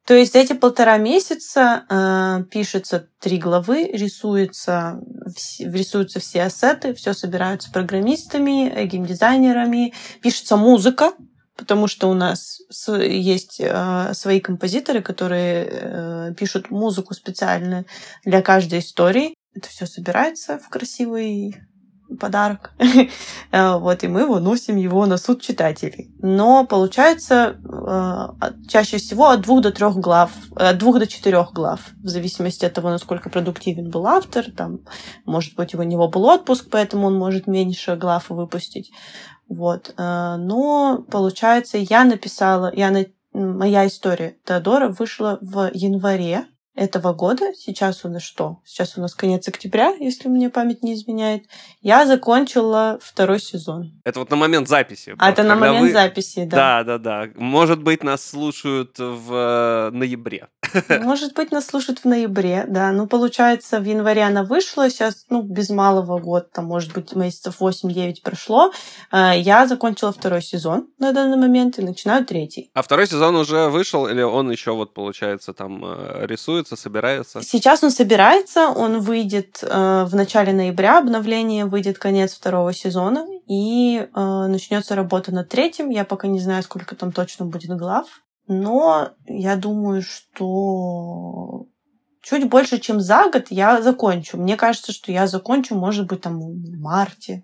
То 0.06 0.14
есть 0.14 0.34
за 0.34 0.40
эти 0.40 0.54
полтора 0.54 0.98
месяца 0.98 1.86
э, 1.90 2.44
пишется 2.52 3.10
три 3.20 3.40
главы, 3.40 3.86
рисуется, 3.86 5.02
рисуются 5.60 6.20
все 6.20 6.44
ассеты, 6.44 6.94
все 6.94 7.14
собираются 7.14 7.72
программистами, 7.72 8.70
э, 8.70 8.86
геймдизайнерами, 8.86 9.94
пишется 10.22 10.58
музыка, 10.58 11.14
потому 11.58 11.88
что 11.88 12.08
у 12.10 12.14
нас 12.14 12.62
есть 12.88 13.60
э, 13.60 14.14
свои 14.14 14.40
композиторы, 14.40 15.02
которые 15.02 15.68
э, 15.72 16.34
пишут 16.38 16.70
музыку 16.70 17.16
специально 17.16 17.86
для 18.24 18.44
каждой 18.44 18.80
истории. 18.80 19.34
Это 19.56 19.70
все 19.70 19.88
собирается 19.88 20.60
в 20.60 20.70
красивый 20.70 21.56
подарок. 22.20 22.74
Э, 23.52 23.78
вот, 23.78 24.04
и 24.04 24.08
мы 24.08 24.22
его 24.22 24.40
носим 24.40 24.76
его 24.76 25.06
на 25.06 25.18
суд 25.18 25.42
читателей. 25.42 26.12
Но 26.20 26.66
получается 26.66 27.56
э, 27.64 28.52
чаще 28.68 28.98
всего 28.98 29.30
от 29.30 29.42
двух 29.42 29.62
до 29.62 29.72
трех 29.72 29.96
глав, 29.96 30.32
от 30.56 30.78
двух 30.78 31.00
до 31.00 31.08
четырех 31.08 31.54
глав, 31.54 31.80
в 32.04 32.08
зависимости 32.08 32.66
от 32.66 32.74
того, 32.74 32.90
насколько 32.90 33.30
продуктивен 33.30 33.90
был 33.90 34.08
автор. 34.08 34.46
Там, 34.52 34.80
может 35.26 35.56
быть, 35.56 35.74
у 35.76 35.84
него 35.84 36.10
был 36.10 36.26
отпуск, 36.26 36.68
поэтому 36.70 37.08
он 37.08 37.18
может 37.18 37.48
меньше 37.48 37.96
глав 37.96 38.30
выпустить. 38.30 38.92
Вот. 39.48 39.94
Э, 39.98 40.36
но 40.38 41.06
получается, 41.10 41.78
я 41.78 42.04
написала, 42.04 42.72
я 42.76 42.92
моя 43.36 43.86
история 43.88 44.38
Теодора 44.46 44.90
вышла 44.90 45.38
в 45.42 45.70
январе 45.74 46.48
этого 46.76 47.14
года, 47.14 47.54
сейчас 47.58 48.04
у 48.04 48.10
нас 48.10 48.22
что? 48.22 48.60
Сейчас 48.66 48.98
у 48.98 49.02
нас 49.02 49.16
конец 49.16 49.48
октября, 49.48 49.96
если 50.00 50.28
мне 50.28 50.50
память 50.50 50.84
не 50.84 50.94
изменяет. 50.94 51.46
Я 51.82 52.06
закончила 52.06 53.00
второй 53.02 53.40
сезон. 53.40 53.94
Это 54.04 54.20
вот 54.20 54.30
на 54.30 54.36
момент 54.36 54.68
записи. 54.68 55.16
А 55.18 55.32
это 55.32 55.44
на 55.44 55.56
момент 55.56 55.88
вы... 55.88 55.94
записи, 55.94 56.46
да. 56.46 56.84
Да, 56.84 56.84
да, 56.84 56.98
да. 56.98 57.32
Может 57.36 57.82
быть, 57.82 58.04
нас 58.04 58.26
слушают 58.26 59.00
в 59.00 59.34
э, 59.34 59.90
ноябре. 59.92 60.50
Может 60.90 61.34
быть, 61.34 61.52
нас 61.52 61.66
слушают 61.66 62.00
в 62.00 62.06
ноябре, 62.06 62.66
да. 62.68 62.92
Ну, 62.92 63.08
получается, 63.08 63.80
в 63.80 63.86
январе 63.86 64.24
она 64.24 64.44
вышла, 64.44 64.90
сейчас, 64.90 65.26
ну, 65.30 65.42
без 65.42 65.70
малого 65.70 66.20
год, 66.20 66.52
там, 66.52 66.66
может 66.66 66.94
быть, 66.94 67.16
месяцев 67.16 67.56
8-9 67.62 68.16
прошло. 68.24 68.72
Э, 69.12 69.32
я 69.38 69.68
закончила 69.68 70.12
второй 70.12 70.42
сезон 70.42 70.88
на 71.00 71.14
данный 71.14 71.38
момент 71.38 71.80
и 71.80 71.82
начинаю 71.82 72.26
третий. 72.26 72.70
А 72.74 72.82
второй 72.82 73.08
сезон 73.08 73.36
уже 73.36 73.70
вышел 73.70 74.08
или 74.08 74.22
он 74.22 74.52
еще 74.52 74.72
вот, 74.72 74.94
получается, 74.94 75.54
там 75.54 75.84
э, 75.86 76.26
рисуется, 76.66 76.76
собирается? 76.76 77.42
Сейчас 77.42 77.84
он 77.84 77.92
собирается, 77.92 78.70
он 78.70 79.00
выйдет 79.00 79.60
э, 79.62 80.06
в 80.06 80.16
начале 80.16 80.54
ноября, 80.54 81.00
обновление 81.00 81.66
выйдет 81.66 81.98
конец 81.98 82.34
второго 82.34 82.74
сезона, 82.74 83.26
и 83.48 83.98
э, 83.98 84.48
начнется 84.48 84.96
работа 84.96 85.34
над 85.34 85.50
третьим. 85.50 85.90
Я 85.90 86.06
пока 86.06 86.28
не 86.28 86.40
знаю, 86.40 86.64
сколько 86.64 86.96
там 86.96 87.12
точно 87.12 87.46
будет 87.46 87.78
глав. 87.78 88.08
Но 88.48 89.10
я 89.28 89.56
думаю, 89.56 90.02
что 90.04 91.66
чуть 92.22 92.50
больше, 92.50 92.80
чем 92.80 93.00
за 93.00 93.30
год 93.32 93.46
я 93.50 93.82
закончу. 93.82 94.38
Мне 94.38 94.56
кажется, 94.56 94.92
что 94.92 95.12
я 95.12 95.28
закончу, 95.28 95.76
может 95.76 96.08
быть, 96.08 96.22
там 96.22 96.40
в 96.40 96.80
марте, 96.80 97.44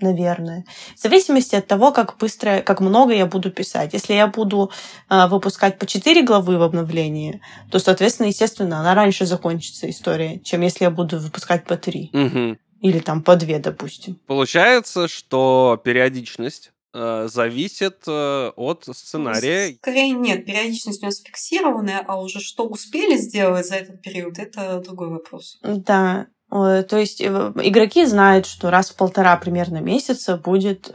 наверное. 0.00 0.64
В 0.96 1.00
зависимости 1.00 1.54
от 1.54 1.66
того, 1.66 1.92
как 1.92 2.16
быстро, 2.18 2.60
как 2.60 2.80
много 2.80 3.12
я 3.14 3.26
буду 3.26 3.50
писать. 3.50 3.92
Если 3.92 4.14
я 4.14 4.26
буду 4.26 4.70
э, 5.08 5.26
выпускать 5.28 5.78
по 5.78 5.86
4 5.86 6.22
главы 6.22 6.58
в 6.58 6.62
обновлении, 6.62 7.40
то, 7.70 7.78
соответственно, 7.78 8.28
естественно, 8.28 8.80
она 8.80 8.94
раньше 8.94 9.26
закончится 9.26 9.88
история, 9.88 10.38
чем 10.40 10.60
если 10.60 10.84
я 10.84 10.90
буду 10.90 11.18
выпускать 11.18 11.64
по 11.64 11.76
3. 11.76 12.10
Угу. 12.12 12.58
Или 12.82 12.98
там 12.98 13.22
по 13.22 13.36
2, 13.36 13.58
допустим. 13.58 14.18
Получается, 14.26 15.08
что 15.08 15.80
периодичность 15.82 16.72
Э, 16.98 17.28
зависит 17.30 18.04
э, 18.06 18.52
от 18.56 18.88
сценария. 18.90 19.76
Скорее 19.82 20.12
нет, 20.12 20.46
периодичность 20.46 21.02
у 21.02 21.06
нас 21.06 21.20
фиксированная, 21.20 22.02
а 22.06 22.18
уже 22.18 22.40
что 22.40 22.66
успели 22.66 23.18
сделать 23.18 23.66
за 23.66 23.74
этот 23.74 24.00
период, 24.00 24.38
это 24.38 24.80
другой 24.80 25.10
вопрос. 25.10 25.58
Да, 25.62 26.28
то 26.48 26.96
есть 26.96 27.20
э, 27.20 27.26
игроки 27.62 28.06
знают, 28.06 28.46
что 28.46 28.70
раз 28.70 28.90
в 28.90 28.96
полтора 28.96 29.36
примерно 29.36 29.78
месяца 29.78 30.36
будет, 30.36 30.94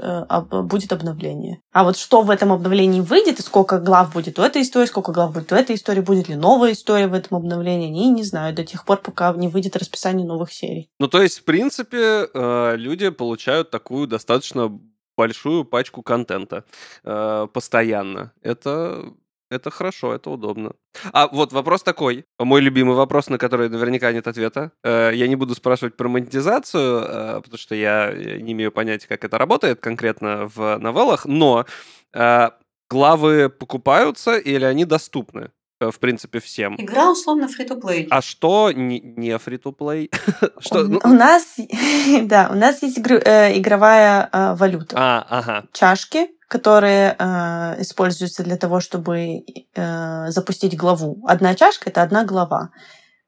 будет 0.49 0.93
обновление. 0.93 1.59
А 1.71 1.83
вот 1.83 1.97
что 1.97 2.21
в 2.21 2.29
этом 2.29 2.51
обновлении 2.51 3.01
выйдет, 3.01 3.39
сколько 3.41 3.79
глав 3.79 4.13
будет 4.13 4.39
у 4.39 4.41
этой 4.41 4.61
истории, 4.61 4.85
сколько 4.85 5.11
глав 5.11 5.33
будет 5.33 5.51
у 5.51 5.55
этой 5.55 5.75
истории, 5.75 6.01
будет 6.01 6.29
ли 6.29 6.35
новая 6.35 6.71
история 6.71 7.07
в 7.07 7.13
этом 7.13 7.37
обновлении, 7.37 7.87
они 7.87 8.09
не 8.09 8.23
знают 8.23 8.55
до 8.55 8.63
тех 8.63 8.85
пор, 8.85 9.01
пока 9.01 9.33
не 9.33 9.47
выйдет 9.47 9.75
расписание 9.75 10.25
новых 10.25 10.51
серий. 10.53 10.89
Ну, 10.99 11.07
то 11.07 11.21
есть, 11.21 11.39
в 11.39 11.43
принципе, 11.43 12.27
люди 12.75 13.09
получают 13.09 13.71
такую 13.71 14.07
достаточно 14.07 14.79
большую 15.17 15.65
пачку 15.65 16.01
контента 16.01 16.65
э, 17.03 17.47
постоянно. 17.53 18.33
Это 18.41 19.13
это 19.51 19.69
хорошо, 19.69 20.13
это 20.13 20.29
удобно. 20.29 20.73
А 21.13 21.27
вот 21.27 21.53
вопрос 21.53 21.83
такой, 21.83 22.25
мой 22.39 22.61
любимый 22.61 22.95
вопрос, 22.95 23.29
на 23.29 23.37
который 23.37 23.69
наверняка 23.69 24.11
нет 24.11 24.27
ответа. 24.27 24.71
Э, 24.83 25.11
я 25.13 25.27
не 25.27 25.35
буду 25.35 25.55
спрашивать 25.55 25.97
про 25.97 26.07
монетизацию, 26.07 27.01
э, 27.03 27.41
потому 27.41 27.57
что 27.57 27.75
я 27.75 28.13
не 28.13 28.53
имею 28.53 28.71
понятия, 28.71 29.07
как 29.07 29.23
это 29.23 29.37
работает 29.37 29.79
конкретно 29.79 30.49
в 30.55 30.77
новеллах, 30.77 31.25
но 31.25 31.65
э, 32.13 32.49
главы 32.89 33.49
покупаются 33.49 34.37
или 34.37 34.65
они 34.65 34.85
доступны? 34.85 35.51
Э, 35.81 35.89
в 35.89 35.99
принципе, 35.99 36.39
всем. 36.39 36.75
Игра 36.77 37.11
условно 37.11 37.45
free-to-play. 37.45 38.07
А 38.09 38.21
что 38.21 38.71
не, 38.71 38.99
не 38.99 39.31
что, 40.59 40.83
ну... 40.83 41.01
У 41.03 41.07
нас, 41.09 41.55
да, 42.23 42.49
у 42.51 42.55
нас 42.55 42.83
есть 42.83 42.99
э, 42.99 43.57
игровая 43.57 44.29
э, 44.31 44.55
валюта. 44.55 44.95
А, 44.97 45.25
ага. 45.27 45.65
Чашки, 45.73 46.29
которые 46.51 47.15
э, 47.17 47.81
используются 47.81 48.43
для 48.43 48.57
того, 48.57 48.81
чтобы 48.81 49.45
э, 49.73 50.31
запустить 50.31 50.75
главу. 50.75 51.23
Одна 51.25 51.55
чашка 51.55 51.89
это 51.89 52.01
одна 52.01 52.25
глава. 52.25 52.71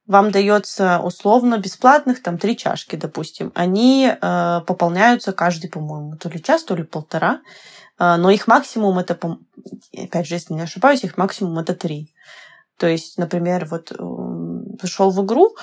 Вам 0.08 0.30
дается 0.32 1.00
условно 1.00 1.58
бесплатных 1.58 2.22
там 2.22 2.38
три 2.38 2.58
чашки, 2.58 2.98
допустим. 2.98 3.54
Они 3.56 4.12
э, 4.12 4.62
пополняются 4.68 5.32
каждый, 5.32 5.70
по-моему, 5.70 6.18
то 6.18 6.28
ли 6.28 6.44
час, 6.44 6.66
то 6.66 6.76
ли 6.76 6.84
полтора. 6.84 7.40
Э, 7.98 8.18
но 8.18 8.30
их 8.30 8.48
максимум 8.48 9.00
это, 9.00 9.18
опять 9.98 10.28
же, 10.28 10.36
если 10.36 10.54
не 10.54 10.62
ошибаюсь, 10.62 11.06
их 11.06 11.16
максимум 11.16 11.58
это 11.60 11.74
три. 11.76 12.14
То 12.78 12.88
есть, 12.88 13.18
например, 13.18 13.68
вот 13.72 13.94
зашел 14.82 15.12
в 15.12 15.26
игру, 15.26 15.56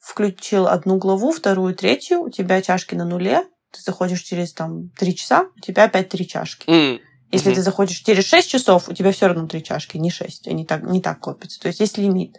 включил 0.00 0.66
одну 0.66 0.96
главу, 0.96 1.32
вторую, 1.32 1.74
третью, 1.74 2.22
у 2.22 2.30
тебя 2.30 2.62
чашки 2.62 2.94
на 2.94 3.04
нуле, 3.04 3.44
ты 3.70 3.80
заходишь 3.84 4.22
через 4.22 4.52
там 4.52 4.90
три 4.90 5.14
часа, 5.14 5.48
у 5.56 5.60
тебя 5.60 5.84
опять 5.84 6.08
три 6.08 6.26
чашки. 6.26 6.68
М, 6.68 7.00
Если 7.30 7.50
Мгм. 7.50 7.56
ты 7.56 7.62
заходишь 7.62 7.98
через 7.98 8.24
6 8.24 8.48
часов, 8.48 8.88
у 8.88 8.94
тебя 8.94 9.12
все 9.12 9.26
равно 9.26 9.46
три 9.46 9.62
чашки, 9.62 9.98
не 9.98 10.10
6. 10.10 10.48
Они 10.48 10.64
так, 10.64 10.82
не 10.84 11.02
так 11.02 11.20
копятся. 11.20 11.60
То 11.60 11.68
есть 11.68 11.78
есть 11.80 11.98
лимит. 11.98 12.38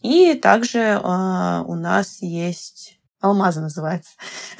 И 0.00 0.32
также 0.32 0.98
а, 1.02 1.62
у 1.66 1.74
нас 1.74 2.22
есть 2.22 2.98
алмазы 3.20 3.60
называется. 3.60 4.12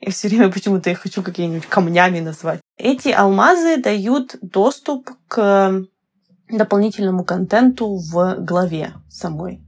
Я 0.00 0.10
все 0.10 0.28
время 0.28 0.50
почему-то 0.50 0.88
их 0.88 1.00
хочу 1.00 1.22
какими-нибудь 1.22 1.66
камнями 1.68 2.20
назвать. 2.20 2.60
Эти 2.78 3.08
алмазы 3.10 3.76
дают 3.76 4.36
доступ 4.40 5.10
к 5.28 5.84
дополнительному 6.48 7.22
контенту 7.24 7.96
в 7.96 8.36
главе 8.38 8.94
самой. 9.10 9.60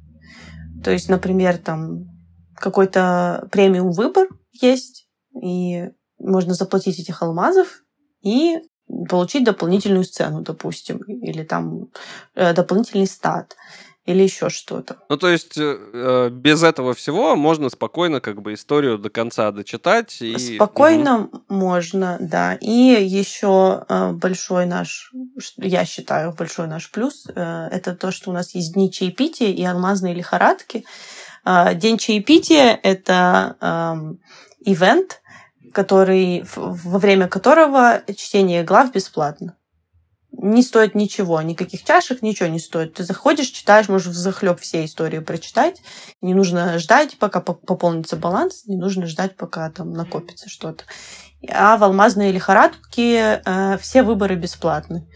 То 0.82 0.90
есть, 0.90 1.11
например, 1.11 1.59
там 1.59 2.05
какой-то 2.57 3.46
премиум 3.53 3.92
выбор 3.92 4.26
есть, 4.53 5.01
и 5.41 5.91
можно 6.18 6.55
заплатить 6.55 6.99
этих 6.99 7.22
алмазов 7.22 7.83
и 8.22 8.59
получить 9.09 9.45
дополнительную 9.45 10.05
сцену, 10.05 10.43
допустим, 10.43 10.99
или 10.99 11.43
там 11.45 11.89
э, 12.35 12.53
дополнительный 12.53 13.07
стат, 13.07 13.57
или 14.05 14.22
еще 14.22 14.51
что-то. 14.51 14.99
Ну, 15.09 15.16
то 15.16 15.28
есть, 15.28 15.57
э, 15.57 15.76
э, 15.93 16.28
без 16.30 16.62
этого 16.62 16.93
всего 16.93 17.37
можно 17.37 17.70
спокойно 17.70 18.20
как 18.20 18.43
бы 18.43 18.55
историю 18.55 18.99
до 18.99 19.11
конца 19.11 19.51
дочитать. 19.53 20.20
И... 20.20 20.57
Спокойно 20.57 21.30
можно, 21.49 22.18
да. 22.20 22.55
И 22.55 22.70
еще 22.70 23.85
э, 23.89 24.12
большой 24.12 24.66
наш, 24.66 25.12
я 25.57 25.85
считаю, 25.85 26.33
большой 26.33 26.66
наш 26.66 26.91
плюс, 26.91 27.26
э, 27.35 27.68
это 27.70 27.95
то, 27.95 28.11
что 28.11 28.30
у 28.30 28.33
нас 28.33 28.55
есть 28.55 28.74
дни 28.74 28.91
чаепития 28.91 29.51
и 29.51 29.62
алмазные 29.64 30.14
лихорадки. 30.14 30.85
Э, 31.45 31.74
День 31.74 31.99
чаепития— 31.99 32.78
это 32.83 33.57
эм, 33.61 34.20
ивент, 34.64 35.22
который, 35.73 36.43
в- 36.43 36.89
во 36.89 36.99
время 36.99 37.29
которого 37.29 38.03
чтение 38.16 38.62
глав 38.62 38.93
бесплатно. 38.93 39.57
Не 40.35 40.62
стоит 40.62 40.95
ничего, 40.95 41.43
никаких 41.43 41.85
чашек, 41.85 42.23
ничего 42.23 42.49
не 42.49 42.59
стоит. 42.59 42.95
Ты 42.95 43.05
заходишь, 43.05 43.49
читаешь, 43.49 43.89
можешь 43.89 44.14
захлеб 44.14 44.59
все 44.61 44.85
истории 44.85 45.18
прочитать. 45.18 45.83
Не 46.23 46.33
нужно 46.33 46.79
ждать, 46.79 47.18
пока 47.18 47.41
по- 47.41 47.53
пополнится 47.53 48.16
баланс, 48.16 48.64
не 48.66 48.77
нужно 48.77 49.07
ждать, 49.07 49.37
пока 49.37 49.68
там 49.70 49.93
накопится 49.93 50.49
что-то. 50.49 50.85
А 51.51 51.77
в 51.77 51.85
алмазные 51.85 52.33
лихорадки 52.33 53.41
э, 53.45 53.79
все 53.79 54.03
выборы 54.03 54.37
бесплатны. 54.37 55.07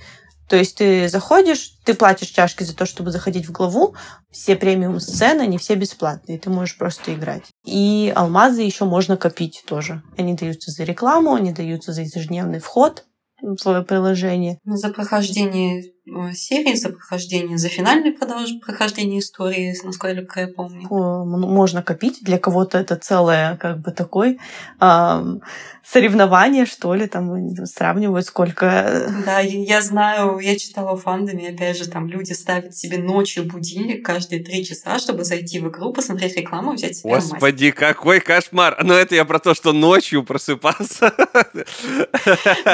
То 0.48 0.56
есть 0.56 0.76
ты 0.76 1.08
заходишь, 1.08 1.72
ты 1.84 1.94
платишь 1.94 2.28
чашки 2.28 2.62
за 2.62 2.76
то, 2.76 2.86
чтобы 2.86 3.10
заходить 3.10 3.46
в 3.46 3.52
главу, 3.52 3.94
все 4.30 4.54
премиум 4.56 5.00
сцены, 5.00 5.42
они 5.42 5.58
все 5.58 5.74
бесплатные, 5.74 6.38
ты 6.38 6.50
можешь 6.50 6.78
просто 6.78 7.14
играть. 7.14 7.44
И 7.64 8.12
алмазы 8.14 8.62
еще 8.62 8.84
можно 8.84 9.16
копить 9.16 9.64
тоже. 9.66 10.02
Они 10.16 10.34
даются 10.34 10.70
за 10.70 10.84
рекламу, 10.84 11.34
они 11.34 11.52
даются 11.52 11.92
за 11.92 12.02
ежедневный 12.02 12.60
вход 12.60 13.04
в 13.42 13.56
свое 13.58 13.82
приложение. 13.82 14.58
За 14.64 14.90
прохождение 14.90 15.95
серии, 16.34 16.74
за 16.74 16.90
прохождение, 16.90 17.58
за 17.58 17.68
финальное 17.68 18.12
продолж- 18.12 18.60
прохождение 18.64 19.20
истории, 19.20 19.74
насколько 19.84 20.40
я 20.40 20.48
помню. 20.48 20.86
Можно 20.88 21.82
копить. 21.82 22.18
Для 22.22 22.38
кого-то 22.38 22.78
это 22.78 22.96
целое, 22.96 23.56
как 23.56 23.80
бы, 23.80 23.90
такой 23.90 24.38
ам, 24.78 25.40
соревнование, 25.84 26.66
что 26.66 26.94
ли, 26.94 27.06
там 27.06 27.54
сравнивают, 27.66 28.26
сколько... 28.26 29.12
Да, 29.24 29.40
я 29.40 29.80
знаю, 29.82 30.38
я 30.38 30.58
читала 30.58 30.96
в 30.96 31.02
фандоме, 31.02 31.50
опять 31.50 31.76
же, 31.76 31.88
там 31.88 32.08
люди 32.08 32.32
ставят 32.32 32.76
себе 32.76 32.98
ночью 32.98 33.44
будильник 33.44 34.04
каждые 34.04 34.42
три 34.42 34.64
часа, 34.64 34.98
чтобы 34.98 35.24
зайти 35.24 35.60
в 35.60 35.68
игру, 35.68 35.92
посмотреть 35.92 36.36
рекламу, 36.36 36.72
взять 36.72 36.96
себе. 36.96 37.14
Господи, 37.14 37.70
какой 37.70 38.20
кошмар! 38.20 38.76
Но 38.82 38.94
это 38.94 39.14
я 39.14 39.24
про 39.24 39.38
то, 39.38 39.54
что 39.54 39.72
ночью 39.72 40.24
просыпаться. 40.24 41.12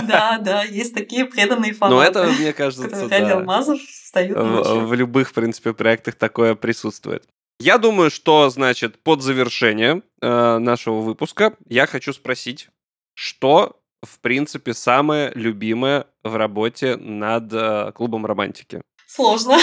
Да, 0.03 0.39
да, 0.39 0.63
есть 0.65 0.95
такие 0.95 1.25
преданные 1.25 1.73
фанаты. 1.75 1.95
Но 1.95 2.03
это, 2.03 2.33
мне 2.33 2.53
кажется, 2.53 2.89
ради 3.23 3.33
алмазов 3.33 3.81
встают 3.81 4.37
в, 4.37 4.87
в 4.87 4.95
любых, 4.95 5.31
в 5.31 5.33
принципе, 5.33 5.73
проектах 5.73 6.15
такое 6.15 6.55
присутствует. 6.55 7.25
Я 7.59 7.79
думаю, 7.79 8.11
что, 8.11 8.51
значит, 8.51 9.03
под 9.03 9.23
завершение 9.23 10.03
э, 10.21 10.59
нашего 10.59 11.01
выпуска 11.01 11.55
я 11.69 11.87
хочу 11.87 12.13
спросить, 12.13 12.69
что, 13.15 13.81
в 14.03 14.19
принципе, 14.19 14.75
самое 14.75 15.31
любимое 15.35 16.07
в 16.25 16.35
работе 16.37 16.97
над 16.97 17.53
э, 17.53 17.93
клубом 17.95 18.27
романтики? 18.27 18.83
Сложно. 19.07 19.59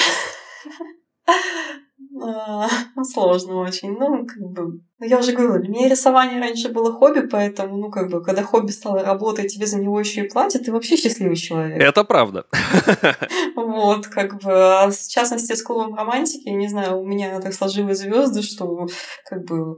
Сложно 3.04 3.62
очень. 3.62 3.92
Ну, 3.92 4.26
как 4.26 4.40
бы... 4.40 4.82
Ну, 5.00 5.06
я 5.06 5.18
уже 5.20 5.32
говорила, 5.32 5.60
для 5.60 5.70
меня 5.70 5.90
рисование 5.90 6.40
раньше 6.40 6.70
было 6.70 6.92
хобби, 6.92 7.22
поэтому, 7.22 7.78
ну, 7.78 7.90
как 7.90 8.10
бы, 8.10 8.22
когда 8.22 8.44
хобби 8.44 8.72
стало 8.72 9.04
работать, 9.04 9.54
тебе 9.54 9.66
за 9.66 9.80
него 9.80 10.00
еще 10.00 10.26
и 10.26 10.30
платят, 10.30 10.66
ты 10.66 10.72
вообще 10.72 10.98
счастливый 10.98 11.36
человек. 11.36 11.82
Это 11.82 12.04
правда. 12.04 12.46
Вот, 13.56 14.08
как 14.08 14.42
бы, 14.42 14.52
а 14.52 14.90
в 14.90 15.08
частности, 15.08 15.54
с 15.54 15.62
клубом 15.62 15.96
романтики, 15.96 16.50
не 16.50 16.68
знаю, 16.68 17.00
у 17.00 17.06
меня 17.06 17.40
так 17.40 17.54
сложились 17.54 18.00
звезды, 18.00 18.42
что, 18.42 18.88
как 19.26 19.46
бы, 19.46 19.78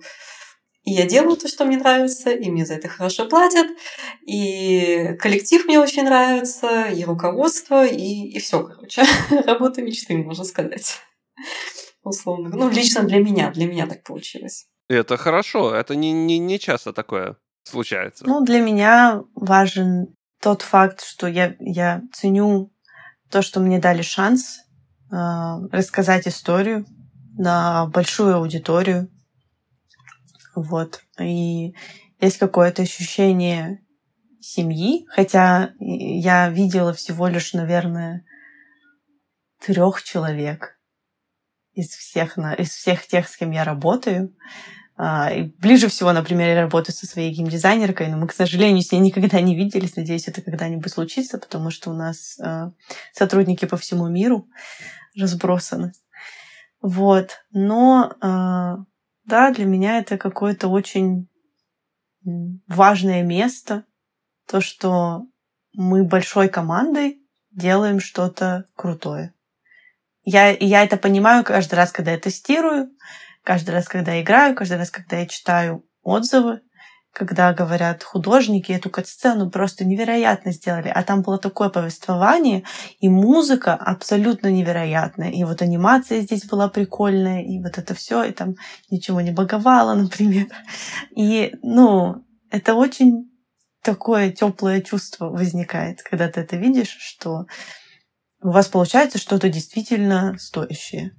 и 0.84 0.92
я 0.92 1.06
делаю 1.06 1.38
то, 1.38 1.48
что 1.48 1.66
мне 1.66 1.78
нравится, 1.78 2.32
и 2.32 2.50
мне 2.50 2.66
за 2.66 2.76
это 2.76 2.88
хорошо 2.88 3.28
платят, 3.28 3.68
и 4.26 5.16
коллектив 5.20 5.66
мне 5.66 5.80
очень 5.80 6.04
нравится, 6.04 6.86
и 6.86 7.04
руководство, 7.04 7.86
и, 7.86 8.30
и 8.30 8.40
все, 8.40 8.64
короче. 8.64 9.04
Работа 9.46 9.84
мечты, 9.84 10.18
можно 10.18 10.44
сказать. 10.44 11.00
Условно. 12.04 12.50
Ну, 12.50 12.70
лично 12.70 13.04
для 13.04 13.20
меня, 13.20 13.52
для 13.52 13.68
меня 13.68 13.88
так 13.88 14.04
получилось. 14.04 14.68
Это 14.88 15.18
хорошо. 15.18 15.74
Это 15.74 15.96
не, 15.96 16.12
не, 16.12 16.40
не 16.40 16.60
часто 16.60 16.94
такое 16.94 17.38
случается. 17.64 18.26
Ну, 18.26 18.44
для 18.44 18.60
меня 18.60 19.24
важен 19.36 20.16
тот 20.42 20.64
факт, 20.64 21.02
что 21.04 21.28
я, 21.28 21.56
я 21.60 22.02
ценю 22.12 22.74
то, 23.30 23.42
что 23.42 23.60
мне 23.60 23.80
дали 23.80 24.02
шанс 24.02 24.60
э, 25.12 25.16
рассказать 25.72 26.28
историю 26.28 26.86
на 27.38 27.86
большую 27.88 28.36
аудиторию. 28.36 29.10
Вот. 30.56 31.02
И 31.20 31.74
есть 32.20 32.38
какое-то 32.40 32.82
ощущение 32.82 33.86
семьи, 34.42 35.06
хотя 35.10 35.72
я 35.80 36.50
видела 36.50 36.94
всего 36.94 37.28
лишь, 37.28 37.54
наверное, 37.54 38.26
трех 39.60 40.02
человек 40.02 40.81
из 41.82 41.90
всех, 41.90 42.38
из 42.38 42.70
всех 42.70 43.06
тех, 43.08 43.28
с 43.28 43.36
кем 43.36 43.52
я 43.52 43.64
работаю. 43.64 44.34
А, 44.98 45.32
ближе 45.58 45.88
всего, 45.88 46.14
например, 46.14 46.50
я 46.50 46.62
работаю 46.62 46.96
со 46.96 47.08
своей 47.08 47.34
геймдизайнеркой, 47.34 48.08
но 48.08 48.18
мы, 48.18 48.28
к 48.28 48.34
сожалению, 48.34 48.84
с 48.84 48.92
ней 48.92 49.00
никогда 49.00 49.42
не 49.42 49.56
виделись. 49.56 49.96
Надеюсь, 49.96 50.28
это 50.28 50.42
когда-нибудь 50.42 50.92
случится, 50.92 51.38
потому 51.40 51.72
что 51.72 51.90
у 51.90 51.94
нас 51.94 52.40
а, 52.40 52.72
сотрудники 53.12 53.66
по 53.66 53.78
всему 53.78 54.08
миру 54.08 54.48
разбросаны. 55.18 55.94
Вот. 56.82 57.40
Но 57.52 58.14
а, 58.22 58.78
да, 59.26 59.52
для 59.52 59.66
меня 59.66 59.98
это 59.98 60.18
какое-то 60.18 60.68
очень 60.68 61.28
важное 62.68 63.24
место. 63.24 63.86
То, 64.48 64.62
что 64.62 65.24
мы 65.74 66.04
большой 66.04 66.50
командой 66.50 67.22
делаем 67.52 68.00
что-то 68.00 68.66
крутое. 68.76 69.34
Я, 70.24 70.50
я 70.52 70.84
это 70.84 70.98
понимаю 70.98 71.44
каждый 71.44 71.76
раз, 71.76 71.92
когда 71.92 72.12
я 72.12 72.20
тестирую, 72.20 72.90
каждый 73.44 73.72
раз, 73.72 73.88
когда 73.88 74.14
я 74.14 74.22
играю, 74.22 74.56
каждый 74.56 74.78
раз, 74.78 74.92
когда 74.92 75.18
я 75.18 75.26
читаю 75.26 75.84
отзывы, 76.04 76.62
когда 77.14 77.54
говорят 77.54 78.04
художники 78.04 78.72
эту 78.72 78.90
кат-сцену 78.90 79.50
просто 79.50 79.84
невероятно 79.84 80.52
сделали, 80.54 80.88
а 80.88 81.04
там 81.04 81.22
было 81.22 81.38
такое 81.38 81.70
повествование, 81.70 82.64
и 83.00 83.10
музыка 83.10 83.74
абсолютно 83.74 84.48
невероятная, 84.48 85.32
и 85.32 85.44
вот 85.44 85.62
анимация 85.62 86.22
здесь 86.22 86.46
была 86.46 86.70
прикольная, 86.70 87.42
и 87.42 87.60
вот 87.60 87.78
это 87.78 87.94
все, 87.94 88.24
и 88.24 88.32
там 88.32 88.56
ничего 88.90 89.20
не 89.22 89.32
баговало, 89.32 89.94
например. 89.96 90.48
И, 91.16 91.54
ну, 91.62 92.24
это 92.50 92.76
очень 92.76 93.30
такое 93.84 94.32
теплое 94.32 94.82
чувство 94.82 95.30
возникает, 95.30 96.04
когда 96.04 96.30
ты 96.30 96.42
это 96.42 96.56
видишь, 96.56 96.96
что 97.00 97.46
у 98.42 98.52
вас 98.52 98.68
получается 98.68 99.18
что-то 99.18 99.50
действительно 99.50 100.36
стоящее. 100.40 101.12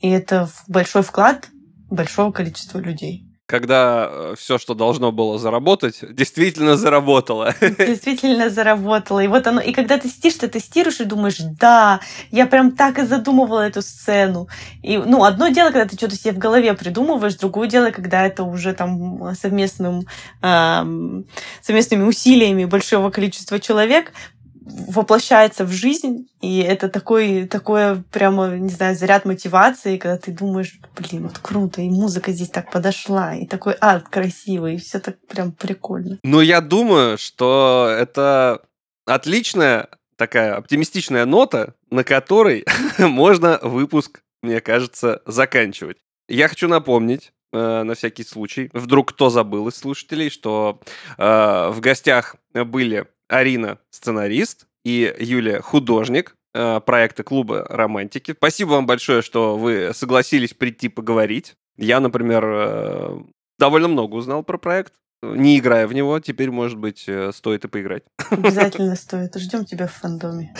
И 0.00 0.08
это 0.08 0.48
большой 0.66 1.02
вклад 1.02 1.48
большого 1.90 2.32
количества 2.32 2.78
людей. 2.78 3.28
Когда 3.46 4.34
все, 4.34 4.56
что 4.56 4.72
должно 4.72 5.12
было 5.12 5.38
заработать, 5.38 6.00
действительно 6.14 6.76
заработало. 6.76 7.54
Действительно 7.60 8.48
заработало. 8.48 9.20
И 9.20 9.26
вот 9.26 9.46
оно. 9.46 9.60
И 9.60 9.72
когда 9.72 9.98
ты 9.98 10.08
сидишь, 10.08 10.34
ты 10.34 10.48
тестируешь 10.48 11.00
и 11.00 11.04
думаешь, 11.04 11.36
да, 11.38 12.00
я 12.30 12.46
прям 12.46 12.70
так 12.70 12.98
и 12.98 13.04
задумывала 13.04 13.60
эту 13.60 13.82
сцену. 13.82 14.48
И, 14.82 14.96
ну, 14.96 15.24
одно 15.24 15.48
дело, 15.48 15.70
когда 15.70 15.86
ты 15.86 15.96
что-то 15.96 16.16
себе 16.16 16.32
в 16.32 16.38
голове 16.38 16.72
придумываешь, 16.72 17.34
другое 17.34 17.68
дело, 17.68 17.90
когда 17.90 18.24
это 18.24 18.42
уже 18.44 18.72
там 18.72 19.34
совместным, 19.34 20.06
эм, 20.40 21.26
совместными 21.60 22.04
усилиями 22.04 22.64
большого 22.64 23.10
количества 23.10 23.60
человек 23.60 24.12
воплощается 24.88 25.64
в 25.64 25.70
жизнь, 25.70 26.28
и 26.40 26.60
это 26.60 26.88
такой, 26.88 27.46
такое 27.46 28.02
прямо, 28.10 28.56
не 28.56 28.70
знаю, 28.70 28.96
заряд 28.96 29.24
мотивации, 29.24 29.96
когда 29.96 30.18
ты 30.18 30.32
думаешь, 30.32 30.78
блин, 30.96 31.24
вот 31.24 31.38
круто, 31.38 31.82
и 31.82 31.88
музыка 31.88 32.32
здесь 32.32 32.48
так 32.48 32.70
подошла, 32.70 33.34
и 33.34 33.46
такой 33.46 33.74
арт 33.74 34.08
красивый, 34.08 34.74
и 34.74 34.78
все 34.78 34.98
так 34.98 35.16
прям 35.26 35.52
прикольно. 35.52 36.18
Ну, 36.22 36.40
я 36.40 36.60
думаю, 36.60 37.18
что 37.18 37.94
это 37.96 38.62
отличная 39.06 39.88
такая 40.16 40.54
оптимистичная 40.54 41.26
нота, 41.26 41.74
на 41.90 42.04
которой 42.04 42.64
можно 42.98 43.58
выпуск, 43.62 44.22
мне 44.42 44.60
кажется, 44.60 45.22
заканчивать. 45.26 45.98
Я 46.28 46.48
хочу 46.48 46.68
напомнить, 46.68 47.32
э, 47.52 47.82
на 47.82 47.94
всякий 47.94 48.24
случай, 48.24 48.70
вдруг 48.72 49.10
кто 49.10 49.30
забыл 49.30 49.68
из 49.68 49.74
слушателей, 49.74 50.30
что 50.30 50.80
э, 51.18 51.68
в 51.70 51.80
гостях 51.80 52.36
были 52.54 53.06
Арина, 53.32 53.78
сценарист, 53.90 54.66
и 54.84 55.14
Юлия, 55.18 55.60
художник 55.60 56.36
э, 56.54 56.80
проекта 56.84 57.22
клуба 57.22 57.64
романтики. 57.68 58.32
Спасибо 58.32 58.70
вам 58.70 58.86
большое, 58.86 59.22
что 59.22 59.56
вы 59.56 59.92
согласились 59.94 60.54
прийти 60.54 60.88
поговорить. 60.88 61.54
Я, 61.78 62.00
например, 62.00 62.44
э, 62.44 63.18
довольно 63.58 63.88
много 63.88 64.16
узнал 64.16 64.42
про 64.42 64.58
проект 64.58 64.92
не 65.22 65.58
играя 65.58 65.86
в 65.86 65.92
него, 65.94 66.18
теперь, 66.18 66.50
может 66.50 66.78
быть, 66.78 67.04
э, 67.06 67.30
стоит 67.32 67.64
и 67.64 67.68
поиграть. 67.68 68.02
Обязательно 68.30 68.96
стоит. 68.96 69.34
Ждем 69.36 69.64
тебя 69.64 69.86
в 69.86 69.92
фандоме. 69.92 70.54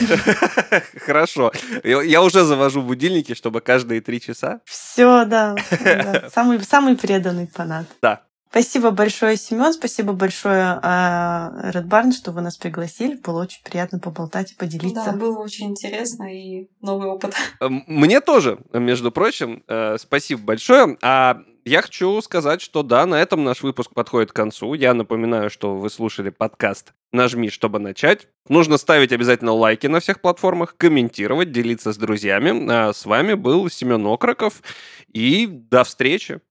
Хорошо. 1.04 1.52
Я 1.82 2.22
уже 2.22 2.44
завожу 2.44 2.82
будильники, 2.82 3.34
чтобы 3.34 3.60
каждые 3.60 4.00
три 4.00 4.20
часа. 4.20 4.60
Все, 4.64 5.24
да. 5.24 5.56
самый 6.32 6.96
преданный 6.96 7.48
фанат. 7.48 7.86
Да. 8.00 8.22
Спасибо 8.52 8.90
большое, 8.90 9.38
Семен. 9.38 9.72
Спасибо 9.72 10.12
большое, 10.12 10.78
а, 10.82 11.72
Red 11.72 11.88
Barn, 11.88 12.12
что 12.12 12.32
вы 12.32 12.42
нас 12.42 12.58
пригласили. 12.58 13.16
Было 13.16 13.44
очень 13.44 13.62
приятно 13.64 13.98
поболтать 13.98 14.52
и 14.52 14.54
поделиться. 14.54 15.04
Да, 15.06 15.12
было 15.12 15.38
очень 15.38 15.70
интересно 15.70 16.24
и 16.24 16.68
новый 16.82 17.08
опыт. 17.08 17.34
Мне 17.60 18.20
тоже, 18.20 18.58
между 18.74 19.10
прочим. 19.10 19.64
Э, 19.68 19.96
спасибо 19.98 20.42
большое. 20.42 20.98
А 21.00 21.38
я 21.64 21.80
хочу 21.80 22.20
сказать, 22.20 22.60
что 22.60 22.82
да, 22.82 23.06
на 23.06 23.22
этом 23.22 23.42
наш 23.42 23.62
выпуск 23.62 23.94
подходит 23.94 24.32
к 24.32 24.36
концу. 24.36 24.74
Я 24.74 24.92
напоминаю, 24.92 25.48
что 25.48 25.74
вы 25.74 25.88
слушали 25.88 26.28
подкаст 26.28 26.92
«Нажми, 27.10 27.48
чтобы 27.48 27.78
начать». 27.78 28.28
Нужно 28.50 28.76
ставить 28.76 29.12
обязательно 29.12 29.52
лайки 29.52 29.86
на 29.86 30.00
всех 30.00 30.20
платформах, 30.20 30.76
комментировать, 30.76 31.52
делиться 31.52 31.94
с 31.94 31.96
друзьями. 31.96 32.70
А 32.70 32.92
с 32.92 33.06
вами 33.06 33.32
был 33.32 33.70
Семен 33.70 34.06
Окроков. 34.06 34.62
И 35.10 35.46
до 35.46 35.84
встречи! 35.84 36.42